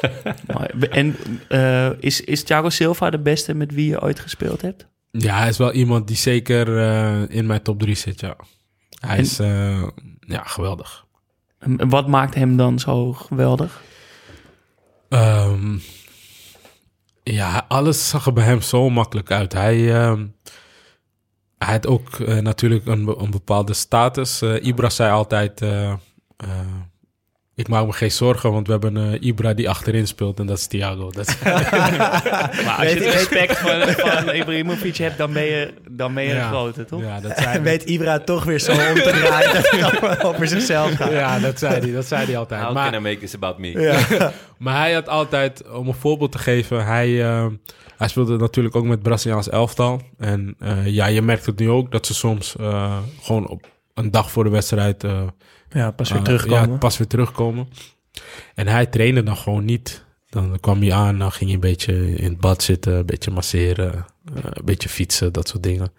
[0.90, 1.16] En
[1.48, 4.86] eh, is, is Thiago Silva de beste met wie je ooit gespeeld hebt?
[5.10, 8.36] Ja, hij is wel iemand die zeker eh, in mijn top 3 zit, ja.
[9.00, 9.82] Hij En- is eh,
[10.20, 11.04] ja, geweldig.
[11.58, 13.82] En wat maakt hem dan zo geweldig?
[15.08, 15.76] Ehm,
[17.22, 19.52] ja, alles zag er bij hem zo makkelijk uit.
[19.52, 20.26] Hij, ehm,
[21.58, 24.42] hij had ook natuurlijk een, een bepaalde status.
[24.42, 25.64] Ibra zei altijd...
[27.60, 30.58] ik maak me geen zorgen, want we hebben een Ibra die achterin speelt en dat
[30.58, 31.10] is Thiago.
[31.10, 31.38] Dat is-
[32.64, 36.28] Maar als je het respect van, van Ibrahimovic hebt, dan ben je, dan ben je
[36.34, 36.42] Ja.
[36.42, 37.00] een grote, toch?
[37.02, 40.92] ja, dat En weet Ibra toch weer zo om te draaien dat hij over zichzelf
[40.94, 41.10] gaat.
[41.10, 42.62] ja, dat zei hij, dat zei hij altijd.
[42.62, 43.80] How Maar- can I make this about me?
[43.80, 44.32] Ja.
[44.58, 47.46] Maar hij had altijd, om een voorbeeld te geven, hij, eh,
[47.96, 50.00] hij speelde natuurlijk ook met Braziliaans elftal.
[50.18, 54.10] En eh, ja, je merkt het nu ook dat ze soms eh, gewoon op een
[54.10, 55.22] dag voor de wedstrijd eh,
[55.70, 56.70] Ja, pas weer eh, terugkomen.
[56.70, 57.68] Ja, pas weer terugkomen.
[58.54, 60.04] En hij trainde dan gewoon niet.
[60.28, 63.30] Dan kwam hij aan, dan ging hij een beetje in het bad zitten, een beetje
[63.30, 65.92] masseren, eh, een beetje fietsen, dat soort dingen.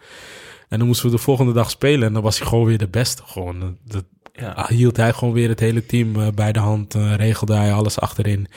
[0.70, 2.88] En dan moesten we de volgende dag spelen en dan was hij gewoon weer de
[2.88, 3.22] beste.
[3.26, 4.04] Gewoon, Dat- dat,
[4.34, 4.66] Ja.
[4.70, 8.00] hield hij gewoon weer het hele team eh, bij de hand, eh, regelde hij alles
[8.00, 8.48] achterin.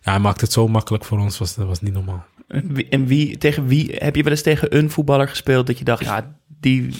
[0.00, 2.24] Ja, hij maakte het zo makkelijk voor ons, was, dat was niet normaal.
[2.48, 5.78] En wie, en wie, tegen wie heb je wel eens tegen een voetballer gespeeld dat
[5.78, 6.94] je dacht, ja, die,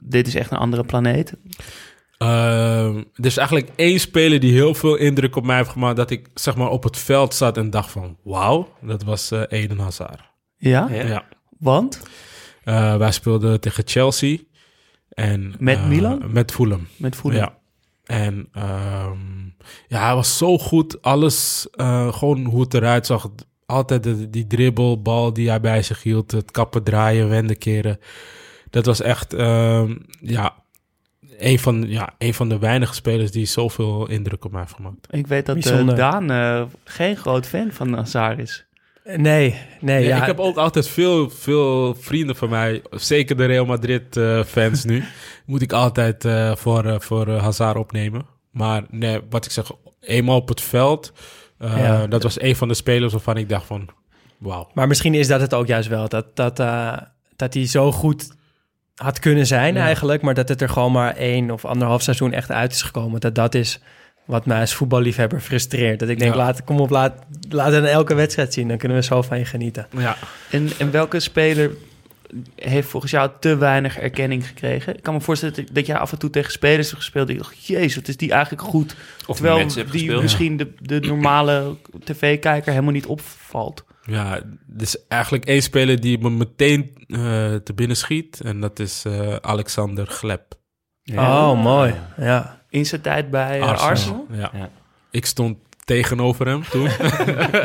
[0.00, 1.34] dit is echt een andere planeet?
[2.22, 6.10] Ehm, er is eigenlijk één speler die heel veel indruk op mij heeft gemaakt, dat
[6.10, 9.78] ik zeg maar op het veld zat en dacht van, wauw, dat was eh Eden
[9.78, 10.20] Hazard.
[10.56, 10.88] Ja?
[10.90, 11.06] Ja.
[11.06, 11.24] Ja.
[11.58, 12.00] Want?
[12.64, 14.38] Eh, wij speelden tegen Chelsea.
[15.08, 16.32] En, Met eh, Milan?
[16.32, 16.86] Met Fulham.
[16.96, 17.40] Met voelen?
[17.40, 17.58] Ja.
[18.04, 19.18] En ehm,
[19.88, 21.02] ja, hij was zo goed.
[21.02, 23.30] Alles, eh, gewoon hoe het eruit zag.
[23.66, 26.30] Altijd de, die dribbelbal die hij bij zich hield.
[26.30, 27.98] Het kappen, draaien, wenden, keren.
[28.70, 30.61] Dat was echt, ehm, ja,
[31.44, 35.06] een van, ja, een van de weinige spelers die zoveel indruk op mij heeft gemaakt.
[35.10, 35.96] Ik weet dat eh, Bijzonder.
[35.96, 38.64] Daan eh, geen groot fan van Hazard is.
[39.04, 40.02] Nee, nee.
[40.02, 44.16] Ja, ja, ik heb ook altijd veel, veel vrienden van mij, zeker de Real Madrid
[44.16, 45.04] eh, fans nu,
[45.46, 48.26] moet ik altijd eh, voor, voor Hazard opnemen.
[48.50, 49.70] Maar nee, wat ik zeg,
[50.00, 51.12] eenmaal op het veld,
[51.58, 52.06] eh, Ja.
[52.06, 53.88] dat was een van de spelers waarvan ik dacht van,
[54.38, 54.70] wauw.
[54.74, 56.08] Maar misschien is dat het ook juist wel.
[56.08, 56.96] Dat, dat, eh,
[57.36, 58.30] dat hij zo goed
[59.02, 59.84] had kunnen zijn Ja.
[59.84, 60.22] eigenlijk.
[60.22, 63.20] Maar dat het er gewoon maar één of anderhalf seizoen echt uit is gekomen.
[63.20, 63.80] Dat dat is
[64.24, 65.98] wat mij als voetballiefhebber frustreert.
[65.98, 66.38] Dat ik denk, Ja.
[66.38, 67.12] laat, kom op, laat,
[67.48, 68.68] laat het elke wedstrijd zien.
[68.68, 69.86] Dan kunnen we zo van je genieten.
[69.98, 70.16] Ja.
[70.50, 71.70] En, en welke speler
[72.56, 74.96] heeft volgens jou te weinig erkenning gekregen?
[74.96, 77.26] Ik kan me voorstellen dat, dat jij af en toe tegen spelers hebt gespeeld.
[77.28, 78.96] Die dacht, jezus, wat is die eigenlijk goed?
[79.26, 80.22] Of Terwijl die gespeeld.
[80.22, 83.84] misschien de, de normale tv-kijker helemaal niet opvalt.
[84.02, 84.34] Ja,
[84.76, 87.18] er is eigenlijk één speler die me meteen eh,
[87.54, 90.60] te binnen schiet en dat is eh, Alexander Gleb.
[91.14, 91.94] Oh, mooi.
[92.16, 92.60] Ja.
[92.68, 94.26] In zijn tijd bij eh, Arsenal.
[94.30, 94.50] Ja.
[94.54, 94.70] Ja.
[95.10, 96.88] Ik stond tegenover hem toen.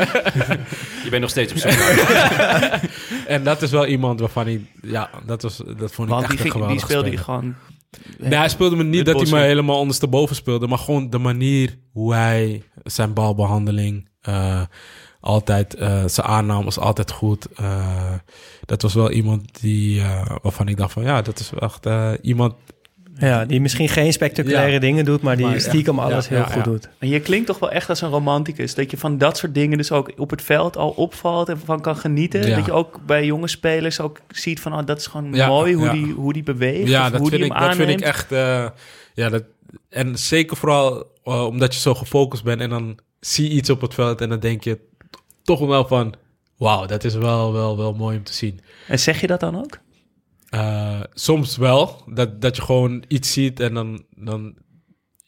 [1.03, 1.71] Je bent nog steeds op zoek
[3.35, 6.37] en dat is wel iemand waarvan ik, ja, dat, was, dat vond ik Want echt
[6.37, 7.39] die, een ging, die geweldige speelde die speler.
[7.41, 7.55] gewoon...
[8.17, 11.77] Nee, hij speelde me niet dat hij me helemaal ondersteboven speelde, maar gewoon de manier
[11.91, 14.61] hoe hij zijn balbehandeling eh,
[15.19, 17.47] altijd, eh, zijn aanname was altijd goed.
[17.55, 18.13] Eh,
[18.65, 21.85] dat was wel iemand die, eh, waarvan ik dacht van ja, dat is wel echt
[21.85, 22.53] eh, iemand
[23.19, 24.79] Ja, die misschien geen spectaculaire Ja.
[24.79, 26.61] dingen doet, maar die Maar stiekem echt, alles ja, heel ja, goed ja.
[26.71, 26.89] doet.
[26.97, 28.75] En je klinkt toch wel echt als een romanticus.
[28.75, 31.81] Dat je van dat soort dingen dus ook op het veld al opvalt en van
[31.81, 32.47] kan genieten.
[32.47, 32.55] Ja.
[32.55, 34.73] Dat je ook bij jonge spelers ook ziet van...
[34.73, 35.91] Oh, dat is gewoon Ja, mooi hoe, ja.
[35.91, 36.87] Die, hoe die beweegt.
[36.89, 38.31] Ja, dat hoe vind, die ik, hem dat vind ik echt.
[38.31, 38.67] eh,
[39.13, 39.43] ja, dat,
[39.89, 43.93] en zeker vooral omdat je zo gefocust bent en dan zie je iets op het
[43.93, 44.79] veld en dan denk je
[45.47, 46.13] toch wel van.
[46.57, 48.59] Wauw, dat is wel, wel, wel mooi om te zien.
[48.87, 49.79] En zeg je dat dan ook?
[50.49, 54.55] Eh, soms wel, dat, dat je gewoon iets ziet en dan, dan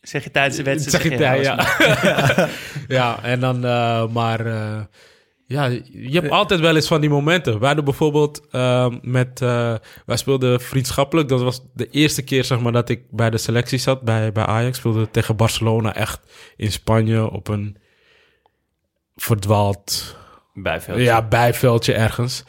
[0.02, 1.04] Zeg je tijdens de wedstrijd?
[1.04, 2.50] Zeg je ja, ja.
[2.98, 4.80] ja, en dan, eh, maar eh,
[5.46, 7.60] ja, je hebt altijd wel eens van die momenten.
[7.60, 8.48] Wij hadden bijvoorbeeld
[9.02, 9.40] met,
[10.06, 11.30] wij speelden vriendschappelijk.
[11.30, 14.46] Dat was de eerste keer, zeg maar, dat ik bij de selectie zat, bij, bij
[14.46, 14.78] Ajax.
[14.78, 16.20] Speelde tegen Barcelona echt
[16.56, 17.78] in Spanje op een
[19.22, 20.18] verdwaald
[20.54, 21.00] Bijveld.
[21.00, 22.44] ja, bijveldje ergens.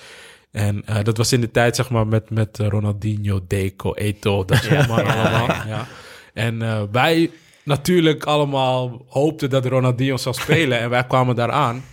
[0.50, 4.62] En eh, dat was in de tijd, zeg maar, met, met Ronaldinho, Deco, Eto, dat
[4.62, 5.46] soort mannen allemaal.
[5.66, 5.86] Ja.
[6.34, 7.30] En eh, wij
[7.64, 10.78] natuurlijk allemaal hoopten dat Ronaldinho zou spelen.
[10.78, 11.84] en wij kwamen daar aan.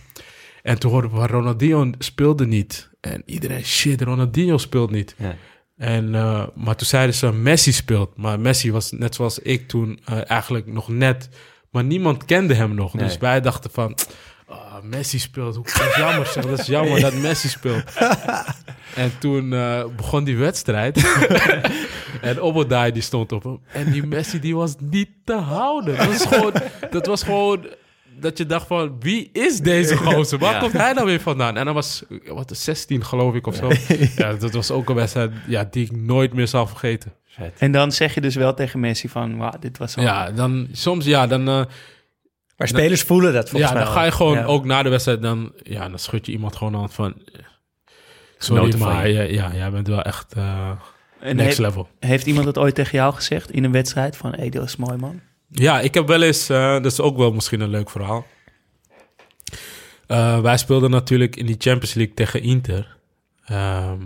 [0.62, 2.90] En toen hoorden we, Ronaldinho speelde niet.
[3.00, 5.14] En iedereen, shit, Ronaldinho speelt niet.
[5.18, 5.34] Ja.
[5.76, 8.16] En, eh, maar toen zeiden ze, Messi speelt.
[8.16, 11.28] Maar Messi was net zoals ik toen eigenlijk nog net...
[11.70, 12.92] Maar niemand kende hem nog.
[12.92, 13.96] Dus wij dachten van...
[14.48, 15.54] ah, Messi speelt.
[15.54, 16.46] Hoe dat is jammer zeg.
[16.46, 17.84] Dat is jammer dat Messi speelt.
[18.94, 21.18] en toen eh, begon die wedstrijd.
[22.20, 23.60] en Obodai die stond op hem.
[23.72, 25.96] En die Messi die was niet te houden.
[25.96, 26.52] Dat was gewoon...
[26.90, 27.66] Dat was gewoon
[28.20, 30.38] dat je dacht van, wie is deze gozer?
[30.38, 30.58] Waar Ja.
[30.60, 31.56] komt hij nou weer vandaan?
[31.56, 33.70] En dan was, wat, 16 geloof ik of zo.
[34.16, 37.12] Ja, dat was ook een wedstrijd ja, die ik nooit meer zal vergeten.
[37.26, 37.52] Vet.
[37.58, 39.36] En dan zeg je dus wel tegen Messi van...
[39.36, 40.00] Wauw, dit was zo...
[40.00, 41.64] Ja, dan soms, ja, dan, eh,
[42.58, 44.44] Maar spelers voelen dat volgens ja, mij dan ga je gewoon Ja.
[44.44, 47.40] ook na de wedstrijd, dan, ja, dan schud je iemand gewoon aan van, eh,
[48.38, 49.14] sorry, maar je.
[49.14, 50.70] ja, ja, jij bent wel echt eh,
[51.20, 51.88] next heeft, level.
[51.98, 54.16] heeft iemand dat ooit tegen jou gezegd in een wedstrijd?
[54.16, 55.20] Van, hé, is mooi, man.
[55.50, 58.26] Ja, ik heb wel eens, eh, dat is ook wel misschien een leuk verhaal.
[60.06, 62.96] Eh, wij speelden natuurlijk in die Champions League tegen Inter.
[63.44, 64.00] Ehm,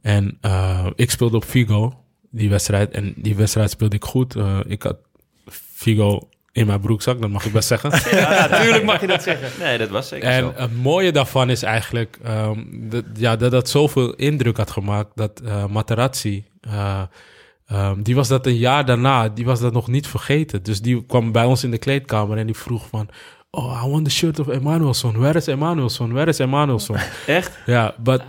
[0.00, 2.90] en eh, ik speelde op Figo, die wedstrijd.
[2.90, 4.36] En die wedstrijd speelde ik goed.
[4.66, 4.96] Ik had
[5.50, 7.90] Figo in mijn broekzak, dat mag ik best zeggen.
[8.18, 9.48] Ja, natuurlijk mag je dat zeggen.
[9.64, 10.52] Nee, dat was zeker En zo.
[10.56, 15.40] het mooie daarvan is eigenlijk ehm, dat, ja, dat dat zoveel indruk had gemaakt dat
[15.44, 17.02] eh Materazzi, eh,
[17.66, 20.62] ehm, die was dat een jaar daarna, die was dat nog niet vergeten.
[20.62, 23.08] Dus die kwam bij ons in de kleedkamer en die vroeg van,
[23.56, 25.18] oh, I want the shirt of Emanuelson.
[25.18, 26.12] Where is Emanuelson?
[26.12, 26.96] Where is Emanuelson?
[27.26, 27.58] Echt?
[27.66, 28.22] ja, but,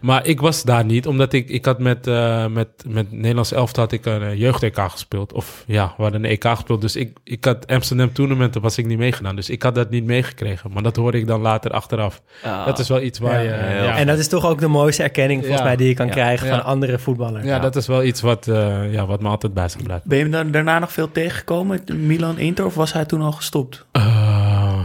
[0.00, 3.82] maar ik was daar niet, omdat ik, ik had met, eh met, met Nederlands elftal
[3.82, 5.32] had ik een eh, jeugd-EK gespeeld.
[5.32, 6.80] Of ja, we hadden een EK gespeeld.
[6.80, 9.36] Dus ik, ik had Amsterdam toernooien, was ik niet meegedaan.
[9.36, 10.70] Dus ik had dat niet meegekregen.
[10.72, 12.22] Maar dat hoorde ik dan later achteraf.
[12.44, 12.66] Ah.
[12.66, 13.50] Dat is wel iets waar Ja.
[13.68, 13.82] je...
[13.82, 15.66] Ja, En dat is toch ook de mooiste erkenning volgens Ja.
[15.66, 16.12] mij die je kan Ja.
[16.12, 16.54] krijgen Ja.
[16.56, 17.44] van andere voetballers.
[17.44, 20.08] ja, dat is wel iets wat, eh, ja, wat me altijd bij zal blijven.
[20.08, 21.80] Ben je hem daarna nog veel tegengekomen?
[21.96, 23.86] Milan Inter of was hij toen al gestopt?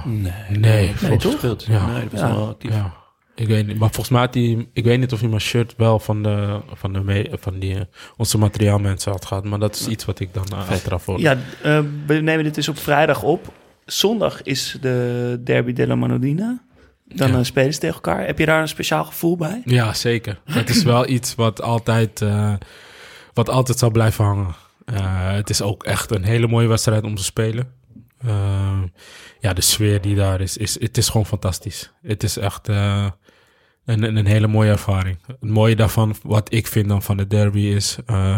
[0.06, 0.58] Eh, Nee.
[0.60, 1.34] nee, volgens- toch?
[1.38, 1.64] Speelt.
[1.66, 1.86] Ja.
[1.86, 2.36] Nee, dat was Ja.
[2.36, 2.72] wel actief.
[2.72, 2.94] Ja.
[3.36, 4.68] Ik weet niet, maar volgens mij had hij...
[4.74, 7.82] Ik weet niet of hij mijn shirt wel van, de, van, de, van die, eh,
[8.18, 9.44] onze materiaalmensen had gehad.
[9.44, 11.20] Maar dat is iets wat ik dan uh, achteraf hoor.
[11.20, 13.54] Ja, eh, we nemen dit dus op vrijdag op.
[13.86, 16.64] Zondag is de Derby della Manodina.
[17.06, 17.38] Dan Ja.
[17.38, 18.26] eh, spelen ze tegen elkaar.
[18.26, 19.62] Heb je daar een speciaal gevoel bij?
[19.66, 20.40] Ja, zeker.
[20.46, 22.54] Het is wel iets wat altijd, eh,
[23.34, 24.56] wat altijd zal blijven hangen.
[24.86, 27.72] Eh, het is ook echt een hele mooie wedstrijd om te spelen.
[28.26, 28.82] Eh,
[29.40, 31.92] ja, de sfeer die daar is, is, het is gewoon fantastisch.
[32.02, 33.08] Het is echt eh,
[33.86, 35.18] een, een hele mooie ervaring.
[35.28, 38.38] Het mooie daarvan, wat ik vind dan van de derby, is eh,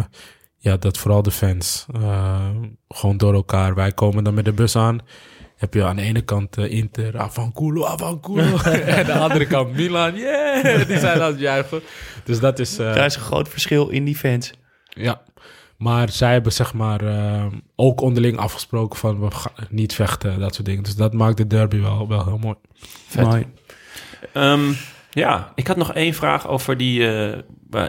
[0.57, 2.49] ja, dat vooral de fans eh,
[2.87, 3.75] gewoon door elkaar.
[3.75, 4.99] Wij komen dan met de bus aan.
[5.57, 8.57] Heb je aan de ene kant Inter, Avanculo, Avanculo.
[8.71, 10.87] en aan de andere kant Milan, yeah!
[10.87, 11.81] Die zijn aan het juichen.
[12.23, 12.75] Dus dat is...
[12.75, 14.53] Daar is een groot verschil in die fans.
[14.89, 15.21] ja,
[15.77, 17.45] maar zij hebben zeg maar eh,
[17.75, 20.83] ook onderling afgesproken van we gaan niet vechten, dat soort dingen.
[20.83, 22.55] Dus dat maakt de derby wel, wel heel mooi.
[23.07, 23.25] Vet.
[23.25, 23.45] Mooi.
[24.33, 24.71] Ehm,
[25.11, 27.07] ja, ik had nog één vraag over die...
[27.11, 27.37] eh,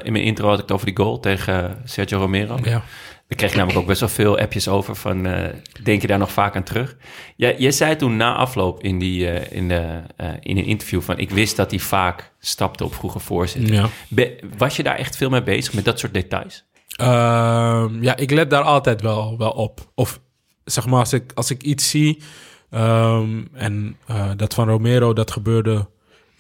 [0.03, 2.59] in mijn intro had ik het over die goal tegen eh, Sergio Romero.
[2.63, 2.83] Ja.
[3.29, 5.27] Daar kreeg ik namelijk ook best wel veel appjes over van...
[5.27, 6.97] eh, denk je daar nog vaak aan terug?
[7.37, 11.19] Jij, jij zei toen na afloop in, die, in, de, eh, in een interview van...
[11.19, 13.73] ik wist dat hij vaak stapte op vroege.
[13.73, 13.89] Ja.
[14.09, 16.65] Be- was je daar echt veel mee bezig, met dat soort details?
[16.99, 19.91] Ehm, ja, ik let daar altijd wel, wel op.
[19.95, 20.21] Of
[20.65, 22.23] zeg maar, als ik, als ik iets zie,
[22.71, 25.89] ehm, en eh, dat van Romero, dat gebeurde,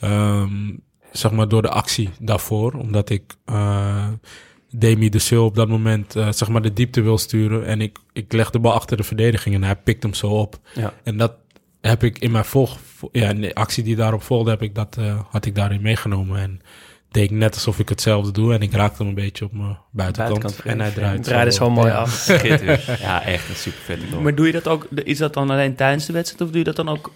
[0.00, 0.76] ehm,
[1.12, 2.72] zeg maar, door de actie daarvoor.
[2.72, 4.08] Omdat ik eh
[4.70, 7.66] Demi de Sil op dat moment, eh, zeg maar, de diepte wil sturen.
[7.66, 10.58] En ik, ik leg de bal achter de verdediging en hij pikt hem zo op.
[10.74, 10.94] Ja.
[11.04, 11.34] En dat
[11.80, 12.78] heb ik in mijn volg...
[13.12, 14.98] Ja, in de actie die daarop volgde, heb ik dat,
[15.30, 16.40] had ik daarin meegenomen.
[16.40, 16.60] En
[17.10, 18.54] deed ik net alsof ik hetzelfde doe.
[18.54, 20.40] En ik raakte hem een beetje op mijn buitenkant.
[20.40, 22.26] Buitenkant en hij draait draaide zo mooi af.
[23.00, 24.22] Ja, echt een super vette goal.
[24.22, 26.64] Maar doe je dat ook, is dat dan alleen tijdens de wedstrijd of doe je
[26.64, 27.12] dat dan ook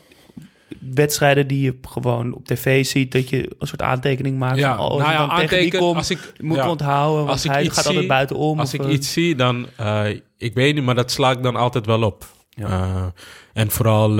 [0.94, 4.58] wedstrijden die je gewoon op tv ziet, dat je een soort aantekening maakt?
[4.58, 6.70] Ja, van, oh, nou ik ja, kom, als ik, moet ja.
[6.70, 8.58] onthouden, want Als ik hij gaat altijd zie- buitenom.
[8.60, 9.66] Als of, ik eh, iets zie, dan...
[9.76, 10.04] eh,
[10.38, 12.26] ik weet niet, maar dat sla ik dan altijd wel op.
[12.50, 12.66] Ja.
[12.66, 13.04] Eh,
[13.52, 14.10] en vooral...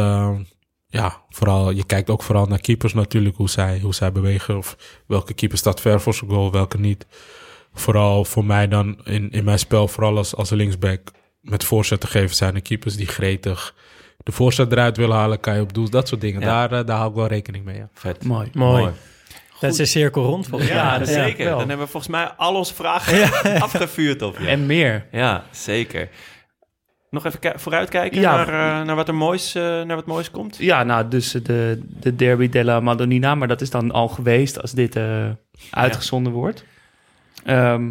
[0.92, 1.70] ja, vooral...
[1.70, 4.56] Je kijkt ook vooral naar keepers natuurlijk, hoe zij, hoe zij bewegen.
[4.56, 7.06] Of welke keeper staat ver voor zijn goal, welke niet.
[7.74, 11.10] Vooral voor mij dan in, in mijn spel, vooral als, als linksback...
[11.40, 13.74] met voorzet te geven zijn de keepers die gretig...
[14.22, 15.90] de voorzet eruit willen halen, kan je op doel.
[15.90, 16.40] Dat soort dingen.
[16.40, 16.46] Ja.
[16.46, 17.88] Daar, eh, daar hou ik wel rekening mee, ja.
[17.94, 18.24] Vet.
[18.24, 18.50] Mooi.
[18.52, 18.92] Mooi.
[19.60, 20.78] Dat is een cirkel rond volgens mij.
[20.78, 21.44] Ja, dat Ja, zeker.
[21.44, 24.46] Dan hebben we volgens mij al onze vragen afgevuurd op je.
[24.46, 25.06] En meer.
[25.12, 26.08] Ja, zeker.
[27.12, 28.34] Nog even ki- vooruitkijken Ja.
[28.36, 28.48] naar,
[28.80, 30.56] eh, naar, wat er moois, eh, naar wat moois komt.
[30.56, 34.72] Ja, nou, dus de, de Derby della Madonnina, maar dat is dan al geweest als
[34.72, 35.24] dit eh,
[35.70, 36.64] uitgezonden wordt.
[37.44, 37.90] Ehm,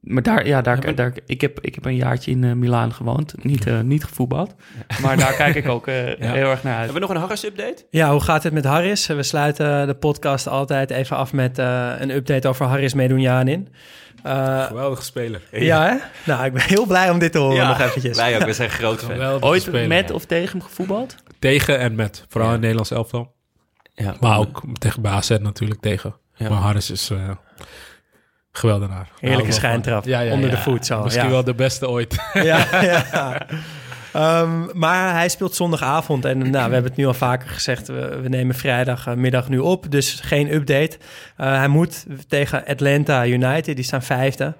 [0.00, 3.34] maar daar, ja, daar, daar, ik, heb, ik heb een jaartje in eh, Milaan gewoond,
[3.44, 4.54] niet, eh, niet gevoetbald.
[5.02, 5.94] Maar daar kijk ik ook eh,
[6.34, 6.84] heel erg naar uit.
[6.84, 7.86] Hebben we nog een Harris-update?
[7.90, 9.06] Ja, hoe gaat het met Harris?
[9.06, 13.68] We sluiten de podcast altijd even af met eh, een update over Harris Medunjanin.
[14.22, 15.40] Eh Geweldige speler.
[15.50, 15.96] ja, hè?
[16.32, 18.16] Nou, ik ben heel blij om dit te horen nog eventjes.
[18.16, 19.42] Wij ook, we zijn groot fan.
[19.42, 19.88] Ooit speler.
[19.88, 21.14] met of tegen hem gevoetbald?
[21.38, 22.24] Tegen en met.
[22.28, 22.56] Vooral Ja.
[22.56, 23.32] in het Nederlands elftal.
[23.94, 24.14] Ja.
[24.20, 26.16] Maar ook tegen bij AZ natuurlijk tegen.
[26.34, 26.48] Ja.
[26.48, 27.30] Maar Harris is eh
[28.52, 29.08] geweldenaar.
[29.18, 30.04] Heerlijke ik wel schijntrap.
[30.04, 31.02] Ja, ja, Onder de voet zo.
[31.02, 32.16] Misschien wel de beste ooit.
[32.32, 32.66] ja,
[33.12, 33.46] ja.
[34.12, 36.24] Ehm, maar hij speelt zondagavond.
[36.24, 37.88] En nou, we hebben het nu al vaker gezegd.
[37.88, 39.90] We, we nemen vrijdagmiddag nu op.
[39.90, 40.98] Dus geen update.
[41.36, 43.76] Eh, hij moet tegen Atlanta United.
[43.76, 44.54] Die staan vijfde.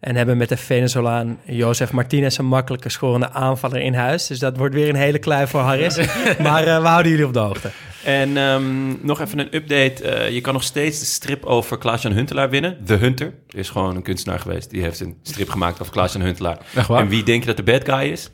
[0.00, 4.26] En hebben met de Venezolaan Josef Martinez een makkelijke scorende aanvaller in huis.
[4.26, 5.96] Dus dat wordt weer een hele klui voor Harris.
[6.38, 7.70] maar eh, we houden jullie op de hoogte.
[8.06, 10.04] En ehm, nog even een update.
[10.04, 12.84] Eh, je kan nog steeds de strip over Klaas-Jan Huntelaar winnen.
[12.84, 14.70] The Hunter Er is gewoon een kunstenaar geweest.
[14.70, 16.58] Die heeft een strip gemaakt over Klaas-Jan Huntelaar.
[16.88, 18.30] En wie denk je dat de bad guy is?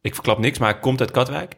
[0.00, 1.56] Ik verklap niks, maar hij komt uit Katwijk.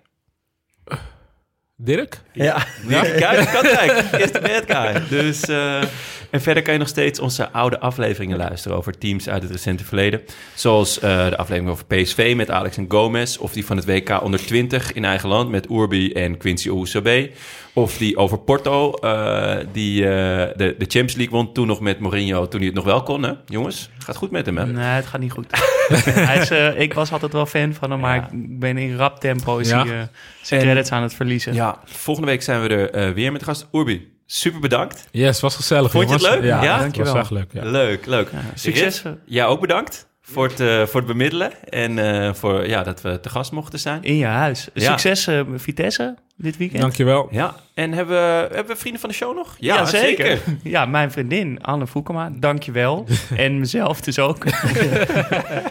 [1.81, 2.21] Dirk?
[2.33, 2.67] Ja.
[2.87, 3.93] Dirk Kuyt, Katwijk
[4.23, 5.19] is de bad guy.
[5.19, 5.83] Dus, eh,
[6.31, 9.85] en verder kan je nog steeds onze oude afleveringen luisteren over teams uit het recente
[9.85, 10.21] verleden.
[10.55, 13.37] Zoals eh, de aflevering over PSV met Alex en Gomez.
[13.37, 17.31] Of die van het WK onder 20 in eigen land met Urbi en Quincy Ousabé.
[17.79, 20.09] Of die over Porto, eh, die eh,
[20.57, 23.23] de, de Champions League won toen nog met Mourinho, toen hij het nog wel kon.
[23.23, 23.33] Hè?
[23.47, 24.67] Jongens, gaat goed met hem hè?
[24.67, 25.47] Nee, het gaat niet goed.
[26.05, 28.23] hij is, eh, ik was altijd wel fan van hem, maar Ja.
[28.33, 29.87] ik ben in rap tempo Ja.
[29.87, 30.09] hij,
[30.43, 31.55] zijn En- credits aan het verliezen.
[31.55, 33.67] Ja, volgende week zijn we er weer met de gast.
[33.73, 35.09] Urbi, super bedankt.
[35.11, 35.91] Yes, was gezellig.
[35.91, 36.41] Vond je het jongens.
[36.41, 36.51] leuk?
[36.51, 36.73] Ja, Ja?
[36.73, 37.13] het Dankjewel.
[37.13, 37.53] was echt leuk.
[37.53, 37.65] Ja.
[37.71, 38.29] Leuk, leuk.
[38.33, 39.03] Ja, succes.
[39.03, 43.21] Rit, jij ook bedankt voor het, voor het bemiddelen en eh, voor ja, dat we
[43.21, 44.03] te gast mochten zijn.
[44.03, 44.69] In je huis.
[44.75, 44.97] Ja.
[44.99, 46.81] Succes Vitesse dit weekend.
[46.81, 47.28] Dankjewel.
[47.31, 49.56] Ja, en hebben we, hebben we vrienden van de show nog?
[49.59, 50.40] Ja, zeker.
[50.62, 53.06] Ja, mijn vriendin Anne Voekema, dankjewel.
[53.36, 54.44] en mezelf dus ook.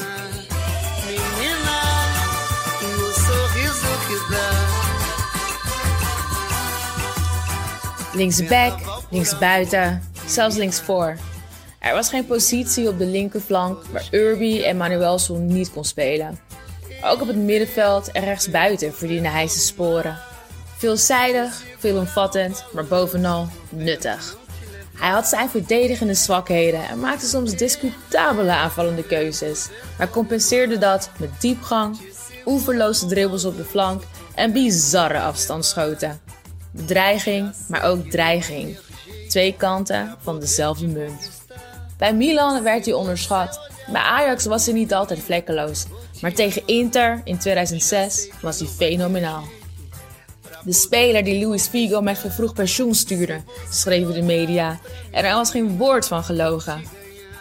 [8.13, 8.79] Linksback,
[9.09, 11.17] linksbuiten, zelfs linksvoor.
[11.79, 16.39] Er was geen positie op de linkerflank waar Urbi en Manuelson niet kon spelen.
[17.03, 20.26] Ook op het middenveld en rechtsbuiten verdiende hij zijn sporen.
[20.77, 24.37] Veelzijdig, veelomvattend, maar bovenal nuttig.
[24.95, 29.67] Hij had zijn verdedigende zwakheden en maakte soms discutabele aanvallende keuzes,
[29.97, 31.97] maar compenseerde dat met diepgang,
[32.45, 34.03] oeverloze dribbles op de flank
[34.35, 36.21] en bizarre afstandsschoten.
[36.71, 38.77] Bedreiging, maar ook dreiging.
[39.29, 41.31] Twee kanten van dezelfde munt.
[41.97, 43.59] Bij Milan werd hij onderschat.
[43.91, 45.85] Bij Ajax was hij niet altijd vlekkeloos.
[46.21, 49.43] Maar tegen Inter in 2006 was hij fenomenaal.
[50.67, 53.41] De speler die Luis Figo met vervroegd pensioen stuurde,
[53.71, 54.79] schreven de media.
[55.11, 56.83] En er was geen woord van gelogen.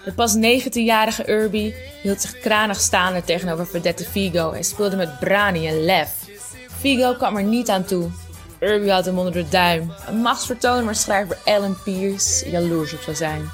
[0.04, 5.66] De pas 19-jarige Urbi hield zich kranig staande tegenover verdette Figo en speelde met Brani
[5.66, 6.10] en Lef.
[6.78, 8.10] Figo kwam er niet aan toe.
[8.58, 9.92] Irby had hem onder de duim.
[10.08, 13.50] Een machtsvertoon waar schrijver Alan Pierce jaloers op zou zijn.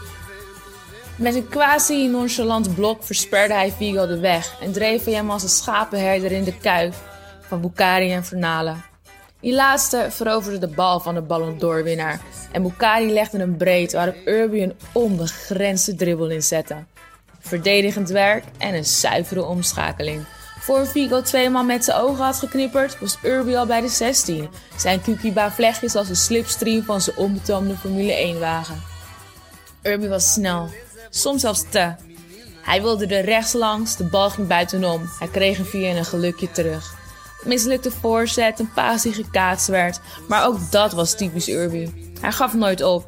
[1.17, 5.49] Met een quasi-nonchalant blok versperde hij Figo de weg en dreef hij hem als een
[5.49, 6.97] schapenherder in de kuif
[7.41, 8.91] van Bukari en Fernale.
[9.43, 12.21] Die laatste veroverde de bal van de Ballon d'Or-winnaar
[12.53, 16.77] en Bukari legde hem breed waarop Irby een onbegrensde dribbel inzette.
[17.41, 20.25] Verdedigend werk en een zuivere omschakeling.
[20.59, 24.49] Voor Figo tweemaal met zijn ogen had geknipperd, was Irby al bij de 16.
[24.77, 28.83] Zijn Kukiba vlechtjes als een slipstream van zijn onbetoomde Formule 1-wagen.
[29.83, 30.69] Irby was snel,
[31.11, 31.95] soms zelfs te.
[32.63, 35.03] Hij wilde er rechts langs, de bal ging buitenom.
[35.19, 37.02] Hij kreeg hem via een gelukje terug.
[37.45, 40.01] Mislukte voorzet, een paas die gekaatst werd.
[40.29, 41.91] Maar ook dat was typisch Irby.
[42.21, 43.07] Hij gaf nooit op.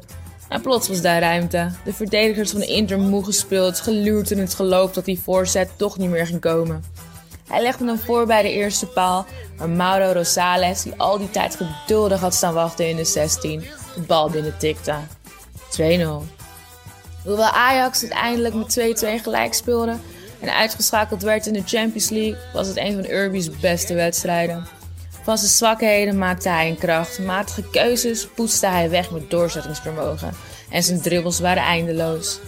[0.49, 1.71] En plots was daar ruimte.
[1.83, 6.09] De verdedigers van Inter moe gespeeld, geluurd in het geloof dat die voorzet toch niet
[6.09, 6.83] meer ging komen.
[7.47, 9.25] Hij legde hem voor bij de eerste paal,
[9.57, 13.59] maar Mauro Rosales, die al die tijd geduldig had staan wachten in de 16,
[13.95, 14.95] de bal binnen tikte.
[15.79, 15.81] 2-0.
[17.23, 18.79] Hoewel Ajax uiteindelijk met
[19.19, 19.97] 2-2 gelijk speelde
[20.39, 24.67] en uitgeschakeld werd in de Champions League, was het een van Irby's beste wedstrijden.
[25.23, 30.33] Van zijn zwakheden maakte hij een kracht, matige keuzes poetste hij weg met doorzettingsvermogen
[30.69, 32.39] en zijn dribbles waren eindeloos.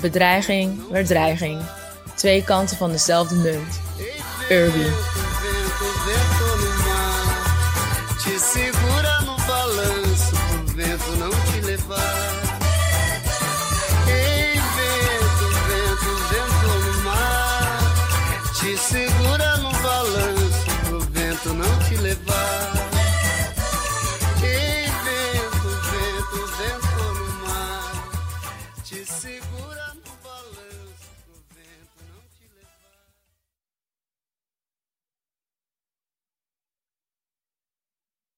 [0.00, 1.60] Bedreiging werd dreiging.
[2.14, 3.80] Twee kanten van dezelfde munt.
[4.48, 4.86] Irby.